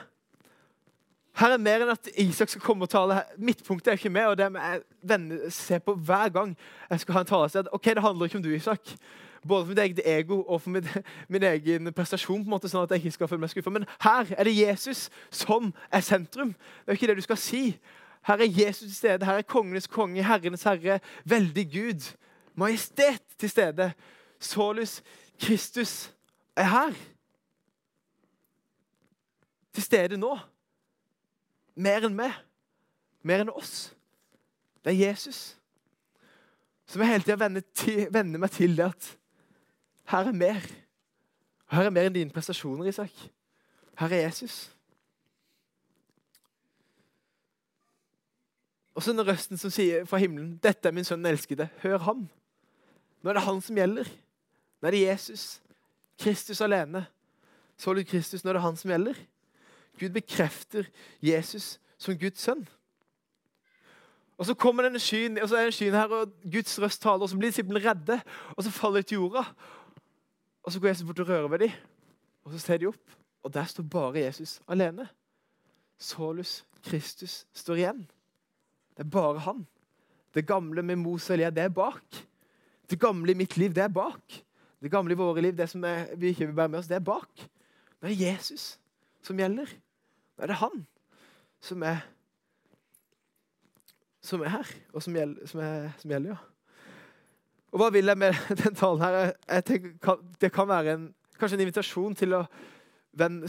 Her 1.34 1.56
er 1.56 1.58
mer 1.58 1.82
enn 1.82 1.90
at 1.90 2.08
Isak 2.22 2.52
skal 2.52 2.62
komme 2.62 2.86
og 2.86 2.92
tale. 2.94 3.24
Midtpunktet 3.42 3.88
er 3.88 3.98
ikke 3.98 4.10
med, 4.14 4.26
og 4.30 4.38
det 4.38 4.52
jeg 4.54 4.82
venne, 5.02 5.40
se 5.52 5.80
på 5.80 5.96
hver 5.96 6.30
gang 6.30 6.54
jeg 6.90 7.00
skal 7.00 7.14
ha 7.14 7.24
en 7.24 7.30
talested. 7.30 7.72
Ok, 7.72 7.86
Det 7.86 8.02
handler 8.02 8.26
ikke 8.26 8.38
om 8.38 8.44
du, 8.44 8.50
Isak. 8.54 8.94
Både 9.48 9.66
for 9.66 9.70
mitt 9.70 9.80
eget 9.80 10.02
ego 10.06 10.42
og 10.42 10.62
for 10.62 10.70
min, 10.70 10.88
min 11.34 11.44
egen 11.44 11.94
prestasjon, 11.94 12.44
på 12.44 12.48
en 12.48 12.54
måte, 12.54 12.70
sånn 12.70 12.86
at 12.86 12.94
jeg 12.94 13.02
ikke 13.02 13.18
skal 13.18 13.28
føle 13.28 13.42
meg 13.42 13.50
skuffet. 13.50 13.74
Men 13.74 13.90
her 14.06 14.30
er 14.38 14.44
det 14.48 14.56
Jesus 14.58 15.10
som 15.32 15.74
er 15.92 16.06
sentrum. 16.06 16.54
Det 16.54 16.94
er 16.94 17.00
ikke 17.00 17.12
det 17.12 17.18
du 17.18 17.26
skal 17.26 17.42
si. 17.42 17.64
Her 18.28 18.38
er 18.46 18.54
Jesus 18.62 18.86
til 18.86 18.96
stede. 18.96 19.26
Her 19.26 19.42
er 19.42 19.50
kongenes 19.50 19.88
konge, 19.88 20.24
herrenes 20.24 20.64
herre, 20.64 21.00
veldig 21.26 21.66
Gud. 21.74 22.14
Majestet 22.56 23.26
til 23.38 23.50
stede. 23.50 23.92
Solus 24.40 25.02
Kristus 25.42 26.14
er 26.56 26.64
her. 26.64 26.94
Til 29.74 29.84
stede 29.84 30.18
nå. 30.18 30.38
Mer 31.76 32.06
enn 32.08 32.16
meg. 32.16 32.36
Mer 33.24 33.44
enn 33.44 33.54
oss. 33.54 33.94
Det 34.84 34.94
er 34.94 35.10
Jesus. 35.10 35.56
Så 36.86 37.00
jeg 37.00 37.10
hele 37.10 37.24
tida 37.24 37.38
venner, 38.14 38.40
meg 38.40 38.52
til 38.52 38.76
det 38.78 38.90
at 38.92 39.10
her 40.12 40.30
er 40.30 40.36
mer. 40.36 40.66
Her 41.72 41.88
er 41.88 41.96
mer 41.96 42.10
enn 42.10 42.16
dine 42.18 42.34
prestasjoner, 42.34 42.90
Isak. 42.92 43.14
Her 43.98 44.12
er 44.12 44.26
Jesus. 44.28 44.68
Og 48.94 49.02
så 49.02 49.14
den 49.14 49.26
røsten 49.26 49.58
som 49.58 49.72
sier 49.74 50.06
fra 50.06 50.20
himmelen 50.22 50.60
'Dette 50.62 50.88
er 50.88 50.94
min 50.94 51.08
sønn 51.08 51.26
elskede'. 51.26 51.70
Hør 51.82 51.98
ham. 51.98 52.30
Nå 53.24 53.30
er 53.30 53.34
det 53.34 53.48
han 53.48 53.62
som 53.62 53.78
gjelder. 53.78 54.10
Nå 54.82 54.88
er 54.88 54.92
det 54.92 55.08
Jesus. 55.08 55.62
Kristus 56.20 56.62
alene. 56.62 57.06
Så 57.78 57.94
du 57.94 58.04
Kristus, 58.04 58.44
nå 58.44 58.50
er 58.50 58.54
det 58.54 58.62
han 58.62 58.78
som 58.78 58.92
gjelder. 58.92 59.18
Gud 60.00 60.10
bekrefter 60.16 60.88
Jesus 61.22 61.80
som 61.98 62.18
Guds 62.18 62.42
sønn. 62.42 62.66
Og 64.38 64.46
Så 64.46 64.54
kommer 64.54 64.84
denne 64.84 65.00
skyen, 65.00 65.38
og 65.38 65.50
så 65.50 65.58
er 65.58 65.70
det 65.70 65.76
skyen 65.78 65.94
her, 65.94 66.10
og 66.10 66.32
Guds 66.52 66.82
røst 66.82 67.02
taler, 67.02 67.22
og 67.22 67.30
så 67.30 67.38
blir 67.38 67.52
disiplene 67.52 67.84
redde. 67.84 68.22
Og 68.58 68.64
så 68.64 68.72
faller 68.72 69.02
de 69.02 69.08
til 69.08 69.22
jorda. 69.22 69.44
Og 70.64 70.72
Så 70.72 70.80
går 70.80 70.88
Jesus 70.88 71.06
bort 71.06 71.20
og 71.20 71.30
rører 71.30 71.48
ved 71.48 71.60
dem, 71.60 71.72
og 72.44 72.52
så 72.52 72.60
ser 72.60 72.78
de 72.78 72.88
opp, 72.88 73.16
og 73.44 73.54
der 73.54 73.66
står 73.66 73.84
bare 73.84 74.20
Jesus 74.20 74.62
alene. 74.68 75.08
Solus 75.98 76.66
Kristus 76.84 77.46
står 77.54 77.76
igjen. 77.76 78.04
Det 78.98 79.06
er 79.06 79.10
bare 79.10 79.40
han. 79.40 79.66
Det 80.34 80.48
gamle 80.48 80.82
med 80.82 80.96
Mos 80.96 81.30
og 81.30 81.36
Elia, 81.36 81.50
det 81.50 81.64
er 81.64 81.70
bak. 81.70 82.20
Det 82.90 83.00
gamle 83.00 83.32
i 83.32 83.38
mitt 83.38 83.58
liv, 83.58 83.74
det 83.74 83.84
er 83.84 83.88
bak. 83.88 84.44
Det 84.82 84.92
gamle 84.92 85.14
i 85.14 85.18
våre 85.18 85.42
liv, 85.42 85.54
det 85.58 85.70
som 85.70 85.84
er, 85.84 86.16
vi 86.16 86.34
ikke 86.34 86.46
vil 86.46 86.56
bære 86.56 86.68
med 86.68 86.80
oss, 86.80 86.88
det 86.88 86.96
er 86.96 87.06
bak. 87.06 87.46
Det 88.02 88.12
er 88.12 88.32
Jesus 88.32 88.80
som 89.24 89.40
gjelder. 89.40 89.70
Er 90.42 90.50
det 90.50 90.62
han 90.62 90.86
som 91.64 91.84
er 91.84 92.02
som 94.24 94.42
er 94.42 94.54
her, 94.54 94.70
og 94.94 95.04
som 95.04 95.16
gjelder, 95.18 95.48
som 95.48 95.60
er, 95.60 95.90
som 96.00 96.12
gjelder 96.14 96.32
ja. 96.32 96.38
Og 97.74 97.82
hva 97.82 97.90
vil 97.92 98.08
jeg 98.08 98.20
med 98.22 98.38
den 98.64 98.78
talen 98.78 99.04
her? 99.04 99.34
Jeg 99.50 99.66
tenker, 99.68 100.22
det 100.42 100.52
kan 100.54 100.70
være 100.70 100.96
en, 100.96 101.10
kanskje 101.40 101.58
en 101.58 101.66
invitasjon 101.66 102.16
til 102.16 102.38
å 102.38 102.46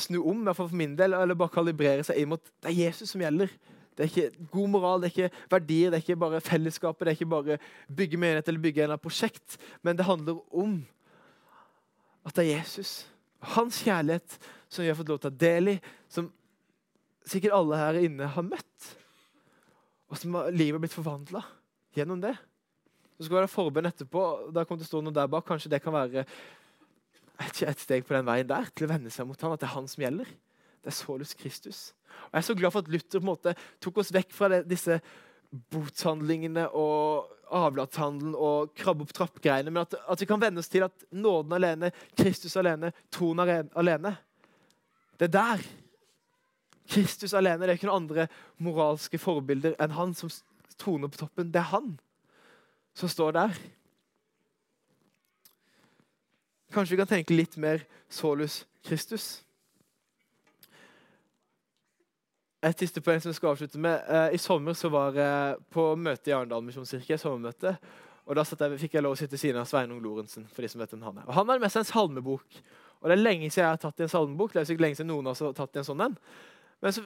snu 0.03 0.19
om, 0.21 0.43
i 0.43 0.49
hvert 0.49 0.59
fall 0.59 0.69
for 0.73 0.81
min 0.81 0.97
del, 0.99 1.15
eller 1.17 1.39
bare 1.39 1.55
kalibrere 1.55 2.05
seg 2.05 2.19
inn 2.21 2.33
mot 2.33 2.43
det 2.43 2.73
er 2.73 2.81
Jesus 2.89 3.15
som 3.15 3.23
gjelder. 3.23 3.53
Det 3.95 4.03
er 4.03 4.11
ikke 4.11 4.47
god 4.51 4.73
moral, 4.73 5.01
det 5.01 5.09
er 5.09 5.15
ikke 5.15 5.43
verdier, 5.55 5.93
det 5.93 6.01
er 6.01 6.05
ikke 6.05 6.23
bare 6.25 6.43
fellesskapet, 6.43 7.07
det 7.07 7.13
er 7.13 7.19
ikke 7.21 7.31
bare 7.31 7.59
bygge 8.01 8.19
menighet 8.19 8.51
eller 8.51 8.65
bygge 8.65 8.89
en 8.89 8.99
prosjekt, 8.99 9.59
men 9.87 9.97
det 9.97 10.09
handler 10.09 10.43
om 10.51 10.81
at 12.27 12.35
det 12.35 12.49
er 12.49 12.57
Jesus. 12.57 13.05
Hans 13.55 13.79
kjærlighet 13.85 14.39
som 14.69 14.83
vi 14.83 14.91
har 14.91 14.99
fått 14.99 15.13
lov 15.13 15.23
til 15.23 15.31
å 15.31 15.37
ta 15.37 15.45
del 15.45 15.77
i, 15.77 15.79
som 16.11 16.33
sikkert 17.29 17.57
alle 17.57 17.81
her 17.81 18.01
inne 18.05 18.29
har 18.31 18.47
møtt. 18.47 18.91
Og 20.13 20.21
som 20.21 20.37
livet 20.55 20.77
har 20.77 20.85
blitt 20.85 20.97
forvandla 20.97 21.43
gjennom 21.97 22.21
det. 22.23 22.35
Så 23.17 23.29
skal 23.29 23.41
være 23.41 23.51
forbønn 23.53 23.89
etterpå. 23.89 24.25
Da 24.55 24.65
kommer 24.65 24.83
det 24.83 24.89
til 24.89 24.91
å 24.91 24.93
stå 24.93 25.03
noe 25.07 25.17
der 25.17 25.31
bak. 25.31 25.47
Kanskje 25.49 25.73
det 25.73 25.83
kan 25.85 25.95
være 25.95 26.25
et, 26.25 27.63
et 27.63 27.83
steg 27.83 28.07
på 28.07 28.17
den 28.17 28.27
veien 28.27 28.49
der, 28.49 28.69
til 28.75 28.87
å 28.87 28.93
vende 28.95 29.13
seg 29.13 29.29
mot 29.29 29.41
han, 29.43 29.55
at 29.55 29.63
det 29.63 29.69
er 29.69 29.77
han 29.77 29.91
som 29.91 30.05
gjelder. 30.05 30.33
Det 30.85 30.91
er 30.93 30.97
Solus 30.99 31.35
Kristus. 31.39 31.85
Og 32.29 32.35
Jeg 32.37 32.43
er 32.43 32.49
så 32.49 32.59
glad 32.59 32.75
for 32.75 32.85
at 32.85 32.91
Luther 32.93 33.21
på 33.21 33.25
en 33.25 33.31
måte 33.31 33.55
tok 33.83 34.03
oss 34.03 34.13
vekk 34.15 34.35
fra 34.35 34.51
det, 34.53 34.65
disse 34.71 34.99
botshandlingene 35.73 36.67
og 36.75 37.31
avlatshandelen 37.55 38.35
og 38.35 38.73
krabbe 38.79 39.07
opp 39.07 39.13
trapp-greiene, 39.15 39.71
men 39.71 39.85
at, 39.85 39.95
at, 39.95 40.21
vi 40.21 40.27
kan 40.27 40.43
venne 40.43 40.63
oss 40.63 40.71
til 40.73 40.87
at 40.87 41.07
nåden 41.15 41.55
alene, 41.55 41.93
Kristus 42.19 42.57
alene, 42.59 42.91
troen 43.15 43.43
alene 43.45 44.17
Det 45.19 45.29
er 45.29 45.35
der. 45.37 45.67
Kristus 46.89 47.35
alene. 47.35 47.65
Det 47.65 47.75
er 47.75 47.79
ikke 47.79 47.89
noen 47.89 48.05
andre 48.05 48.27
moralske 48.63 49.19
forbilder 49.21 49.77
enn 49.81 49.95
han 49.97 50.13
som 50.17 50.33
troner 50.81 51.09
på 51.09 51.23
toppen. 51.25 51.53
Det 51.53 51.63
er 51.63 51.71
han 51.73 51.95
som 52.95 53.11
står 53.11 53.35
der. 53.39 53.57
Kanskje 56.75 56.95
vi 56.95 57.01
kan 57.01 57.11
tenke 57.11 57.37
litt 57.37 57.57
mer 57.57 57.85
solus 58.11 58.65
Kristus. 58.85 59.45
Et 62.65 62.81
siste 62.81 63.03
poeng 63.05 63.21
som 63.21 63.29
jeg 63.31 63.37
skal 63.39 63.53
avslutte 63.53 63.81
med. 63.81 64.01
Eh, 64.09 64.35
I 64.35 64.41
sommer 64.41 64.77
så 64.77 64.89
var 64.93 65.17
jeg 65.19 65.59
på 65.75 65.85
møte 66.01 66.31
i 66.31 66.35
Arendal 66.35 66.65
misjonskirke. 66.65 67.19
sommermøte, 67.21 67.77
og 68.27 68.37
Da 68.37 68.45
jeg, 68.45 68.81
fikk 68.81 68.95
jeg 68.95 69.03
lov 69.03 69.13
å 69.13 69.17
sitte 69.17 69.33
ved 69.33 69.39
siden 69.39 69.61
av 69.61 69.67
Sveinung 69.67 70.01
Lorentzen. 70.01 70.47
for 70.49 70.63
de 70.63 70.69
som 70.69 70.81
vet 70.81 70.91
hvem 70.91 71.03
Han 71.03 71.19
er. 71.19 71.29
Og 71.29 71.35
han 71.35 71.47
hadde 71.47 71.61
med 71.61 71.71
seg 71.71 71.81
en 71.81 71.93
salmebok. 71.93 72.45
Og 73.01 73.11
Det 73.11 73.13
er 73.13 73.23
lenge 73.23 73.51
siden 73.51 73.65
jeg 73.65 73.69
har 73.69 73.77
tatt 73.77 74.01
i 74.01 74.03
en 74.03 74.09
salmebok. 74.09 74.53
Det 74.53 74.61
er 74.61 74.65
sikkert 74.65 74.81
lenge 74.81 74.97
siden 74.97 75.09
noen 75.09 75.27
har 75.27 75.53
tatt 75.53 75.77
i 75.77 75.79
en 75.79 75.85
sånn 75.85 76.01
en. 76.01 76.17
Men 76.83 76.93
så, 76.93 77.05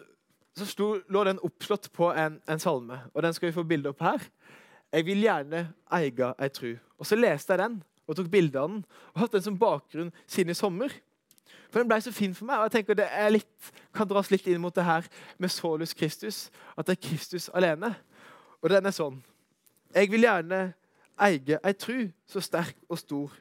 så 0.57 0.67
sto, 0.67 0.89
lå 1.09 1.25
den 1.25 1.43
oppslått 1.45 1.91
på 1.93 2.11
en, 2.13 2.41
en, 2.49 2.63
salme, 2.63 3.01
og 3.15 3.23
den 3.23 3.35
skal 3.37 3.51
vi 3.51 3.57
få 3.57 3.67
bilde 3.69 3.93
opp 3.93 4.03
her. 4.05 4.25
Jeg 4.93 5.05
vil 5.07 5.21
gjerne 5.27 5.67
eie 5.93 6.33
ei 6.39 6.49
tru. 6.49 6.73
Og 6.99 7.07
Så 7.07 7.17
leste 7.17 7.53
jeg 7.53 7.63
den 7.63 7.83
og 8.09 8.17
tok 8.17 8.31
bilde 8.33 8.59
av 8.59 8.71
den 8.73 8.85
og 9.13 9.21
hatt 9.21 9.37
den 9.37 9.45
som 9.45 9.59
bakgrunn 9.59 10.13
siden 10.27 10.51
i 10.51 10.57
sommer. 10.57 10.95
For 11.69 11.83
den 11.83 11.89
ble 11.91 12.01
så 12.01 12.13
fin 12.13 12.35
for 12.35 12.49
meg. 12.49 12.57
og 12.57 12.69
jeg 12.69 12.79
tenker 12.79 12.95
Det 12.95 13.09
litt, 13.31 13.73
kan 13.95 14.09
dras 14.09 14.31
litt 14.31 14.47
inn 14.47 14.61
mot 14.61 14.75
det 14.75 14.85
her 14.85 15.07
med 15.39 15.53
Solus 15.53 15.95
Kristus. 15.95 16.51
At 16.77 16.87
det 16.87 16.97
er 16.97 17.09
Kristus 17.09 17.51
alene. 17.55 17.95
Og 18.63 18.71
den 18.71 18.87
er 18.87 18.95
sånn. 18.97 19.21
Jeg 19.95 20.11
vil 20.11 20.25
gjerne 20.25 20.73
eie 21.21 21.59
ei 21.65 21.75
tru 21.77 22.09
så 22.27 22.41
sterk 22.41 22.77
og 22.89 22.99
stor. 22.99 23.37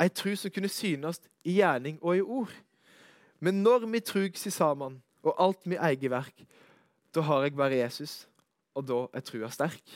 Ei 0.00 0.08
tru 0.08 0.34
som 0.36 0.52
kunne 0.52 0.68
synes 0.68 1.20
i 1.44 1.58
gjerning 1.60 1.98
og 2.02 2.16
i 2.16 2.20
ord. 2.20 2.52
Men 3.40 3.62
når 3.62 3.86
mi 3.86 4.00
trug 4.00 4.36
si 4.38 4.50
sammen, 4.50 5.00
og 5.22 5.36
alt 5.38 5.66
mitt 5.66 5.80
eget 5.80 6.10
verk, 6.10 6.44
da 7.14 7.24
har 7.28 7.44
jeg 7.44 7.56
bare 7.56 7.78
Jesus, 7.82 8.26
og 8.74 8.86
da 8.88 9.04
er 9.12 9.24
trua 9.24 9.50
sterk. 9.52 9.94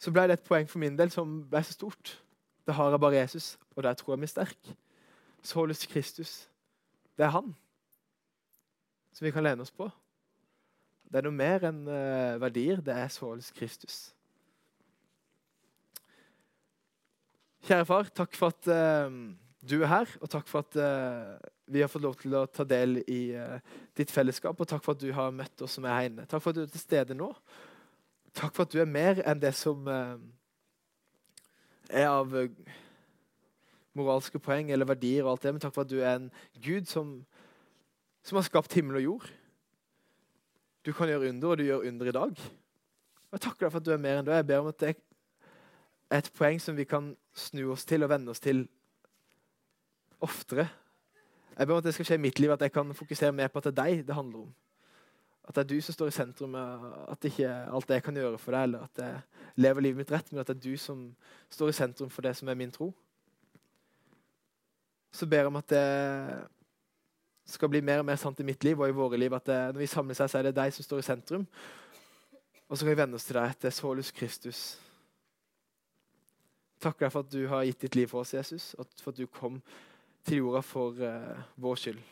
Så 0.00 0.12
ble 0.12 0.24
det 0.28 0.38
et 0.38 0.46
poeng 0.48 0.68
for 0.68 0.80
min 0.80 0.96
del 0.96 1.12
som 1.12 1.42
ble 1.50 1.60
så 1.64 1.76
stort. 1.76 2.14
Da 2.66 2.72
har 2.72 2.90
jeg 2.90 3.02
bare 3.02 3.20
Jesus, 3.20 3.58
og 3.76 3.84
der 3.84 3.94
tror 3.94 4.14
jeg 4.14 4.22
vi 4.22 4.28
er 4.28 4.34
sterke. 4.34 4.76
Solus 5.42 5.86
Kristus, 5.86 6.48
det 7.16 7.26
er 7.26 7.36
han 7.36 7.52
som 9.12 9.26
vi 9.26 9.32
kan 9.34 9.44
lene 9.44 9.64
oss 9.64 9.74
på. 9.74 9.90
Det 11.10 11.18
er 11.18 11.26
noe 11.26 11.34
mer 11.34 11.66
enn 11.68 11.82
uh, 11.88 12.38
verdier. 12.40 12.80
Det 12.84 12.94
er 12.94 13.10
således 13.12 13.50
Kristus. 13.52 13.96
Kjære 17.66 17.86
far, 17.88 18.08
takk 18.16 18.38
for 18.38 18.54
at 18.54 18.70
uh, 18.70 19.10
du 19.60 19.80
er 19.82 19.90
her, 19.90 20.14
og 20.22 20.30
takk 20.32 20.48
for 20.48 20.64
at 20.64 20.78
uh, 20.80 21.34
vi 21.70 21.82
har 21.84 21.90
fått 21.90 22.02
lov 22.02 22.16
til 22.18 22.34
å 22.34 22.46
ta 22.50 22.64
del 22.66 22.98
i 23.06 23.20
ditt 23.96 24.10
fellesskap. 24.10 24.58
Og 24.58 24.68
takk 24.68 24.82
for 24.84 24.98
at 24.98 25.02
du 25.02 25.12
har 25.14 25.30
møtt 25.34 25.62
oss 25.62 25.78
som 25.78 25.86
er 25.86 25.96
her 25.96 26.10
inne. 26.10 26.26
Takk 26.26 26.42
for 26.42 26.50
at 26.50 26.58
du 26.58 26.64
er 26.64 26.72
til 26.72 26.82
stede 26.82 27.16
nå. 27.16 27.30
Takk 28.34 28.52
for 28.56 28.66
at 28.66 28.74
du 28.74 28.80
er 28.82 28.90
mer 28.90 29.22
enn 29.22 29.40
det 29.42 29.54
som 29.58 29.88
er 31.90 32.06
av 32.06 32.34
uh, 32.34 32.46
moralske 33.98 34.38
poeng 34.42 34.70
eller 34.70 34.88
verdier, 34.88 35.24
og 35.24 35.34
alt 35.34 35.44
det, 35.44 35.52
men 35.54 35.62
takk 35.62 35.74
for 35.74 35.86
at 35.86 35.92
du 35.92 35.98
er 36.00 36.16
en 36.16 36.30
Gud 36.62 36.88
som, 36.90 37.12
som 38.26 38.38
har 38.38 38.46
skapt 38.46 38.74
himmel 38.76 39.00
og 39.00 39.06
jord. 39.06 39.30
Du 40.86 40.92
kan 40.96 41.10
gjøre 41.10 41.32
under, 41.32 41.52
og 41.52 41.58
du 41.60 41.66
gjør 41.66 41.86
under 41.90 42.08
i 42.08 42.16
dag. 42.16 42.42
Og 43.30 43.36
Jeg 43.36 43.44
takker 43.46 43.66
deg 43.66 43.72
for 43.72 43.82
at 43.82 43.88
du 43.88 43.94
er 43.94 44.02
mer 44.02 44.20
enn 44.20 44.26
du 44.26 44.32
er. 44.32 44.40
Jeg 44.40 44.50
ber 44.50 44.62
om 44.62 44.70
at 44.70 44.80
det 44.80 44.92
er 44.92 45.00
et 46.20 46.30
poeng 46.34 46.60
som 46.62 46.78
vi 46.78 46.86
kan 46.88 47.12
snu 47.36 47.66
oss 47.74 47.84
til 47.86 48.06
og 48.06 48.10
vende 48.10 48.32
oss 48.32 48.42
til 48.42 48.64
oftere. 50.24 50.66
Jeg 51.60 51.68
ber 51.68 51.76
om 51.76 51.78
at 51.82 51.84
det 51.84 51.92
skal 51.92 52.06
skje 52.08 52.16
i 52.16 52.22
mitt 52.24 52.38
liv, 52.40 52.50
at 52.54 52.62
jeg 52.64 52.72
kan 52.72 52.94
fokusere 52.96 53.34
mer 53.36 53.50
på 53.52 53.60
at 53.60 53.66
det 53.68 53.74
er 53.74 53.82
deg 53.82 54.06
det 54.08 54.14
handler 54.16 54.46
om. 54.46 54.52
At 55.44 55.58
det 55.58 55.60
er 55.60 55.68
du 55.68 55.80
som 55.84 55.92
står 55.92 56.08
i 56.08 56.14
sentrum, 56.16 56.54
at 56.56 57.20
det 57.20 57.34
ikke 57.34 57.50
er 57.50 57.66
alt 57.68 57.90
jeg 57.92 58.04
kan 58.06 58.16
gjøre 58.16 58.38
for 58.40 58.56
deg, 58.56 58.62
eller 58.62 58.86
at 58.86 59.02
jeg 59.02 59.18
lever 59.60 59.84
livet 59.84 60.00
mitt 60.00 60.12
rett, 60.14 60.32
men 60.32 60.40
at 60.40 60.48
det 60.48 60.56
er 60.56 60.62
du 60.70 60.78
som 60.80 61.02
står 61.52 61.68
i 61.68 61.76
sentrum 61.76 62.08
for 62.14 62.24
det 62.24 62.32
som 62.38 62.48
er 62.48 62.56
min 62.56 62.72
tro. 62.72 62.88
Så 65.12 65.28
ber 65.28 65.42
jeg 65.42 65.50
om 65.50 65.60
at 65.60 65.68
det 65.68 65.84
skal 67.50 67.68
bli 67.68 67.84
mer 67.84 68.00
og 68.00 68.08
mer 68.08 68.16
sant 68.16 68.40
i 68.40 68.46
mitt 68.46 68.64
liv 68.64 68.80
og 68.80 68.88
i 68.88 68.96
våre 68.96 69.20
liv. 69.20 69.36
At 69.36 69.46
det, 69.52 69.60
når 69.74 69.82
vi 69.84 69.90
samler 69.90 70.16
seg, 70.16 70.32
så 70.32 70.38
er 70.38 70.48
det 70.48 70.56
deg 70.56 70.72
som 70.72 70.86
står 70.86 71.04
i 71.04 71.08
sentrum. 71.10 71.46
Og 72.68 72.78
så 72.78 72.86
kan 72.86 72.94
vi 72.94 73.00
vende 73.02 73.20
oss 73.20 73.28
til 73.28 73.36
deg 73.36 73.52
etter 73.52 73.74
Solus 73.74 74.14
Kristus. 74.16 74.64
Takker 76.80 77.04
deg 77.04 77.12
for 77.12 77.26
at 77.26 77.32
du 77.36 77.42
har 77.52 77.68
gitt 77.68 77.84
ditt 77.84 78.00
liv 78.00 78.08
for 78.08 78.24
oss, 78.24 78.32
Jesus, 78.32 78.72
og 78.78 78.88
for 79.02 79.12
at 79.12 79.20
du 79.20 79.26
kom 79.26 79.60
til 80.24 80.42
jorda 80.42 80.60
for 80.64 80.96
uh, 81.00 81.38
vår 81.56 81.74
skyld. 81.74 82.02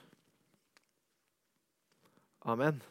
Amen. 2.49 2.83